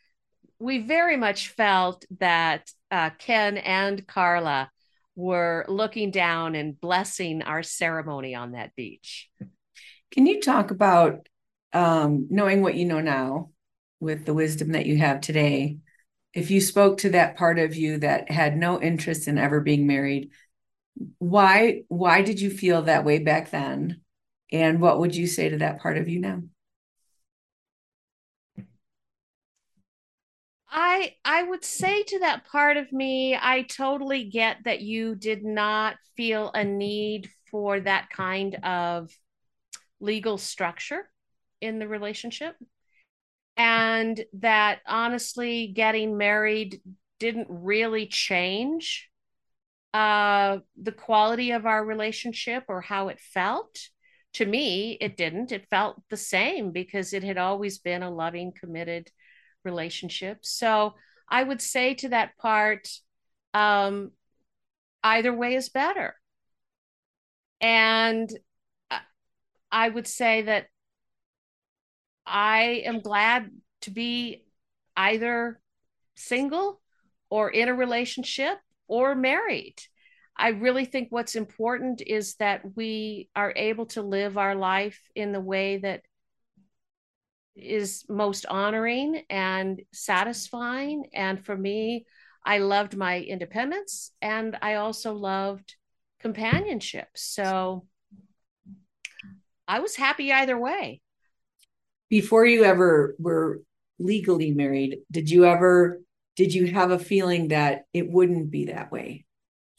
we 0.59 0.79
very 0.79 1.15
much 1.15 1.47
felt 1.49 2.03
that 2.19 2.69
uh, 2.91 3.11
ken 3.17 3.57
and 3.57 4.05
carla 4.05 4.69
were 5.15 5.65
looking 5.67 6.11
down 6.11 6.55
and 6.55 6.79
blessing 6.79 7.41
our 7.41 7.63
ceremony 7.63 8.35
on 8.35 8.51
that 8.51 8.75
beach. 8.75 9.29
Can 10.11 10.25
you 10.25 10.41
talk 10.41 10.71
about 10.71 11.27
um, 11.73 12.27
knowing 12.29 12.61
what 12.61 12.75
you 12.75 12.85
know 12.85 13.01
now 13.01 13.49
with 13.99 14.25
the 14.25 14.33
wisdom 14.33 14.73
that 14.73 14.85
you 14.85 14.97
have 14.97 15.21
today? 15.21 15.77
If 16.33 16.51
you 16.51 16.59
spoke 16.59 16.97
to 16.99 17.11
that 17.11 17.37
part 17.37 17.59
of 17.59 17.75
you 17.75 17.99
that 17.99 18.29
had 18.29 18.57
no 18.57 18.81
interest 18.81 19.27
in 19.27 19.37
ever 19.37 19.61
being 19.61 19.87
married, 19.87 20.31
why 21.17 21.83
why 21.87 22.21
did 22.21 22.39
you 22.39 22.49
feel 22.49 22.83
that 22.83 23.05
way 23.05 23.19
back 23.19 23.51
then? 23.51 24.01
And 24.51 24.79
what 24.79 24.99
would 24.99 25.15
you 25.15 25.27
say 25.27 25.49
to 25.49 25.57
that 25.57 25.81
part 25.81 25.97
of 25.97 26.07
you 26.07 26.19
now? 26.19 26.41
I 30.77 31.15
I 31.23 31.41
would 31.41 31.63
say 31.63 32.03
to 32.03 32.19
that 32.19 32.45
part 32.45 32.75
of 32.75 32.91
me, 32.91 33.33
I 33.33 33.61
totally 33.61 34.25
get 34.25 34.57
that 34.65 34.81
you 34.81 35.15
did 35.15 35.43
not 35.45 35.95
feel 36.17 36.51
a 36.53 36.65
need 36.65 37.29
for 37.49 37.79
that 37.79 38.09
kind 38.09 38.55
of 38.61 39.09
legal 40.01 40.37
structure 40.37 41.09
in 41.61 41.79
the 41.79 41.87
relationship. 41.87 42.57
And 43.55 44.21
that 44.33 44.81
honestly, 44.85 45.67
getting 45.67 46.17
married 46.17 46.81
didn't 47.19 47.47
really 47.49 48.05
change 48.05 49.09
uh, 49.93 50.57
the 50.75 50.91
quality 50.91 51.51
of 51.51 51.65
our 51.65 51.85
relationship 51.85 52.65
or 52.67 52.81
how 52.81 53.07
it 53.07 53.21
felt. 53.21 53.79
To 54.33 54.45
me, 54.45 54.97
it 54.99 55.15
didn't. 55.15 55.53
It 55.53 55.69
felt 55.69 56.01
the 56.09 56.17
same 56.17 56.71
because 56.71 57.13
it 57.13 57.23
had 57.23 57.37
always 57.37 57.77
been 57.77 58.03
a 58.03 58.11
loving, 58.11 58.51
committed 58.51 59.09
relationships. 59.65 60.49
So 60.49 60.95
I 61.29 61.43
would 61.43 61.61
say 61.61 61.95
to 61.95 62.09
that 62.09 62.37
part, 62.37 62.87
um, 63.53 64.11
either 65.03 65.33
way 65.33 65.55
is 65.55 65.69
better. 65.69 66.15
And 67.61 68.29
I 69.71 69.89
would 69.89 70.07
say 70.07 70.43
that 70.43 70.67
I 72.25 72.83
am 72.85 73.01
glad 73.01 73.51
to 73.81 73.91
be 73.91 74.43
either 74.95 75.59
single 76.15 76.81
or 77.29 77.49
in 77.49 77.67
a 77.67 77.73
relationship 77.73 78.57
or 78.87 79.15
married. 79.15 79.75
I 80.37 80.49
really 80.49 80.85
think 80.85 81.07
what's 81.09 81.35
important 81.35 82.01
is 82.05 82.35
that 82.35 82.61
we 82.75 83.29
are 83.35 83.53
able 83.55 83.85
to 83.87 84.01
live 84.01 84.37
our 84.37 84.55
life 84.55 84.99
in 85.15 85.31
the 85.31 85.39
way 85.41 85.77
that 85.77 86.01
is 87.55 88.03
most 88.09 88.45
honoring 88.45 89.23
and 89.29 89.81
satisfying. 89.93 91.05
And 91.13 91.43
for 91.43 91.55
me, 91.55 92.05
I 92.45 92.59
loved 92.59 92.95
my 92.95 93.19
independence 93.19 94.11
and 94.21 94.57
I 94.61 94.75
also 94.75 95.13
loved 95.13 95.75
companionship. 96.19 97.07
So 97.15 97.87
I 99.67 99.79
was 99.79 99.95
happy 99.95 100.31
either 100.31 100.57
way. 100.57 101.01
Before 102.09 102.45
you 102.45 102.63
ever 102.63 103.15
were 103.17 103.61
legally 103.97 104.51
married, 104.51 104.99
did 105.11 105.29
you 105.29 105.45
ever 105.45 106.01
did 106.35 106.53
you 106.53 106.67
have 106.67 106.91
a 106.91 106.99
feeling 106.99 107.47
that 107.47 107.85
it 107.93 108.11
wouldn't 108.11 108.51
be 108.51 108.65
that 108.65 108.91
way? 108.91 109.25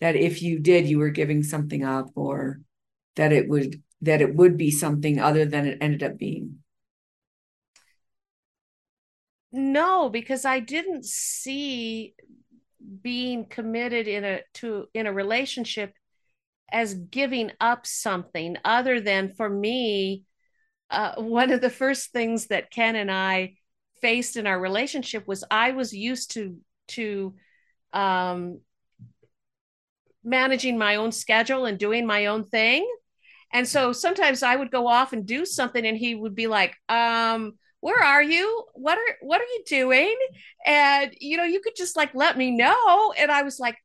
That 0.00 0.16
if 0.16 0.42
you 0.42 0.58
did, 0.58 0.88
you 0.88 0.98
were 0.98 1.10
giving 1.10 1.42
something 1.42 1.84
up 1.84 2.10
or 2.14 2.60
that 3.16 3.32
it 3.32 3.48
would 3.48 3.82
that 4.02 4.20
it 4.20 4.34
would 4.34 4.56
be 4.56 4.70
something 4.70 5.20
other 5.20 5.44
than 5.44 5.66
it 5.66 5.78
ended 5.80 6.02
up 6.02 6.18
being? 6.18 6.58
No 9.56 10.08
because 10.08 10.44
i 10.44 10.60
didn't 10.60 11.04
see 11.04 12.14
being 13.02 13.46
committed 13.46 14.06
in 14.06 14.24
a 14.24 14.40
to 14.54 14.86
in 14.94 15.06
a 15.06 15.12
relationship 15.12 15.92
as 16.70 16.94
giving 16.94 17.50
up 17.60 17.86
something 17.86 18.56
other 18.64 19.00
than 19.00 19.32
for 19.34 19.48
me 19.48 20.24
uh, 20.90 21.14
one 21.16 21.50
of 21.50 21.60
the 21.60 21.70
first 21.70 22.12
things 22.12 22.46
that 22.46 22.70
ken 22.70 22.94
and 22.96 23.10
i 23.10 23.54
faced 24.00 24.36
in 24.36 24.46
our 24.46 24.60
relationship 24.60 25.26
was 25.26 25.42
i 25.50 25.72
was 25.72 25.92
used 25.92 26.32
to 26.32 26.56
to 26.88 27.34
um, 27.92 28.60
managing 30.26 30.76
my 30.76 30.96
own 30.96 31.12
schedule 31.12 31.64
and 31.64 31.78
doing 31.78 32.04
my 32.04 32.26
own 32.26 32.44
thing. 32.44 32.86
And 33.52 33.66
so 33.66 33.92
sometimes 33.92 34.42
i 34.42 34.54
would 34.54 34.70
go 34.72 34.88
off 34.88 35.12
and 35.12 35.24
do 35.24 35.46
something 35.46 35.86
and 35.86 35.96
he 35.96 36.14
would 36.14 36.34
be 36.34 36.48
like 36.48 36.74
um 36.88 37.52
where 37.80 38.02
are 38.02 38.22
you? 38.22 38.64
What 38.74 38.98
are 38.98 39.16
what 39.20 39.40
are 39.40 39.44
you 39.44 39.62
doing? 39.66 40.16
And 40.64 41.12
you 41.20 41.36
know 41.36 41.44
you 41.44 41.60
could 41.60 41.76
just 41.76 41.96
like 41.96 42.14
let 42.14 42.36
me 42.36 42.50
know. 42.50 43.12
And 43.16 43.30
i 43.30 43.42
was 43.42 43.58
like 43.60 43.76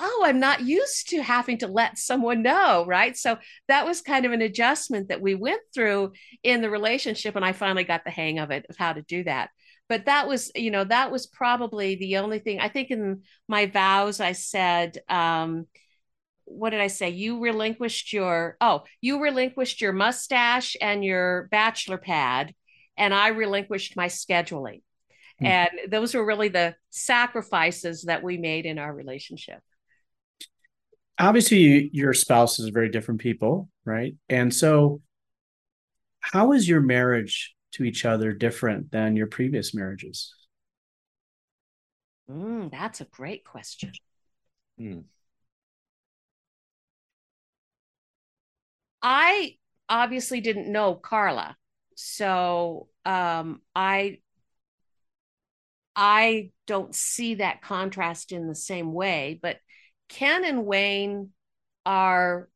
oh 0.00 0.22
i'm 0.24 0.38
not 0.38 0.60
used 0.60 1.08
to 1.08 1.20
having 1.20 1.58
to 1.58 1.66
let 1.66 1.98
someone 1.98 2.42
know 2.42 2.84
right? 2.86 3.16
So 3.16 3.38
that 3.68 3.84
was 3.84 4.00
kind 4.00 4.24
of 4.26 4.32
an 4.32 4.42
adjustment 4.42 5.08
that 5.08 5.20
we 5.20 5.34
went 5.34 5.60
through 5.74 6.12
in 6.42 6.60
the 6.62 6.70
relationship 6.70 7.36
and 7.36 7.44
i 7.44 7.52
finally 7.52 7.84
got 7.84 8.04
the 8.04 8.10
hang 8.10 8.38
of 8.38 8.50
it 8.50 8.66
of 8.70 8.76
how 8.76 8.92
to 8.92 9.02
do 9.02 9.24
that. 9.24 9.50
But 9.88 10.06
that 10.06 10.28
was 10.28 10.52
you 10.54 10.70
know 10.70 10.84
that 10.84 11.10
was 11.10 11.26
probably 11.26 11.96
the 11.96 12.18
only 12.18 12.38
thing. 12.38 12.60
I 12.60 12.68
think 12.68 12.90
in 12.90 13.22
my 13.48 13.66
vows 13.66 14.20
i 14.20 14.32
said 14.32 14.98
um 15.08 15.66
what 16.50 16.70
did 16.70 16.80
I 16.80 16.86
say? 16.86 17.10
You 17.10 17.40
relinquished 17.40 18.12
your 18.12 18.56
oh, 18.60 18.84
you 19.00 19.22
relinquished 19.22 19.80
your 19.80 19.92
mustache 19.92 20.76
and 20.80 21.04
your 21.04 21.48
bachelor 21.50 21.98
pad 21.98 22.54
and 22.98 23.14
I 23.14 23.28
relinquished 23.28 23.96
my 23.96 24.06
scheduling. 24.06 24.82
Mm-hmm. 25.40 25.46
And 25.46 25.70
those 25.88 26.14
were 26.14 26.26
really 26.26 26.48
the 26.48 26.74
sacrifices 26.90 28.02
that 28.02 28.22
we 28.22 28.36
made 28.36 28.66
in 28.66 28.78
our 28.78 28.92
relationship. 28.92 29.60
Obviously, 31.18 31.90
your 31.92 32.12
spouse 32.12 32.58
is 32.58 32.68
very 32.68 32.88
different 32.90 33.20
people, 33.20 33.68
right? 33.84 34.14
And 34.28 34.52
so, 34.52 35.00
how 36.20 36.52
is 36.52 36.68
your 36.68 36.80
marriage 36.80 37.54
to 37.72 37.84
each 37.84 38.04
other 38.04 38.32
different 38.32 38.90
than 38.90 39.16
your 39.16 39.26
previous 39.26 39.74
marriages? 39.74 40.34
Mm, 42.30 42.70
that's 42.70 43.00
a 43.00 43.04
great 43.04 43.44
question. 43.44 43.92
Mm. 44.80 45.04
I 49.02 49.56
obviously 49.88 50.40
didn't 50.40 50.70
know 50.70 50.94
Carla 50.94 51.56
so 52.00 52.86
um, 53.04 53.60
I 53.74 54.18
I 55.96 56.52
don't 56.68 56.94
see 56.94 57.34
that 57.36 57.60
contrast 57.60 58.30
in 58.30 58.46
the 58.46 58.54
same 58.54 58.92
way, 58.92 59.40
but 59.42 59.56
Ken 60.08 60.44
and 60.44 60.64
Wayne 60.64 61.30
are 61.84 62.48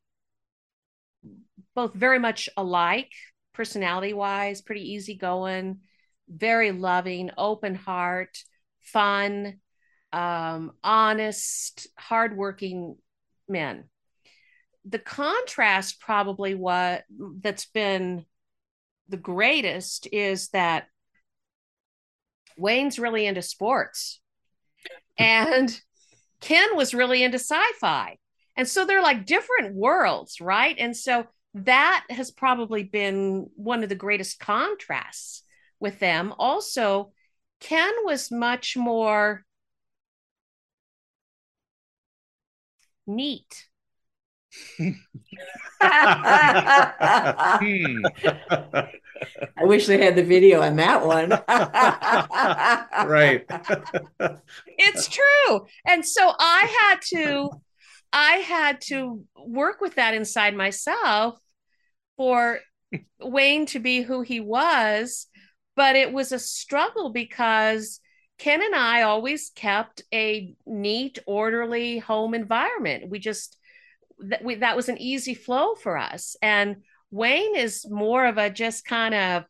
both 1.75 1.93
very 1.93 2.21
much 2.21 2.49
alike 2.57 3.11
personality 3.53 4.13
wise, 4.13 4.63
pretty 4.63 4.93
easygoing, 4.93 5.81
very 6.29 6.71
loving, 6.71 7.33
open 7.37 7.75
heart, 7.75 8.39
fun, 8.81 9.59
um, 10.13 10.71
honest, 10.85 11.89
hardworking 11.99 12.97
men. 13.49 13.89
The 14.85 15.01
contrast, 15.01 15.99
probably 15.99 16.55
what 16.55 17.03
that's 17.41 17.67
been 17.67 18.25
the 19.09 19.17
greatest, 19.17 20.09
is 20.13 20.49
that 20.49 20.87
Wayne's 22.57 22.99
really 22.99 23.27
into 23.27 23.43
sports, 23.43 24.21
and 25.19 25.81
Ken 26.41 26.77
was 26.77 26.95
really 26.95 27.23
into 27.23 27.39
sci-fi, 27.39 28.19
and 28.57 28.69
so 28.69 28.85
they're 28.85 29.03
like 29.03 29.27
different 29.27 29.75
worlds, 29.75 30.41
right? 30.41 30.77
And 30.79 30.97
so 30.97 31.27
that 31.55 32.05
has 32.11 32.31
probably 32.31 32.83
been 32.85 33.49
one 33.57 33.83
of 33.83 33.89
the 33.89 33.95
greatest 33.95 34.39
contrasts 34.41 35.43
with 35.81 35.99
them. 35.99 36.35
Also, 36.39 37.13
Ken 37.61 37.93
was 38.05 38.31
much 38.31 38.77
more 38.77 39.45
neat. 43.07 43.69
Hmm. 44.77 44.91
I 49.57 49.65
wish 49.65 49.87
they 49.87 50.03
had 50.03 50.17
the 50.17 50.25
video 50.25 50.63
on 50.63 50.77
that 50.77 51.07
one. 51.07 51.31
right. 53.09 53.45
it's 54.79 55.09
true. 55.09 55.67
And 55.87 56.05
so 56.05 56.33
I 56.39 56.91
had 56.91 57.01
to 57.17 57.51
I 58.13 58.37
had 58.37 58.81
to 58.83 59.25
work 59.37 59.81
with 59.81 59.95
that 59.95 60.15
inside 60.15 60.55
myself 60.55 61.39
for 62.17 62.61
Wayne 63.21 63.67
to 63.67 63.79
be 63.79 64.03
who 64.03 64.21
he 64.21 64.41
was, 64.41 65.29
but 65.77 65.97
it 65.97 66.13
was 66.13 66.31
a 66.31 66.39
struggle 66.39 67.11
because 67.11 68.01
Ken 68.39 68.61
and 68.63 68.75
I 68.75 69.03
always 69.03 69.51
kept 69.55 70.03
a 70.13 70.55
neat, 70.67 71.19
orderly 71.27 71.99
home 71.99 72.35
environment. 72.35 73.09
We 73.09 73.19
just 73.19 73.57
that 74.29 74.45
we 74.45 74.57
that 74.57 74.77
was 74.77 74.89
an 74.89 74.99
easy 74.99 75.35
flow 75.35 75.75
for 75.75 75.97
us. 75.97 76.37
And 76.43 76.77
Wayne 77.11 77.57
is 77.57 77.87
more 77.89 78.27
of 78.27 78.39
a 78.39 78.51
just 78.51 78.85
kind 78.85 79.15
of 79.15 79.45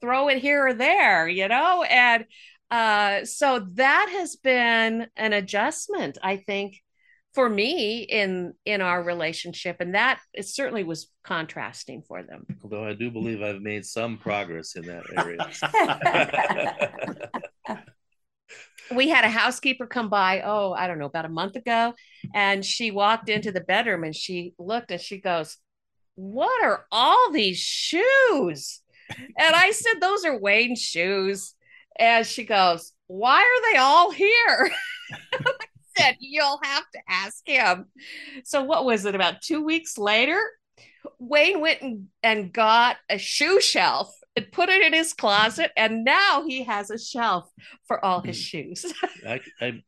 throw 0.00 0.28
it 0.28 0.38
here 0.38 0.68
or 0.68 0.74
there, 0.74 1.28
you 1.28 1.48
know? 1.48 1.82
And 1.82 2.24
uh, 2.70 3.24
so 3.24 3.66
that 3.74 4.08
has 4.12 4.36
been 4.36 5.06
an 5.16 5.32
adjustment, 5.32 6.18
I 6.22 6.36
think, 6.36 6.82
for 7.36 7.48
me 7.50 8.00
in 8.00 8.54
in 8.64 8.80
our 8.80 9.02
relationship 9.02 9.76
and 9.80 9.94
that 9.94 10.20
it 10.32 10.46
certainly 10.46 10.82
was 10.84 11.12
contrasting 11.22 12.00
for 12.00 12.22
them 12.22 12.46
although 12.62 12.82
i 12.82 12.94
do 12.94 13.10
believe 13.10 13.42
i've 13.42 13.60
made 13.60 13.84
some 13.84 14.16
progress 14.16 14.74
in 14.74 14.86
that 14.86 15.04
area 15.18 15.36
we 18.94 19.08
had 19.08 19.24
a 19.24 19.30
housekeeper 19.30 19.86
come 19.86 20.08
by 20.08 20.42
oh 20.42 20.72
i 20.72 20.86
don't 20.86 20.98
know 20.98 21.06
about 21.06 21.24
a 21.24 21.30
month 21.30 21.56
ago 21.56 21.94
and 22.34 22.64
she 22.64 22.90
walked 22.90 23.28
into 23.28 23.52
the 23.52 23.60
bedroom 23.60 24.04
and 24.04 24.14
she 24.14 24.54
looked 24.58 24.90
and 24.90 25.00
she 25.00 25.20
goes 25.20 25.58
what 26.14 26.64
are 26.64 26.86
all 26.90 27.30
these 27.32 27.58
shoes 27.58 28.80
and 29.10 29.54
i 29.54 29.70
said 29.70 30.00
those 30.00 30.24
are 30.24 30.38
wayne's 30.38 30.80
shoes 30.80 31.54
and 31.98 32.26
she 32.26 32.44
goes 32.44 32.92
why 33.06 33.40
are 33.40 33.72
they 33.72 33.78
all 33.78 34.10
here 34.10 34.70
I 35.32 36.02
said, 36.02 36.16
You'll 36.20 36.60
have 36.62 36.84
to 36.92 37.00
ask 37.08 37.46
him. 37.46 37.86
So, 38.44 38.62
what 38.62 38.84
was 38.84 39.04
it? 39.04 39.14
About 39.14 39.42
two 39.42 39.62
weeks 39.62 39.98
later, 39.98 40.40
Wayne 41.18 41.60
went 41.60 41.82
and, 41.82 42.08
and 42.22 42.52
got 42.52 42.96
a 43.08 43.18
shoe 43.18 43.60
shelf 43.60 44.14
and 44.36 44.52
put 44.52 44.68
it 44.68 44.82
in 44.82 44.92
his 44.92 45.12
closet. 45.12 45.72
And 45.76 46.04
now 46.04 46.44
he 46.46 46.64
has 46.64 46.90
a 46.90 46.98
shelf 46.98 47.50
for 47.86 48.04
all 48.04 48.20
his 48.20 48.36
hmm. 48.36 48.42
shoes. 48.42 48.92
I, 49.26 49.40
I 49.60 49.82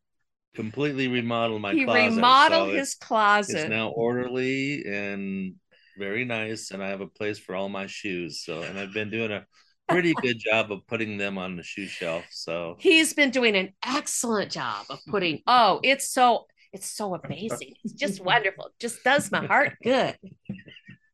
completely 0.55 1.09
remodeled 1.09 1.63
my 1.63 1.73
he 1.75 1.85
closet. 1.85 2.15
remodeled 2.15 2.71
so 2.71 2.77
his 2.77 2.95
closet. 2.95 3.57
It's 3.57 3.71
now 3.71 3.89
orderly 3.89 4.85
and 4.87 5.55
very 5.99 6.25
nice. 6.25 6.71
And 6.71 6.83
I 6.83 6.89
have 6.89 7.01
a 7.01 7.07
place 7.07 7.39
for 7.39 7.55
all 7.55 7.69
my 7.69 7.87
shoes. 7.87 8.43
So, 8.45 8.63
and 8.63 8.79
I've 8.79 8.93
been 8.93 9.11
doing 9.11 9.31
a 9.31 9.47
pretty 9.89 10.15
good 10.15 10.39
job 10.39 10.71
of 10.73 10.87
putting 10.87 11.19
them 11.19 11.39
on 11.39 11.57
the 11.57 11.63
shoe 11.63 11.87
shelf. 11.87 12.25
So 12.31 12.77
he's 12.79 13.15
been 13.15 13.31
doing 13.31 13.57
an 13.57 13.73
excellent 13.85 14.51
job 14.51 14.87
of 14.91 15.01
putting. 15.09 15.43
Oh, 15.47 15.81
it's 15.83 16.11
so 16.11 16.47
it's 16.73 16.91
so 16.91 17.15
amazing. 17.15 17.75
It's 17.85 17.95
just 17.95 18.21
wonderful. 18.25 18.71
just 18.79 19.03
does 19.05 19.31
my 19.31 19.45
heart 19.47 19.77
good. 19.83 20.17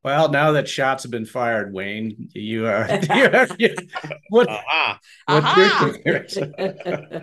Well, 0.05 0.29
now 0.29 0.53
that 0.53 0.69
shots 0.69 1.05
have 1.05 1.11
been 1.11 1.25
fired, 1.25 1.73
Wayne, 1.73 2.29
you 2.35 2.67
are. 2.67 2.87
You 3.15 3.25
are 3.25 3.49
you, 3.59 3.75
what? 4.29 4.51
Uh-huh. 4.51 4.97
uh-huh. 5.27 7.21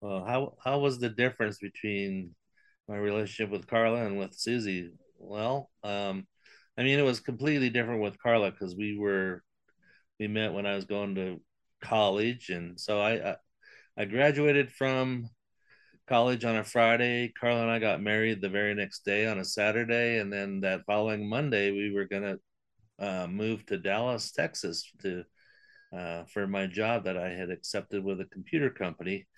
well, 0.00 0.24
how 0.24 0.54
how 0.62 0.80
was 0.80 0.98
the 0.98 1.08
difference 1.08 1.58
between 1.58 2.34
my 2.88 2.96
relationship 2.96 3.50
with 3.50 3.68
Carla 3.68 4.04
and 4.04 4.18
with 4.18 4.34
Susie? 4.34 4.90
Well, 5.18 5.70
um, 5.84 6.26
I 6.76 6.82
mean, 6.82 6.98
it 6.98 7.04
was 7.04 7.20
completely 7.20 7.70
different 7.70 8.02
with 8.02 8.20
Carla 8.20 8.50
because 8.50 8.74
we 8.74 8.98
were 8.98 9.44
we 10.18 10.26
met 10.26 10.52
when 10.52 10.66
I 10.66 10.74
was 10.74 10.84
going 10.84 11.14
to 11.14 11.40
college, 11.80 12.50
and 12.50 12.80
so 12.80 13.00
I 13.00 13.30
I, 13.30 13.36
I 13.96 14.04
graduated 14.06 14.72
from 14.72 15.28
college 16.10 16.44
on 16.44 16.56
a 16.56 16.64
Friday. 16.64 17.32
Carla 17.40 17.62
and 17.62 17.70
I 17.70 17.78
got 17.78 18.02
married 18.02 18.40
the 18.40 18.48
very 18.48 18.74
next 18.74 19.04
day 19.04 19.28
on 19.28 19.38
a 19.38 19.44
Saturday, 19.44 20.18
and 20.18 20.32
then 20.32 20.60
that 20.62 20.84
following 20.84 21.28
Monday 21.28 21.70
we 21.70 21.92
were 21.92 22.04
gonna 22.04 22.36
uh, 22.98 23.28
move 23.28 23.64
to 23.66 23.78
Dallas, 23.78 24.32
Texas, 24.32 24.90
to 25.02 25.22
uh, 25.96 26.24
for 26.24 26.48
my 26.48 26.66
job 26.66 27.04
that 27.04 27.16
I 27.16 27.28
had 27.28 27.50
accepted 27.50 28.02
with 28.02 28.20
a 28.20 28.24
computer 28.24 28.70
company. 28.70 29.28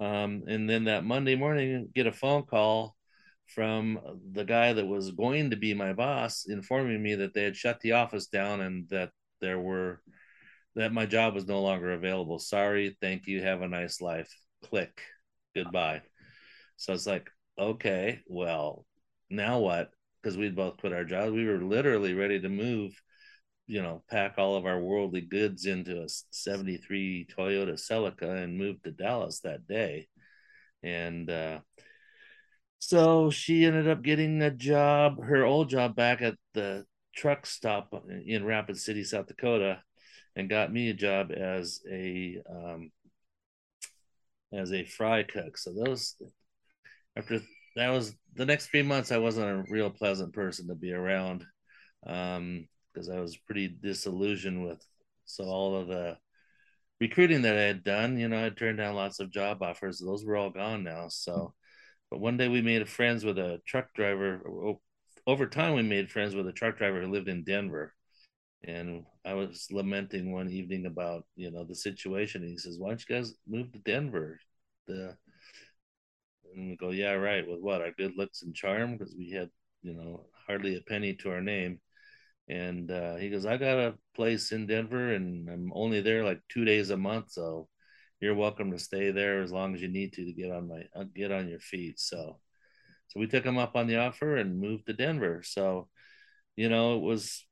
Um, 0.00 0.44
and 0.48 0.68
then 0.68 0.84
that 0.84 1.04
Monday 1.04 1.36
morning, 1.36 1.90
get 1.94 2.06
a 2.06 2.12
phone 2.12 2.44
call 2.44 2.96
from 3.54 3.98
the 4.32 4.44
guy 4.44 4.72
that 4.72 4.86
was 4.86 5.10
going 5.10 5.50
to 5.50 5.56
be 5.56 5.74
my 5.74 5.92
boss, 5.92 6.46
informing 6.48 7.02
me 7.02 7.16
that 7.16 7.34
they 7.34 7.44
had 7.44 7.56
shut 7.56 7.80
the 7.80 7.92
office 7.92 8.26
down 8.26 8.62
and 8.62 8.88
that 8.88 9.10
there 9.42 9.58
were 9.58 10.00
that 10.76 10.92
my 10.92 11.04
job 11.04 11.34
was 11.34 11.46
no 11.46 11.60
longer 11.60 11.92
available. 11.92 12.38
Sorry, 12.38 12.96
thank 13.02 13.26
you, 13.26 13.42
have 13.42 13.60
a 13.60 13.68
nice 13.68 14.00
life. 14.00 14.30
Click, 14.64 15.02
goodbye. 15.56 16.02
So 16.76 16.92
it's 16.92 17.06
like, 17.06 17.28
okay, 17.58 18.20
well, 18.26 18.84
now 19.30 19.58
what? 19.60 19.90
Because 20.22 20.36
we'd 20.36 20.56
both 20.56 20.76
quit 20.76 20.92
our 20.92 21.04
jobs. 21.04 21.32
We 21.32 21.46
were 21.46 21.62
literally 21.62 22.14
ready 22.14 22.40
to 22.40 22.48
move, 22.48 22.92
you 23.66 23.82
know, 23.82 24.02
pack 24.10 24.34
all 24.38 24.56
of 24.56 24.66
our 24.66 24.80
worldly 24.80 25.22
goods 25.22 25.66
into 25.66 26.02
a 26.02 26.08
73 26.30 27.26
Toyota 27.36 27.72
Celica 27.72 28.42
and 28.44 28.58
move 28.58 28.82
to 28.82 28.90
Dallas 28.90 29.40
that 29.40 29.66
day. 29.66 30.08
And 30.82 31.28
uh, 31.30 31.60
so 32.78 33.30
she 33.30 33.64
ended 33.64 33.88
up 33.88 34.02
getting 34.02 34.42
a 34.42 34.50
job, 34.50 35.24
her 35.24 35.44
old 35.44 35.70
job 35.70 35.96
back 35.96 36.22
at 36.22 36.36
the 36.54 36.84
truck 37.16 37.46
stop 37.46 37.92
in 38.26 38.44
Rapid 38.44 38.78
City, 38.78 39.02
South 39.02 39.26
Dakota 39.26 39.80
and 40.36 40.50
got 40.50 40.72
me 40.72 40.90
a 40.90 40.94
job 40.94 41.32
as 41.32 41.80
a 41.90 42.42
um, 42.48 42.90
as 44.52 44.72
a 44.72 44.84
fry 44.84 45.22
cook. 45.22 45.58
So 45.58 45.72
those 45.72 46.14
after 47.16 47.40
that 47.76 47.90
was 47.90 48.14
the 48.34 48.46
next 48.46 48.68
three 48.68 48.82
months, 48.82 49.12
I 49.12 49.18
wasn't 49.18 49.50
a 49.50 49.72
real 49.72 49.90
pleasant 49.90 50.32
person 50.32 50.68
to 50.68 50.74
be 50.74 50.92
around 50.92 51.44
because 52.02 53.08
um, 53.08 53.14
I 53.14 53.20
was 53.20 53.36
pretty 53.36 53.68
disillusioned 53.68 54.64
with 54.64 54.84
so 55.24 55.44
all 55.44 55.76
of 55.76 55.88
the 55.88 56.16
recruiting 57.00 57.42
that 57.42 57.56
I 57.56 57.62
had 57.62 57.84
done. 57.84 58.18
You 58.18 58.28
know, 58.28 58.44
I 58.44 58.50
turned 58.50 58.78
down 58.78 58.94
lots 58.94 59.20
of 59.20 59.30
job 59.30 59.62
offers; 59.62 59.98
those 59.98 60.24
were 60.24 60.36
all 60.36 60.50
gone 60.50 60.84
now. 60.84 61.08
So, 61.08 61.54
but 62.10 62.20
one 62.20 62.36
day 62.36 62.48
we 62.48 62.62
made 62.62 62.88
friends 62.88 63.24
with 63.24 63.38
a 63.38 63.60
truck 63.66 63.92
driver. 63.94 64.42
Over 65.26 65.46
time, 65.46 65.74
we 65.74 65.82
made 65.82 66.10
friends 66.10 66.34
with 66.34 66.46
a 66.46 66.52
truck 66.52 66.78
driver 66.78 67.00
who 67.02 67.10
lived 67.10 67.28
in 67.28 67.44
Denver 67.44 67.92
and 68.64 69.04
I 69.24 69.34
was 69.34 69.68
lamenting 69.70 70.32
one 70.32 70.50
evening 70.50 70.86
about 70.86 71.24
you 71.36 71.50
know 71.50 71.64
the 71.64 71.74
situation. 71.74 72.42
he 72.42 72.58
says, 72.58 72.78
"Why 72.78 72.88
don't 72.90 73.04
you 73.08 73.16
guys 73.16 73.34
move 73.46 73.72
to 73.72 73.78
Denver?" 73.80 74.40
The 74.86 75.16
and 76.54 76.70
we 76.70 76.76
go, 76.76 76.90
"Yeah, 76.90 77.12
right." 77.12 77.46
With 77.46 77.60
what 77.60 77.82
our 77.82 77.92
good 77.92 78.16
looks 78.16 78.42
and 78.42 78.54
charm, 78.54 78.96
because 78.96 79.14
we 79.16 79.30
had 79.30 79.50
you 79.82 79.94
know 79.94 80.26
hardly 80.46 80.76
a 80.76 80.80
penny 80.82 81.14
to 81.16 81.30
our 81.30 81.40
name. 81.40 81.80
And 82.48 82.90
uh, 82.90 83.16
he 83.16 83.30
goes, 83.30 83.46
"I 83.46 83.56
got 83.56 83.78
a 83.78 83.98
place 84.14 84.52
in 84.52 84.66
Denver, 84.66 85.14
and 85.14 85.48
I'm 85.50 85.72
only 85.74 86.00
there 86.00 86.24
like 86.24 86.40
two 86.48 86.64
days 86.64 86.90
a 86.90 86.96
month, 86.96 87.32
so 87.32 87.68
you're 88.20 88.34
welcome 88.34 88.70
to 88.72 88.78
stay 88.78 89.10
there 89.10 89.42
as 89.42 89.52
long 89.52 89.74
as 89.74 89.82
you 89.82 89.88
need 89.88 90.12
to 90.14 90.24
to 90.24 90.32
get 90.32 90.50
on 90.52 90.68
my 90.68 90.84
uh, 90.94 91.04
get 91.14 91.32
on 91.32 91.48
your 91.48 91.60
feet." 91.60 92.00
So, 92.00 92.40
so 93.08 93.20
we 93.20 93.26
took 93.26 93.44
him 93.44 93.58
up 93.58 93.76
on 93.76 93.86
the 93.88 93.98
offer 93.98 94.36
and 94.36 94.60
moved 94.60 94.86
to 94.86 94.92
Denver. 94.94 95.42
So, 95.44 95.88
you 96.56 96.68
know, 96.68 96.96
it 96.96 97.02
was 97.02 97.46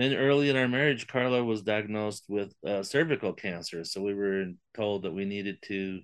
then 0.00 0.14
early 0.14 0.48
in 0.48 0.56
our 0.56 0.66
marriage, 0.66 1.06
Carla 1.06 1.44
was 1.44 1.60
diagnosed 1.60 2.24
with 2.26 2.54
uh, 2.66 2.82
cervical 2.82 3.34
cancer. 3.34 3.84
So 3.84 4.00
we 4.00 4.14
were 4.14 4.46
told 4.74 5.02
that 5.02 5.12
we 5.12 5.26
needed 5.26 5.58
to, 5.64 6.00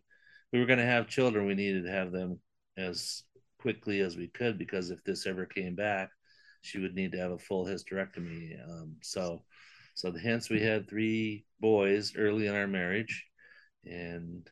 we 0.53 0.59
were 0.59 0.66
going 0.66 0.80
to 0.80 0.84
have 0.84 1.09
children. 1.09 1.47
We 1.47 1.55
needed 1.55 1.84
to 1.84 1.90
have 1.90 2.12
them 2.12 2.38
as 2.76 3.22
quickly 3.59 4.01
as 4.01 4.14
we 4.14 4.28
could 4.28 4.59
because 4.59 4.90
if 4.90 5.03
this 5.05 5.26
ever 5.26 5.47
came 5.47 5.74
back, 5.74 6.11
she 6.61 6.78
would 6.78 6.94
need 6.94 7.12
to 7.12 7.18
have 7.18 7.30
a 7.30 7.38
full 7.38 7.64
hysterectomy. 7.64 8.62
Um, 8.68 8.97
so, 9.03 9.44
so 9.94 10.12
hence 10.12 10.51
we 10.51 10.61
had 10.61 10.90
three 10.90 11.47
boys 11.59 12.12
early 12.18 12.49
in 12.49 12.55
our 12.55 12.66
marriage, 12.66 13.24
and 13.86 14.47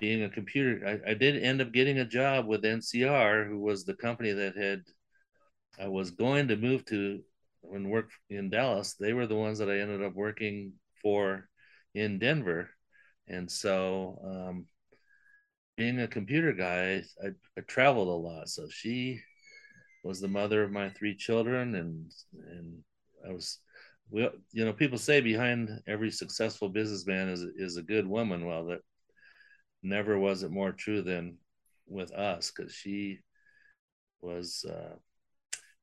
being 0.00 0.22
a 0.22 0.30
computer, 0.30 1.00
I, 1.04 1.10
I 1.10 1.14
did 1.14 1.42
end 1.42 1.60
up 1.60 1.72
getting 1.72 1.98
a 1.98 2.04
job 2.04 2.46
with 2.46 2.62
NCR, 2.62 3.48
who 3.48 3.58
was 3.58 3.84
the 3.84 3.94
company 3.94 4.30
that 4.30 4.56
had 4.56 4.82
I 5.76 5.88
was 5.88 6.12
going 6.12 6.48
to 6.48 6.56
move 6.56 6.84
to 6.86 7.20
and 7.72 7.90
work 7.90 8.10
in 8.30 8.50
Dallas. 8.50 8.94
They 8.94 9.12
were 9.12 9.26
the 9.26 9.36
ones 9.36 9.58
that 9.58 9.70
I 9.70 9.78
ended 9.78 10.02
up 10.02 10.14
working 10.14 10.74
for 11.02 11.48
in 11.94 12.18
Denver, 12.18 12.70
and 13.28 13.50
so 13.50 14.18
um, 14.24 14.66
being 15.76 16.00
a 16.00 16.08
computer 16.08 16.52
guy, 16.52 17.02
I, 17.22 17.28
I 17.56 17.60
traveled 17.66 18.08
a 18.08 18.10
lot. 18.10 18.48
So 18.48 18.68
she 18.70 19.20
was 20.02 20.20
the 20.20 20.28
mother 20.28 20.62
of 20.62 20.70
my 20.70 20.90
three 20.90 21.16
children, 21.16 21.74
and 21.74 22.10
and 22.50 22.78
I 23.28 23.32
was, 23.32 23.58
well, 24.10 24.30
you 24.52 24.64
know, 24.64 24.72
people 24.72 24.98
say 24.98 25.20
behind 25.20 25.70
every 25.86 26.10
successful 26.10 26.68
businessman 26.68 27.28
is 27.28 27.42
is 27.56 27.76
a 27.76 27.82
good 27.82 28.06
woman. 28.06 28.46
Well, 28.46 28.66
that 28.66 28.80
never 29.82 30.18
was 30.18 30.42
it 30.42 30.50
more 30.50 30.72
true 30.72 31.02
than 31.02 31.38
with 31.86 32.12
us 32.12 32.50
because 32.50 32.72
she 32.72 33.18
was 34.20 34.64
uh, 34.68 34.96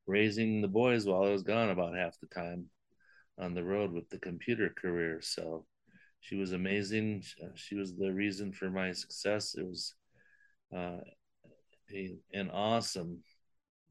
raising 0.08 0.62
the 0.62 0.68
boys 0.68 1.06
while 1.06 1.24
I 1.24 1.30
was 1.30 1.44
gone 1.44 1.70
about 1.70 1.96
half 1.96 2.20
the 2.20 2.28
time 2.28 2.70
on 3.40 3.54
the 3.54 3.64
road 3.64 3.92
with 3.92 4.10
the 4.10 4.20
computer 4.20 4.70
career. 4.70 5.20
So 5.22 5.66
she 6.20 6.36
was 6.36 6.52
amazing. 6.52 7.24
She 7.56 7.76
was 7.76 7.96
the 7.96 8.12
reason 8.12 8.54
for 8.54 8.70
my 8.70 8.92
success. 8.92 9.56
It 9.58 9.66
was 9.66 9.96
uh, 10.76 10.98
a, 11.92 12.16
an 12.34 12.52
awesome, 12.52 13.20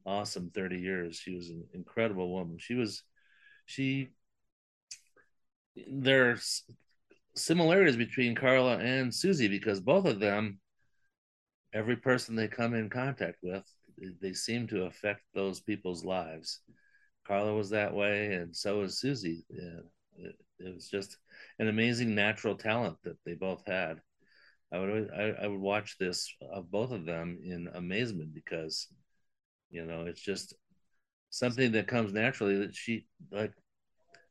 awesome 0.05 0.51
30 0.53 0.79
years. 0.79 1.17
She 1.17 1.35
was 1.35 1.49
an 1.49 1.65
incredible 1.73 2.31
woman. 2.31 2.57
She 2.59 2.75
was, 2.75 3.03
she, 3.65 4.09
there's 5.75 6.63
similarities 7.35 7.97
between 7.97 8.35
Carla 8.35 8.77
and 8.77 9.13
Susie 9.13 9.47
because 9.47 9.79
both 9.79 10.05
of 10.05 10.19
them, 10.19 10.59
every 11.73 11.95
person 11.95 12.35
they 12.35 12.47
come 12.47 12.73
in 12.73 12.89
contact 12.89 13.37
with, 13.41 13.65
they 14.21 14.33
seem 14.33 14.67
to 14.67 14.83
affect 14.85 15.21
those 15.33 15.59
people's 15.59 16.03
lives. 16.03 16.59
Carla 17.25 17.53
was 17.53 17.69
that 17.69 17.93
way, 17.93 18.33
and 18.33 18.55
so 18.55 18.81
is 18.81 18.99
Susie. 18.99 19.45
Yeah, 19.49 19.81
it, 20.17 20.35
it, 20.59 20.73
was 20.73 20.89
just 20.89 21.17
an 21.59 21.67
amazing 21.67 22.15
natural 22.15 22.55
talent 22.55 22.97
that 23.03 23.17
they 23.25 23.33
both 23.33 23.63
had. 23.65 24.01
I 24.73 24.79
would 24.79 25.09
I, 25.11 25.43
I 25.43 25.47
would 25.47 25.59
watch 25.59 25.97
this 25.97 26.33
of 26.51 26.71
both 26.71 26.91
of 26.91 27.05
them 27.05 27.39
in 27.43 27.69
amazement 27.73 28.33
because, 28.33 28.87
you 29.69 29.85
know, 29.85 30.05
it's 30.05 30.21
just 30.21 30.55
something 31.29 31.71
that 31.73 31.87
comes 31.87 32.13
naturally 32.13 32.57
that 32.57 32.75
she 32.75 33.05
like 33.31 33.53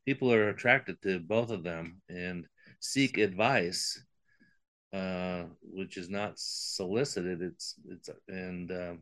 people 0.05 0.33
are 0.33 0.49
attracted 0.49 1.01
to 1.01 1.19
both 1.19 1.51
of 1.51 1.63
them 1.63 2.01
and 2.09 2.45
seek 2.79 3.17
advice 3.17 4.03
uh, 4.93 5.43
which 5.61 5.97
is 5.97 6.09
not 6.09 6.33
solicited 6.35 7.41
it's 7.41 7.75
it's 7.89 8.09
and 8.27 8.71
uh, 8.71 8.93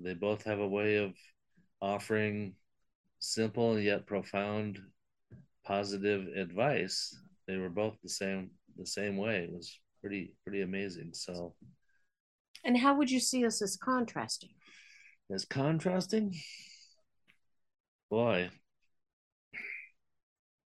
they 0.00 0.14
both 0.14 0.44
have 0.44 0.58
a 0.58 0.68
way 0.68 0.96
of 0.96 1.14
offering 1.80 2.54
simple 3.18 3.78
yet 3.78 4.06
profound 4.06 4.80
positive 5.64 6.26
advice. 6.36 7.16
They 7.46 7.56
were 7.56 7.68
both 7.68 7.96
the 8.02 8.08
same 8.08 8.50
the 8.76 8.86
same 8.86 9.16
way. 9.16 9.44
It 9.44 9.52
was 9.52 9.78
pretty 10.00 10.34
pretty 10.44 10.62
amazing. 10.62 11.10
So 11.12 11.54
and 12.64 12.76
how 12.76 12.96
would 12.96 13.10
you 13.10 13.20
see 13.20 13.44
us 13.46 13.62
as 13.62 13.76
contrasting? 13.76 14.50
As 15.32 15.44
contrasting? 15.44 16.34
Boy. 18.10 18.50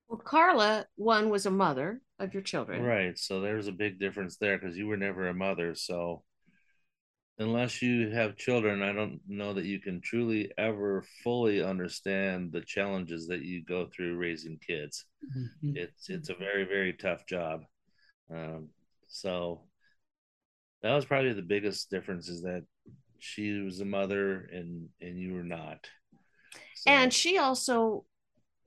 Well 0.08 0.18
carla 0.18 0.86
one 0.96 1.30
was 1.30 1.46
a 1.46 1.50
mother 1.50 2.00
of 2.18 2.34
your 2.34 2.42
children. 2.42 2.82
Right. 2.82 3.18
So 3.18 3.40
there's 3.40 3.68
a 3.68 3.72
big 3.72 3.98
difference 3.98 4.36
there 4.36 4.58
because 4.58 4.76
you 4.76 4.86
were 4.86 4.96
never 4.96 5.28
a 5.28 5.34
mother. 5.34 5.74
So 5.74 6.22
unless 7.38 7.82
you 7.82 8.10
have 8.10 8.36
children, 8.36 8.82
I 8.82 8.92
don't 8.92 9.20
know 9.26 9.54
that 9.54 9.64
you 9.64 9.80
can 9.80 10.00
truly 10.00 10.50
ever 10.58 11.04
fully 11.22 11.62
understand 11.62 12.52
the 12.52 12.60
challenges 12.60 13.26
that 13.28 13.42
you 13.42 13.64
go 13.64 13.86
through 13.86 14.16
raising 14.16 14.58
kids. 14.58 15.06
Mm-hmm. 15.36 15.76
It's 15.76 16.08
it's 16.08 16.28
a 16.28 16.34
very 16.34 16.64
very 16.64 16.92
tough 16.92 17.26
job. 17.26 17.62
Um, 18.30 18.68
so 19.08 19.62
that 20.82 20.94
was 20.94 21.04
probably 21.04 21.32
the 21.32 21.42
biggest 21.42 21.90
difference 21.90 22.28
is 22.28 22.42
that 22.42 22.64
she 23.18 23.60
was 23.60 23.80
a 23.80 23.84
mother 23.84 24.48
and 24.52 24.88
and 25.00 25.18
you 25.18 25.34
were 25.34 25.44
not. 25.44 25.86
So. 26.74 26.90
And 26.90 27.12
she 27.12 27.38
also 27.38 28.04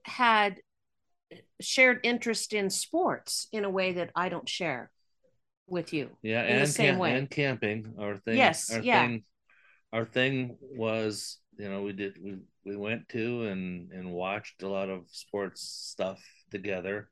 had 0.04 0.60
shared 1.60 2.00
interest 2.02 2.52
in 2.52 2.70
sports 2.70 3.48
in 3.52 3.64
a 3.64 3.70
way 3.70 3.92
that 3.92 4.10
I 4.14 4.28
don't 4.28 4.48
share 4.48 4.90
with 5.68 5.92
you. 5.92 6.10
Yeah, 6.22 6.42
and 6.42 6.62
the 6.62 6.66
same 6.66 6.98
way. 6.98 7.16
and 7.16 7.30
camping. 7.30 7.94
Our 7.98 8.18
thing. 8.18 8.36
Yes. 8.36 8.72
Our 8.72 8.80
yeah. 8.80 9.06
Thing, 9.06 9.24
our 9.92 10.04
thing 10.04 10.56
was, 10.60 11.38
you 11.58 11.68
know, 11.68 11.82
we 11.82 11.92
did 11.92 12.18
we 12.22 12.38
we 12.64 12.76
went 12.76 13.08
to 13.10 13.44
and 13.44 13.92
and 13.92 14.12
watched 14.12 14.62
a 14.62 14.68
lot 14.68 14.88
of 14.90 15.04
sports 15.10 15.62
stuff 15.62 16.20
together. 16.50 17.08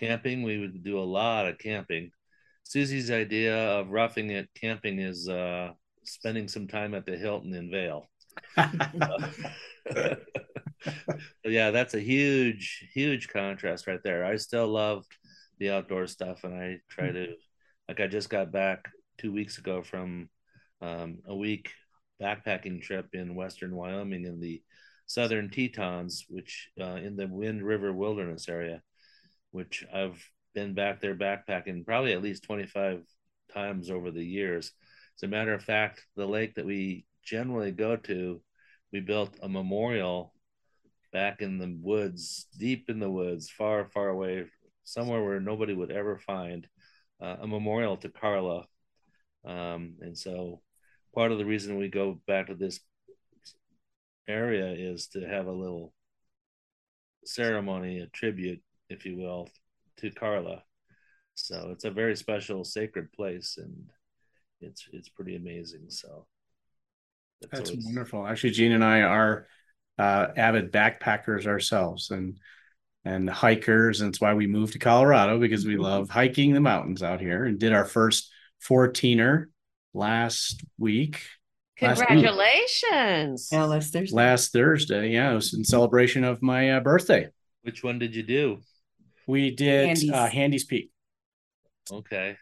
Camping, 0.00 0.42
we 0.42 0.58
would 0.58 0.82
do 0.82 0.98
a 0.98 1.04
lot 1.04 1.46
of 1.46 1.58
camping. 1.58 2.10
Susie's 2.64 3.10
idea 3.10 3.56
of 3.78 3.90
roughing 3.90 4.30
it 4.30 4.48
camping 4.54 4.98
is 4.98 5.28
uh 5.28 5.70
spending 6.04 6.48
some 6.48 6.66
time 6.66 6.94
at 6.94 7.06
the 7.06 7.16
Hilton 7.16 7.54
in 7.54 7.70
Vail. 7.70 8.08
yeah, 11.44 11.70
that's 11.70 11.94
a 11.94 12.00
huge, 12.00 12.88
huge 12.92 13.28
contrast 13.28 13.86
right 13.86 14.02
there. 14.02 14.24
I 14.24 14.36
still 14.36 14.68
love 14.68 15.04
the 15.58 15.70
outdoor 15.70 16.06
stuff 16.06 16.44
and 16.44 16.54
I 16.54 16.78
try 16.90 17.10
to 17.10 17.34
like 17.88 18.00
I 18.00 18.06
just 18.06 18.30
got 18.30 18.52
back 18.52 18.88
two 19.18 19.32
weeks 19.32 19.58
ago 19.58 19.82
from 19.82 20.28
um, 20.80 21.18
a 21.26 21.34
week 21.34 21.70
backpacking 22.20 22.82
trip 22.82 23.08
in 23.12 23.34
western 23.34 23.74
Wyoming 23.74 24.24
in 24.24 24.40
the 24.40 24.62
southern 25.06 25.50
Tetons, 25.50 26.24
which 26.28 26.70
uh, 26.80 26.96
in 26.96 27.16
the 27.16 27.26
Wind 27.26 27.62
River 27.62 27.92
Wilderness 27.92 28.48
area, 28.48 28.82
which 29.50 29.84
I've 29.92 30.22
been 30.54 30.74
back 30.74 31.00
there 31.00 31.14
backpacking 31.14 31.84
probably 31.84 32.12
at 32.12 32.22
least 32.22 32.44
25 32.44 33.02
times 33.52 33.90
over 33.90 34.10
the 34.10 34.24
years. 34.24 34.72
As 35.16 35.22
a 35.24 35.28
matter 35.28 35.52
of 35.52 35.62
fact, 35.62 36.04
the 36.16 36.26
lake 36.26 36.54
that 36.54 36.66
we 36.66 37.04
generally 37.22 37.70
go 37.70 37.96
to, 37.96 38.40
we 38.92 39.00
built 39.00 39.36
a 39.42 39.48
memorial 39.48 40.32
back 41.12 41.42
in 41.42 41.58
the 41.58 41.76
woods, 41.80 42.46
deep 42.58 42.88
in 42.88 42.98
the 42.98 43.10
woods, 43.10 43.50
far, 43.50 43.88
far 43.92 44.08
away, 44.08 44.46
somewhere 44.84 45.22
where 45.22 45.40
nobody 45.40 45.74
would 45.74 45.90
ever 45.90 46.18
find 46.18 46.66
uh, 47.24 47.36
a 47.40 47.46
memorial 47.46 47.96
to 47.98 48.08
Carla. 48.08 48.66
Um, 49.44 49.94
and 50.00 50.16
so 50.16 50.60
part 51.14 51.32
of 51.32 51.38
the 51.38 51.44
reason 51.44 51.78
we 51.78 51.88
go 51.88 52.20
back 52.26 52.48
to 52.48 52.54
this 52.54 52.80
area 54.28 54.74
is 54.76 55.08
to 55.08 55.20
have 55.20 55.46
a 55.46 55.52
little 55.52 55.92
ceremony, 57.24 58.00
a 58.00 58.06
tribute, 58.06 58.62
if 58.88 59.06
you 59.06 59.16
will, 59.16 59.48
to 59.98 60.10
Carla. 60.10 60.62
So 61.34 61.70
it's 61.72 61.84
a 61.84 61.90
very 61.90 62.16
special, 62.16 62.64
sacred 62.64 63.12
place, 63.12 63.58
and 63.58 63.90
it's 64.60 64.86
it's 64.92 65.08
pretty 65.08 65.36
amazing. 65.36 65.86
So 65.88 66.26
that's, 67.40 67.70
that's 67.70 67.84
wonderful. 67.84 68.26
Actually, 68.26 68.50
Gene 68.50 68.72
and 68.72 68.84
I 68.84 69.02
are 69.02 69.46
uh, 69.98 70.28
avid 70.36 70.72
backpackers 70.72 71.46
ourselves, 71.46 72.10
and 72.10 72.38
and 73.04 73.28
hikers. 73.28 74.00
And 74.00 74.10
it's 74.10 74.20
why 74.20 74.34
we 74.34 74.46
moved 74.46 74.72
to 74.74 74.78
Colorado 74.78 75.38
because 75.38 75.66
we 75.66 75.74
mm-hmm. 75.74 75.82
love 75.82 76.10
hiking 76.10 76.52
the 76.52 76.60
mountains 76.60 77.02
out 77.02 77.20
here 77.20 77.44
and 77.44 77.58
did 77.58 77.72
our 77.72 77.84
first 77.84 78.30
14er 78.68 79.46
last 79.92 80.62
week. 80.78 81.22
Congratulations. 81.76 83.48
Yeah, 83.50 83.64
last 83.64 83.92
Thursday. 83.92 84.16
Last 84.16 84.52
Thursday. 84.52 85.10
Yeah. 85.10 85.32
It 85.32 85.34
was 85.34 85.54
in 85.54 85.64
celebration 85.64 86.24
of 86.24 86.40
my 86.42 86.72
uh, 86.72 86.80
birthday. 86.80 87.28
Which 87.62 87.82
one 87.82 87.98
did 87.98 88.14
you 88.14 88.22
do? 88.22 88.60
We 89.26 89.50
did 89.50 89.86
Handies. 89.86 90.10
Uh, 90.10 90.26
Handies 90.26 90.64
Peak. 90.64 90.90
Okay. 91.90 92.36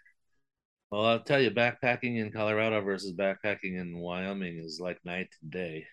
Well, 0.91 1.07
I'll 1.07 1.21
tell 1.21 1.41
you, 1.41 1.51
backpacking 1.51 2.19
in 2.19 2.31
Colorado 2.33 2.83
versus 2.83 3.15
backpacking 3.15 3.81
in 3.81 3.99
Wyoming 3.99 4.59
is 4.59 4.79
like 4.79 4.99
night 5.05 5.29
and 5.41 5.51
day. 5.51 5.87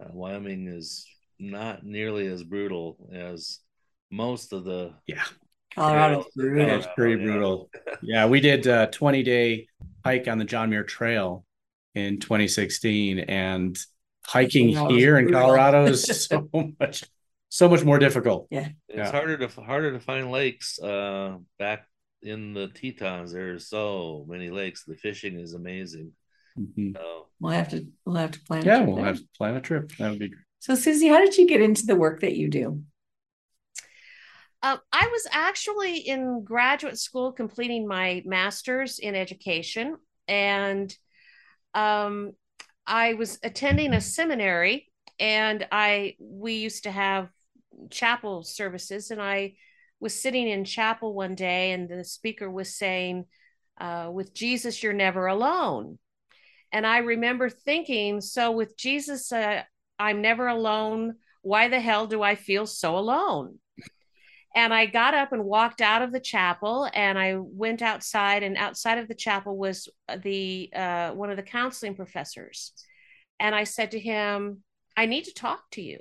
Uh, 0.00 0.08
Wyoming 0.10 0.66
is 0.66 1.06
not 1.38 1.84
nearly 1.84 2.26
as 2.26 2.42
brutal 2.42 2.96
as 3.12 3.60
most 4.14 4.52
of 4.52 4.64
the 4.64 4.92
yeah 5.06 5.24
Colorado's 5.74 6.26
brutal. 6.36 6.70
It's 6.70 6.86
pretty 6.94 7.16
brutal. 7.16 7.68
yeah, 8.02 8.26
we 8.26 8.40
did 8.40 8.66
a 8.66 8.86
20 8.86 9.22
day 9.22 9.66
hike 10.04 10.28
on 10.28 10.38
the 10.38 10.44
John 10.44 10.70
Muir 10.70 10.84
Trail 10.84 11.44
in 11.94 12.20
2016, 12.20 13.18
and 13.20 13.76
hiking 14.24 14.68
here 14.90 15.18
in 15.18 15.32
Colorado 15.32 15.86
is 15.86 16.04
so 16.28 16.48
much 16.78 17.04
so 17.48 17.68
much 17.68 17.84
more 17.84 17.98
difficult. 17.98 18.46
Yeah, 18.50 18.68
it's 18.88 18.96
yeah. 18.96 19.10
harder 19.10 19.36
to 19.36 19.48
harder 19.60 19.92
to 19.92 20.00
find 20.00 20.30
lakes. 20.30 20.78
Uh, 20.78 21.38
back 21.58 21.86
in 22.22 22.54
the 22.54 22.68
Tetons, 22.68 23.32
there's 23.32 23.68
so 23.68 24.24
many 24.28 24.50
lakes. 24.50 24.84
The 24.84 24.96
fishing 24.96 25.38
is 25.38 25.54
amazing. 25.54 26.12
Mm-hmm. 26.58 26.92
So, 26.94 27.26
we'll 27.40 27.52
have 27.52 27.70
to 27.70 27.86
we'll 28.06 28.16
have 28.16 28.32
to 28.32 28.40
plan. 28.40 28.64
Yeah, 28.64 28.82
we'll 28.82 28.96
there. 28.96 29.06
have 29.06 29.18
to 29.18 29.28
plan 29.36 29.56
a 29.56 29.60
trip. 29.60 29.90
That 29.98 30.10
would 30.10 30.20
be 30.20 30.28
great. 30.28 30.40
So, 30.60 30.74
Susie, 30.76 31.08
how 31.08 31.18
did 31.18 31.36
you 31.36 31.46
get 31.46 31.60
into 31.60 31.84
the 31.84 31.96
work 31.96 32.20
that 32.20 32.36
you 32.36 32.48
do? 32.48 32.82
Uh, 34.64 34.78
I 34.90 35.08
was 35.12 35.26
actually 35.30 35.98
in 35.98 36.42
graduate 36.42 36.98
school 36.98 37.32
completing 37.32 37.86
my 37.86 38.22
master's 38.24 38.98
in 38.98 39.14
education, 39.14 39.98
and 40.26 40.90
um, 41.74 42.32
I 42.86 43.12
was 43.12 43.38
attending 43.42 43.92
a 43.92 44.00
seminary, 44.00 44.90
and 45.20 45.68
I 45.70 46.16
we 46.18 46.54
used 46.54 46.84
to 46.84 46.90
have 46.90 47.28
chapel 47.90 48.42
services, 48.42 49.10
and 49.10 49.20
I 49.20 49.56
was 50.00 50.18
sitting 50.18 50.48
in 50.48 50.64
chapel 50.64 51.12
one 51.12 51.34
day, 51.34 51.72
and 51.72 51.86
the 51.86 52.02
speaker 52.02 52.50
was 52.50 52.74
saying, 52.74 53.26
uh, 53.78 54.08
"With 54.10 54.32
Jesus, 54.32 54.82
you're 54.82 54.94
never 54.94 55.26
alone." 55.26 55.98
And 56.72 56.86
I 56.86 56.98
remember 56.98 57.50
thinking, 57.50 58.22
so 58.22 58.50
with 58.50 58.78
Jesus, 58.78 59.30
uh, 59.30 59.62
I'm 59.98 60.22
never 60.22 60.46
alone. 60.46 61.16
Why 61.42 61.68
the 61.68 61.80
hell 61.80 62.06
do 62.06 62.22
I 62.22 62.34
feel 62.34 62.66
so 62.66 62.96
alone? 62.96 63.58
And 64.54 64.72
I 64.72 64.86
got 64.86 65.14
up 65.14 65.32
and 65.32 65.44
walked 65.44 65.80
out 65.80 66.02
of 66.02 66.12
the 66.12 66.20
chapel 66.20 66.88
and 66.94 67.18
I 67.18 67.34
went 67.36 67.82
outside 67.82 68.44
and 68.44 68.56
outside 68.56 68.98
of 68.98 69.08
the 69.08 69.14
chapel 69.14 69.56
was 69.56 69.88
the 70.22 70.70
uh, 70.74 71.10
one 71.10 71.30
of 71.30 71.36
the 71.36 71.42
counseling 71.42 71.96
professors. 71.96 72.72
And 73.40 73.54
I 73.54 73.64
said 73.64 73.90
to 73.92 73.98
him, 73.98 74.62
I 74.96 75.06
need 75.06 75.24
to 75.24 75.34
talk 75.34 75.70
to 75.72 75.82
you. 75.82 75.98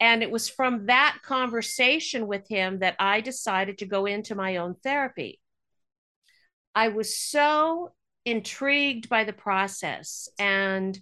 And 0.00 0.22
it 0.22 0.30
was 0.30 0.48
from 0.48 0.86
that 0.86 1.18
conversation 1.22 2.26
with 2.26 2.48
him 2.48 2.78
that 2.78 2.96
I 2.98 3.20
decided 3.20 3.78
to 3.78 3.86
go 3.86 4.06
into 4.06 4.34
my 4.34 4.56
own 4.56 4.74
therapy. 4.82 5.38
I 6.74 6.88
was 6.88 7.14
so 7.14 7.92
intrigued 8.24 9.10
by 9.10 9.24
the 9.24 9.34
process 9.34 10.28
and 10.38 10.98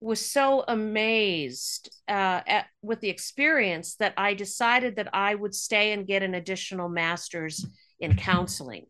was 0.00 0.24
so 0.24 0.64
amazed 0.66 1.94
uh, 2.08 2.40
at, 2.46 2.66
with 2.82 3.00
the 3.00 3.10
experience 3.10 3.96
that 3.96 4.14
I 4.16 4.34
decided 4.34 4.96
that 4.96 5.14
I 5.14 5.34
would 5.34 5.54
stay 5.54 5.92
and 5.92 6.06
get 6.06 6.22
an 6.22 6.34
additional 6.34 6.88
master's 6.88 7.66
in 8.00 8.16
counseling. 8.16 8.86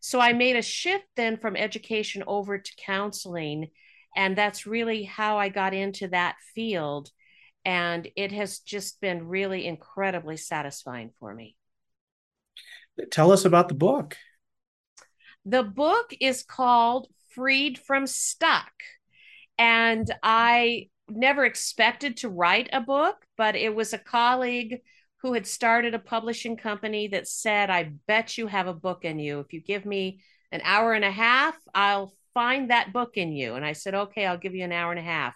So 0.00 0.20
I 0.20 0.32
made 0.32 0.54
a 0.54 0.62
shift 0.62 1.06
then 1.16 1.36
from 1.36 1.56
education 1.56 2.22
over 2.28 2.58
to 2.58 2.72
counseling. 2.78 3.70
And 4.14 4.38
that's 4.38 4.66
really 4.66 5.02
how 5.02 5.38
I 5.38 5.48
got 5.48 5.74
into 5.74 6.08
that 6.08 6.36
field. 6.54 7.10
And 7.64 8.08
it 8.14 8.30
has 8.30 8.60
just 8.60 9.00
been 9.00 9.26
really 9.26 9.66
incredibly 9.66 10.36
satisfying 10.36 11.10
for 11.18 11.34
me. 11.34 11.56
Tell 13.10 13.32
us 13.32 13.44
about 13.44 13.68
the 13.68 13.74
book. 13.74 14.16
The 15.44 15.64
book 15.64 16.14
is 16.20 16.44
called 16.44 17.08
Freed 17.34 17.78
from 17.78 18.06
Stuck 18.06 18.72
and 19.58 20.10
I 20.22 20.88
never 21.08 21.44
expected 21.44 22.18
to 22.18 22.28
write 22.28 22.68
a 22.72 22.80
book, 22.80 23.16
but 23.36 23.56
it 23.56 23.74
was 23.74 23.92
a 23.92 23.98
colleague 23.98 24.80
who 25.22 25.32
had 25.32 25.46
started 25.46 25.94
a 25.94 25.98
publishing 25.98 26.56
company 26.56 27.08
that 27.08 27.28
said, 27.28 27.70
I 27.70 27.92
bet 28.06 28.36
you 28.36 28.46
have 28.46 28.66
a 28.66 28.74
book 28.74 29.04
in 29.04 29.18
you. 29.18 29.40
If 29.40 29.52
you 29.52 29.60
give 29.60 29.86
me 29.86 30.20
an 30.52 30.60
hour 30.64 30.92
and 30.92 31.04
a 31.04 31.10
half, 31.10 31.56
I'll 31.74 32.12
find 32.34 32.70
that 32.70 32.92
book 32.92 33.16
in 33.16 33.32
you. 33.32 33.54
And 33.54 33.64
I 33.64 33.72
said, 33.72 33.94
okay, 33.94 34.26
I'll 34.26 34.38
give 34.38 34.54
you 34.54 34.64
an 34.64 34.72
hour 34.72 34.90
and 34.90 35.00
a 35.00 35.02
half. 35.02 35.34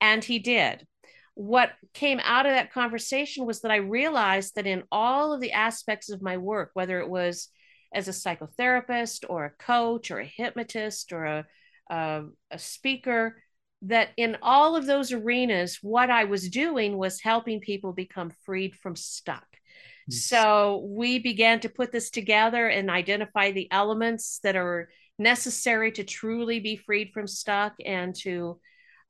And 0.00 0.24
he 0.24 0.38
did. 0.38 0.86
What 1.34 1.72
came 1.94 2.20
out 2.22 2.46
of 2.46 2.52
that 2.52 2.72
conversation 2.72 3.46
was 3.46 3.60
that 3.60 3.70
I 3.70 3.76
realized 3.76 4.56
that 4.56 4.66
in 4.66 4.82
all 4.90 5.32
of 5.32 5.40
the 5.40 5.52
aspects 5.52 6.10
of 6.10 6.20
my 6.20 6.36
work, 6.36 6.70
whether 6.74 6.98
it 6.98 7.08
was 7.08 7.48
as 7.94 8.08
a 8.08 8.10
psychotherapist 8.10 9.24
or 9.28 9.44
a 9.44 9.64
coach 9.64 10.10
or 10.10 10.18
a 10.18 10.26
hypnotist 10.26 11.12
or 11.12 11.24
a, 11.24 11.46
a, 11.90 12.22
a 12.50 12.58
speaker, 12.58 13.41
that 13.82 14.10
in 14.16 14.36
all 14.42 14.76
of 14.76 14.86
those 14.86 15.12
arenas, 15.12 15.78
what 15.82 16.10
I 16.10 16.24
was 16.24 16.48
doing 16.48 16.96
was 16.96 17.20
helping 17.20 17.60
people 17.60 17.92
become 17.92 18.30
freed 18.44 18.76
from 18.76 18.96
stuck. 18.96 19.46
So 20.08 20.84
we 20.88 21.20
began 21.20 21.60
to 21.60 21.68
put 21.68 21.92
this 21.92 22.10
together 22.10 22.66
and 22.66 22.90
identify 22.90 23.52
the 23.52 23.70
elements 23.70 24.40
that 24.42 24.56
are 24.56 24.90
necessary 25.18 25.92
to 25.92 26.04
truly 26.04 26.60
be 26.60 26.76
freed 26.76 27.12
from 27.14 27.26
stuck 27.26 27.74
and 27.84 28.14
to 28.16 28.60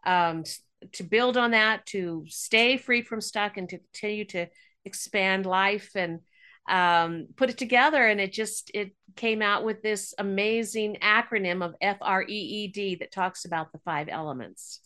um, 0.04 0.44
to 0.92 1.04
build 1.04 1.36
on 1.36 1.52
that, 1.52 1.86
to 1.86 2.24
stay 2.28 2.76
free 2.76 3.02
from 3.02 3.20
stuck 3.20 3.56
and 3.56 3.68
to 3.68 3.78
continue 3.78 4.24
to 4.26 4.48
expand 4.84 5.46
life 5.46 5.90
and 5.94 6.20
um, 6.68 7.28
put 7.36 7.50
it 7.50 7.58
together. 7.58 8.06
And 8.06 8.20
it 8.20 8.32
just 8.32 8.70
it 8.74 8.94
came 9.16 9.42
out 9.42 9.64
with 9.64 9.82
this 9.82 10.14
amazing 10.18 10.98
acronym 11.02 11.64
of 11.64 11.74
F 11.80 11.98
R 12.00 12.22
E 12.22 12.26
E 12.26 12.68
D 12.68 12.96
that 12.96 13.12
talks 13.12 13.44
about 13.44 13.72
the 13.72 13.78
five 13.84 14.08
elements. 14.08 14.80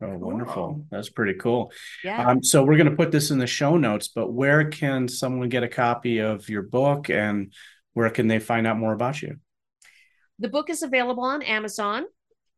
Oh, 0.00 0.16
wonderful. 0.16 0.86
That's 0.90 1.08
pretty 1.08 1.34
cool. 1.34 1.72
Yeah. 2.04 2.28
Um, 2.28 2.42
so 2.42 2.62
we're 2.62 2.76
going 2.76 2.90
to 2.90 2.96
put 2.96 3.10
this 3.10 3.32
in 3.32 3.38
the 3.38 3.48
show 3.48 3.76
notes, 3.76 4.08
but 4.08 4.32
where 4.32 4.70
can 4.70 5.08
someone 5.08 5.48
get 5.48 5.64
a 5.64 5.68
copy 5.68 6.18
of 6.18 6.48
your 6.48 6.62
book 6.62 7.10
and 7.10 7.52
where 7.94 8.08
can 8.10 8.28
they 8.28 8.38
find 8.38 8.64
out 8.64 8.78
more 8.78 8.92
about 8.92 9.22
you? 9.22 9.38
The 10.38 10.48
book 10.48 10.70
is 10.70 10.84
available 10.84 11.24
on 11.24 11.42
Amazon 11.42 12.04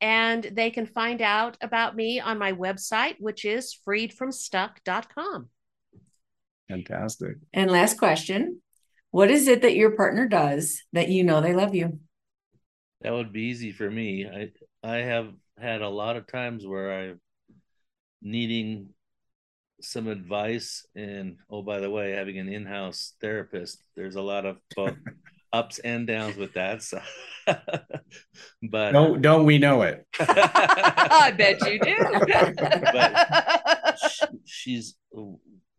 and 0.02 0.44
they 0.44 0.70
can 0.70 0.84
find 0.84 1.22
out 1.22 1.56
about 1.62 1.96
me 1.96 2.20
on 2.20 2.38
my 2.38 2.52
website, 2.52 3.16
which 3.18 3.46
is 3.46 3.74
freedfromstuck.com. 3.86 5.48
Fantastic. 6.70 7.36
And 7.52 7.70
last 7.70 7.98
question 7.98 8.60
What 9.10 9.30
is 9.30 9.48
it 9.48 9.62
that 9.62 9.76
your 9.76 9.92
partner 9.96 10.28
does 10.28 10.82
that 10.92 11.08
you 11.08 11.24
know 11.24 11.40
they 11.40 11.52
love 11.52 11.74
you? 11.74 11.98
That 13.02 13.12
would 13.12 13.32
be 13.32 13.42
easy 13.42 13.72
for 13.72 13.90
me. 13.90 14.26
I 14.26 14.50
I 14.86 14.98
have 14.98 15.32
had 15.58 15.82
a 15.82 15.88
lot 15.88 16.16
of 16.16 16.26
times 16.26 16.66
where 16.66 16.92
I'm 16.92 17.20
needing 18.22 18.90
some 19.82 20.08
advice 20.08 20.86
and 20.94 21.38
oh 21.48 21.62
by 21.62 21.80
the 21.80 21.88
way 21.90 22.10
having 22.12 22.38
an 22.38 22.52
in-house 22.52 23.14
therapist 23.18 23.82
there's 23.96 24.14
a 24.14 24.20
lot 24.20 24.44
of 24.44 24.58
both 24.76 24.94
ups 25.54 25.78
and 25.78 26.06
downs 26.06 26.36
with 26.36 26.52
that 26.52 26.82
so 26.82 27.00
but 28.70 28.92
Don't 28.92 29.22
don't 29.22 29.44
we 29.46 29.58
know 29.58 29.82
it? 29.82 30.06
I 30.20 31.32
bet 31.36 31.58
you 31.66 31.80
do. 31.80 31.96
But 32.92 33.98
sh- 33.98 34.22
she's 34.44 34.94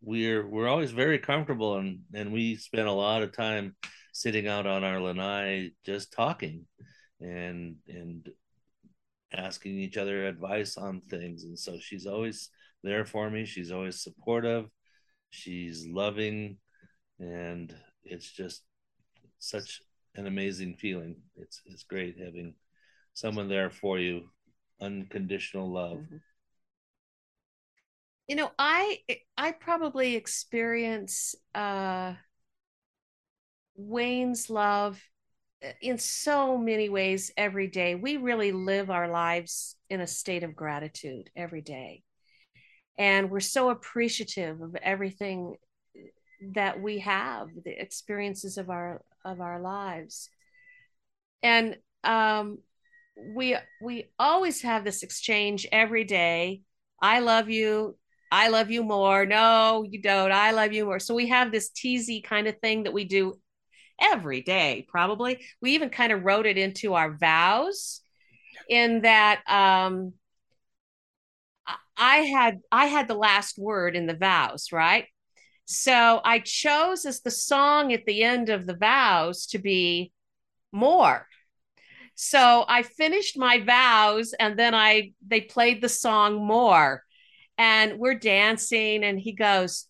we're 0.02 0.46
we're 0.46 0.68
always 0.68 0.90
very 0.90 1.18
comfortable 1.18 1.76
and 1.76 2.00
and 2.12 2.32
we 2.32 2.56
spend 2.56 2.88
a 2.88 2.92
lot 2.92 3.22
of 3.22 3.34
time 3.34 3.76
sitting 4.12 4.48
out 4.48 4.66
on 4.66 4.84
our 4.84 5.00
lanai 5.00 5.70
just 5.84 6.12
talking 6.12 6.66
and 7.20 7.76
and 7.88 8.28
asking 9.32 9.78
each 9.78 9.96
other 9.96 10.26
advice 10.26 10.76
on 10.76 11.00
things. 11.00 11.44
And 11.44 11.58
so 11.58 11.78
she's 11.78 12.06
always 12.06 12.50
there 12.82 13.04
for 13.04 13.30
me. 13.30 13.46
She's 13.46 13.72
always 13.72 14.02
supportive. 14.02 14.66
She's 15.30 15.86
loving 15.86 16.58
and 17.18 17.74
it's 18.04 18.30
just 18.30 18.62
such 19.38 19.80
an 20.16 20.26
amazing 20.26 20.74
feeling. 20.74 21.16
It's 21.36 21.62
it's 21.64 21.84
great 21.84 22.18
having 22.18 22.54
someone 23.14 23.48
there 23.48 23.70
for 23.70 23.98
you 23.98 24.28
unconditional 24.80 25.70
love 25.70 25.98
mm-hmm. 25.98 26.16
You 28.32 28.36
know 28.36 28.50
i 28.58 28.98
i 29.36 29.52
probably 29.52 30.16
experience 30.16 31.34
uh 31.54 32.14
wayne's 33.76 34.48
love 34.48 34.98
in 35.80 35.98
so 35.98 36.58
many 36.58 36.88
ways 36.88 37.30
every 37.36 37.66
day. 37.66 37.94
We 37.94 38.16
really 38.16 38.52
live 38.52 38.90
our 38.90 39.08
lives 39.08 39.76
in 39.88 40.00
a 40.00 40.06
state 40.06 40.42
of 40.42 40.56
gratitude 40.56 41.30
every 41.36 41.60
day. 41.60 42.02
And 42.98 43.30
we're 43.30 43.40
so 43.40 43.70
appreciative 43.70 44.60
of 44.60 44.76
everything 44.76 45.56
that 46.54 46.80
we 46.80 46.98
have 47.00 47.48
the 47.64 47.80
experiences 47.80 48.58
of 48.58 48.70
our 48.70 49.02
of 49.24 49.40
our 49.40 49.60
lives. 49.60 50.28
And 51.42 51.76
um 52.02 52.58
we 53.36 53.56
we 53.80 54.06
always 54.18 54.62
have 54.62 54.84
this 54.84 55.02
exchange 55.02 55.66
every 55.70 56.04
day. 56.04 56.62
I 57.00 57.20
love 57.20 57.48
you 57.50 57.96
I 58.32 58.48
love 58.48 58.70
you 58.70 58.82
more. 58.82 59.26
No, 59.26 59.84
you 59.88 60.00
don't. 60.00 60.32
I 60.32 60.52
love 60.52 60.72
you 60.72 60.86
more. 60.86 60.98
So 60.98 61.14
we 61.14 61.28
have 61.28 61.52
this 61.52 61.70
teasy 61.70 62.24
kind 62.24 62.48
of 62.48 62.58
thing 62.60 62.84
that 62.84 62.94
we 62.94 63.04
do 63.04 63.38
every 64.00 64.40
day, 64.40 64.86
probably. 64.88 65.44
We 65.60 65.72
even 65.72 65.90
kind 65.90 66.12
of 66.12 66.24
wrote 66.24 66.46
it 66.46 66.56
into 66.56 66.94
our 66.94 67.14
vows 67.14 68.00
in 68.70 69.02
that 69.02 69.42
um 69.48 70.14
I 71.96 72.18
had 72.18 72.60
I 72.72 72.86
had 72.86 73.06
the 73.06 73.14
last 73.14 73.58
word 73.58 73.94
in 73.96 74.06
the 74.06 74.16
vows, 74.16 74.72
right? 74.72 75.06
So 75.66 76.20
I 76.24 76.38
chose 76.40 77.04
as 77.04 77.20
the 77.20 77.30
song 77.30 77.92
at 77.92 78.06
the 78.06 78.22
end 78.22 78.48
of 78.48 78.66
the 78.66 78.76
vows 78.76 79.46
to 79.48 79.58
be 79.58 80.12
more. 80.72 81.26
So 82.14 82.64
I 82.68 82.82
finished 82.82 83.38
my 83.38 83.60
vows 83.60 84.34
and 84.38 84.58
then 84.58 84.74
I 84.74 85.12
they 85.26 85.42
played 85.42 85.82
the 85.82 85.88
song 85.90 86.46
more 86.46 87.04
and 87.62 88.00
we're 88.00 88.18
dancing 88.18 89.04
and 89.04 89.20
he 89.20 89.30
goes 89.30 89.86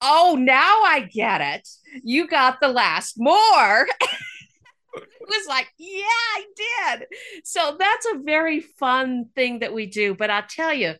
oh 0.00 0.34
now 0.38 0.82
i 0.84 1.00
get 1.12 1.42
it. 1.42 1.68
You 2.02 2.26
got 2.26 2.58
the 2.60 2.68
last 2.68 3.14
more. 3.18 3.86
It 4.98 5.28
was 5.28 5.46
like 5.46 5.66
yeah 5.76 6.04
i 6.06 6.44
did. 6.56 7.06
So 7.44 7.76
that's 7.78 8.06
a 8.06 8.22
very 8.22 8.60
fun 8.60 9.26
thing 9.34 9.58
that 9.58 9.74
we 9.74 9.86
do. 9.86 10.14
But 10.14 10.30
i'll 10.30 10.46
tell 10.48 10.72
you 10.72 10.94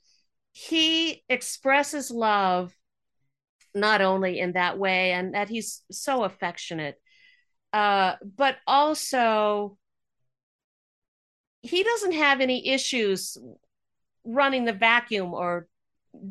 he 0.52 1.22
expresses 1.30 2.10
love 2.10 2.74
not 3.74 4.02
only 4.02 4.38
in 4.38 4.52
that 4.52 4.78
way 4.78 5.12
and 5.12 5.34
that 5.34 5.48
he's 5.48 5.82
so 5.90 6.24
affectionate 6.24 7.00
uh, 7.72 8.14
but 8.36 8.56
also 8.66 9.76
he 11.60 11.82
doesn't 11.82 12.12
have 12.12 12.40
any 12.40 12.68
issues 12.68 13.36
running 14.24 14.64
the 14.64 14.72
vacuum 14.72 15.32
or 15.32 15.68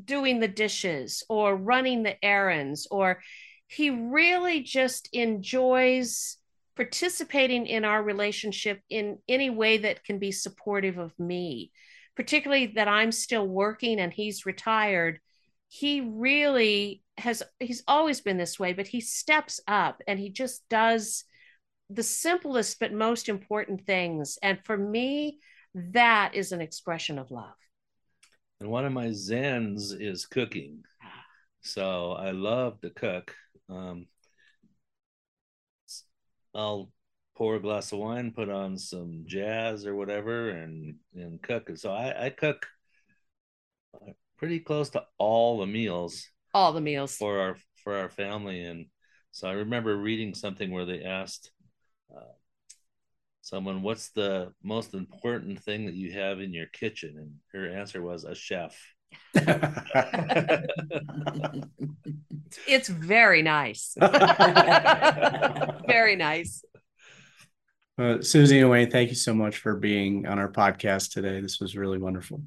doing 0.05 0.39
the 0.39 0.47
dishes 0.47 1.23
or 1.29 1.55
running 1.55 2.03
the 2.03 2.23
errands 2.23 2.87
or 2.91 3.21
he 3.67 3.89
really 3.89 4.61
just 4.61 5.09
enjoys 5.13 6.37
participating 6.75 7.65
in 7.65 7.85
our 7.85 8.03
relationship 8.03 8.81
in 8.89 9.17
any 9.27 9.49
way 9.49 9.77
that 9.77 10.03
can 10.03 10.19
be 10.19 10.31
supportive 10.31 10.97
of 10.97 11.17
me. 11.19 11.71
Particularly 12.15 12.67
that 12.75 12.87
i'm 12.87 13.11
still 13.11 13.45
working 13.45 13.99
and 13.99 14.13
he's 14.13 14.45
retired 14.45 15.19
he 15.67 15.99
really 15.99 17.03
has 17.17 17.43
he's 17.59 17.83
always 17.87 18.21
been 18.21 18.37
this 18.37 18.57
way 18.57 18.71
but 18.71 18.87
he 18.87 19.01
steps 19.01 19.59
up 19.67 20.01
and 20.07 20.19
he 20.19 20.29
just 20.29 20.63
does 20.69 21.25
the 21.89 22.03
simplest 22.03 22.79
but 22.79 22.93
most 22.93 23.29
important 23.29 23.85
things. 23.85 24.37
And 24.41 24.59
for 24.63 24.77
me 24.77 25.39
that 25.73 26.33
is 26.35 26.53
an 26.53 26.61
expression 26.61 27.19
of 27.19 27.31
love 27.31 27.53
and 28.59 28.69
one 28.69 28.85
of 28.85 28.93
my 28.93 29.07
zens 29.07 29.99
is 29.99 30.25
cooking. 30.25 30.83
So 31.61 32.11
i 32.11 32.31
love 32.31 32.79
to 32.81 32.89
cook. 32.89 33.33
Um, 33.69 34.07
i'll 36.53 36.91
pour 37.35 37.55
a 37.55 37.59
glass 37.59 37.91
of 37.91 37.99
wine 37.99 38.31
put 38.31 38.49
on 38.49 38.77
some 38.77 39.23
jazz 39.25 39.85
or 39.85 39.95
whatever 39.95 40.49
and 40.49 40.95
and 41.15 41.41
cook. 41.41 41.69
So 41.75 41.91
i 41.91 42.25
i 42.25 42.29
cook 42.29 42.67
pretty 44.37 44.59
close 44.59 44.89
to 44.91 45.03
all 45.17 45.59
the 45.59 45.65
meals 45.67 46.27
all 46.53 46.71
the 46.73 46.81
meals. 46.81 47.15
for 47.15 47.39
our 47.39 47.57
for 47.83 47.95
our 47.97 48.09
family. 48.09 48.63
And 48.63 48.87
so 49.31 49.47
i 49.47 49.53
remember 49.53 49.97
reading 49.97 50.33
something 50.33 50.71
where 50.71 50.85
they 50.85 51.03
asked 51.03 51.51
uh, 52.15 52.21
someone 53.45 53.81
what's 53.83 54.09
the 54.09 54.51
most 54.63 54.95
important 54.95 55.61
thing 55.61 55.85
that 55.85 55.93
you 55.93 56.11
have 56.11 56.41
in 56.41 56.51
your 56.51 56.65
kitchen 56.65 57.13
and 57.15 57.31
her 57.53 57.69
answer 57.69 58.01
was 58.01 58.23
a 58.23 58.33
chef 58.33 58.75
it's 62.67 62.89
very 62.89 63.43
nice 63.43 63.95
very 65.87 66.15
nice 66.15 66.65
uh, 67.99 68.19
susie 68.19 68.61
and 68.61 68.69
wayne 68.71 68.89
thank 68.89 69.09
you 69.09 69.15
so 69.15 69.31
much 69.31 69.57
for 69.57 69.75
being 69.75 70.25
on 70.25 70.39
our 70.39 70.51
podcast 70.51 71.11
today 71.11 71.39
this 71.39 71.59
was 71.59 71.77
really 71.77 71.99
wonderful 71.99 72.41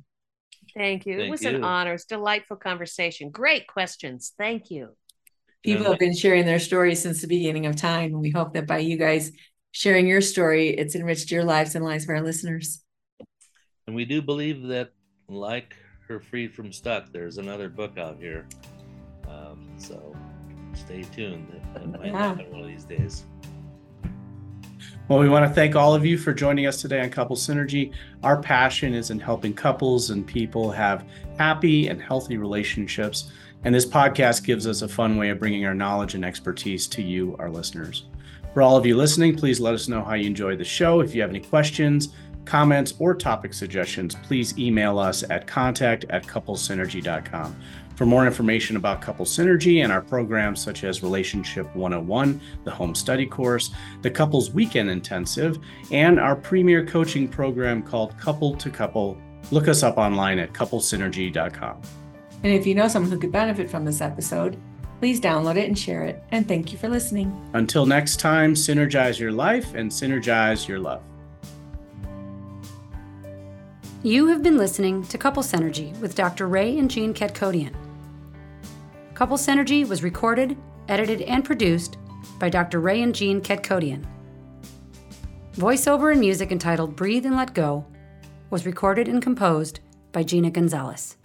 Thank 0.74 1.06
you. 1.06 1.16
Thank 1.16 1.28
it 1.28 1.30
was 1.30 1.42
you. 1.42 1.48
an 1.56 1.64
honor. 1.64 1.94
It's 1.94 2.04
delightful 2.04 2.58
conversation. 2.58 3.30
Great 3.30 3.66
questions. 3.66 4.34
Thank 4.38 4.70
you. 4.70 4.90
People 5.64 5.86
have 5.86 5.98
been 5.98 6.14
sharing 6.14 6.44
their 6.44 6.60
stories 6.60 7.02
since 7.02 7.20
the 7.20 7.26
beginning 7.26 7.66
of 7.66 7.74
time. 7.74 8.12
And 8.12 8.20
we 8.20 8.30
hope 8.30 8.52
that 8.52 8.66
by 8.68 8.78
you 8.78 8.96
guys 8.96 9.32
sharing 9.72 10.06
your 10.06 10.20
story, 10.20 10.68
it's 10.70 10.94
enriched 10.94 11.30
your 11.30 11.44
lives 11.44 11.74
and 11.74 11.84
lives 11.84 12.04
of 12.04 12.10
our 12.10 12.20
listeners. 12.22 12.82
And 13.86 13.94
we 13.96 14.04
do 14.04 14.20
believe 14.22 14.62
that, 14.68 14.92
like 15.28 15.74
her 16.08 16.20
Freed 16.20 16.54
from 16.54 16.72
Stuck, 16.72 17.12
there's 17.12 17.38
another 17.38 17.68
book 17.68 17.98
out 17.98 18.16
here. 18.18 18.46
Um, 19.28 19.68
so 19.78 20.14
stay 20.74 21.02
tuned. 21.14 21.48
It 21.76 21.86
might 21.88 22.06
Yeah. 22.06 22.18
happen 22.18 22.50
one 22.50 22.60
of 22.60 22.66
these 22.66 22.84
days. 22.84 23.24
Well, 25.08 25.18
we 25.18 25.28
want 25.30 25.46
to 25.48 25.54
thank 25.54 25.74
all 25.74 25.94
of 25.94 26.04
you 26.04 26.18
for 26.18 26.34
joining 26.34 26.66
us 26.66 26.82
today 26.82 27.00
on 27.00 27.08
Couple 27.08 27.34
Synergy. 27.34 27.92
Our 28.22 28.40
passion 28.42 28.92
is 28.92 29.10
in 29.10 29.18
helping 29.18 29.54
couples 29.54 30.10
and 30.10 30.26
people 30.26 30.70
have 30.70 31.04
happy 31.38 31.88
and 31.88 32.00
healthy 32.00 32.36
relationships. 32.36 33.30
And 33.64 33.74
this 33.74 33.86
podcast 33.86 34.44
gives 34.44 34.66
us 34.66 34.82
a 34.82 34.88
fun 34.88 35.16
way 35.16 35.30
of 35.30 35.38
bringing 35.38 35.64
our 35.64 35.74
knowledge 35.74 36.14
and 36.14 36.24
expertise 36.24 36.86
to 36.88 37.02
you, 37.02 37.36
our 37.38 37.50
listeners. 37.50 38.04
For 38.58 38.62
all 38.62 38.76
of 38.76 38.84
you 38.84 38.96
listening, 38.96 39.36
please 39.36 39.60
let 39.60 39.72
us 39.72 39.86
know 39.86 40.02
how 40.02 40.14
you 40.14 40.26
enjoyed 40.26 40.58
the 40.58 40.64
show. 40.64 40.98
If 40.98 41.14
you 41.14 41.20
have 41.20 41.30
any 41.30 41.38
questions, 41.38 42.08
comments, 42.44 42.92
or 42.98 43.14
topic 43.14 43.54
suggestions, 43.54 44.16
please 44.24 44.58
email 44.58 44.98
us 44.98 45.22
at 45.30 45.46
contact 45.46 46.06
at 46.10 46.26
couplesynergy.com. 46.26 47.56
For 47.94 48.04
more 48.04 48.26
information 48.26 48.74
about 48.74 49.00
Couple 49.00 49.24
Synergy 49.24 49.84
and 49.84 49.92
our 49.92 50.02
programs 50.02 50.60
such 50.60 50.82
as 50.82 51.04
Relationship 51.04 51.72
101, 51.76 52.40
the 52.64 52.72
Home 52.72 52.96
Study 52.96 53.26
Course, 53.26 53.70
the 54.02 54.10
Couples 54.10 54.50
Weekend 54.50 54.90
Intensive, 54.90 55.60
and 55.92 56.18
our 56.18 56.34
premier 56.34 56.84
coaching 56.84 57.28
program 57.28 57.80
called 57.80 58.18
Couple 58.18 58.56
to 58.56 58.70
Couple, 58.70 59.16
look 59.52 59.68
us 59.68 59.84
up 59.84 59.98
online 59.98 60.40
at 60.40 60.52
couplesynergy.com. 60.52 61.80
And 62.42 62.52
if 62.52 62.66
you 62.66 62.74
know 62.74 62.88
someone 62.88 63.12
who 63.12 63.20
could 63.20 63.30
benefit 63.30 63.70
from 63.70 63.84
this 63.84 64.00
episode, 64.00 64.60
please 64.98 65.20
download 65.20 65.56
it 65.56 65.68
and 65.68 65.78
share 65.78 66.04
it. 66.04 66.22
And 66.30 66.46
thank 66.46 66.72
you 66.72 66.78
for 66.78 66.88
listening. 66.88 67.32
Until 67.54 67.86
next 67.86 68.20
time, 68.20 68.54
synergize 68.54 69.18
your 69.18 69.32
life 69.32 69.74
and 69.74 69.90
synergize 69.90 70.66
your 70.66 70.78
love. 70.78 71.02
You 74.02 74.28
have 74.28 74.42
been 74.42 74.56
listening 74.56 75.02
to 75.04 75.18
Couple 75.18 75.42
Synergy 75.42 75.98
with 75.98 76.14
Dr. 76.14 76.46
Ray 76.46 76.78
and 76.78 76.90
Jean 76.90 77.12
Ketkodian. 77.12 77.74
Couple 79.14 79.36
Synergy 79.36 79.86
was 79.86 80.04
recorded, 80.04 80.56
edited, 80.88 81.22
and 81.22 81.44
produced 81.44 81.98
by 82.38 82.48
Dr. 82.48 82.80
Ray 82.80 83.02
and 83.02 83.14
Jean 83.14 83.40
Ketkodian. 83.40 84.04
Voiceover 85.56 86.12
and 86.12 86.20
music 86.20 86.52
entitled 86.52 86.94
Breathe 86.94 87.26
and 87.26 87.34
Let 87.34 87.52
Go 87.52 87.84
was 88.50 88.64
recorded 88.64 89.08
and 89.08 89.20
composed 89.20 89.80
by 90.12 90.22
Gina 90.22 90.50
Gonzalez. 90.50 91.17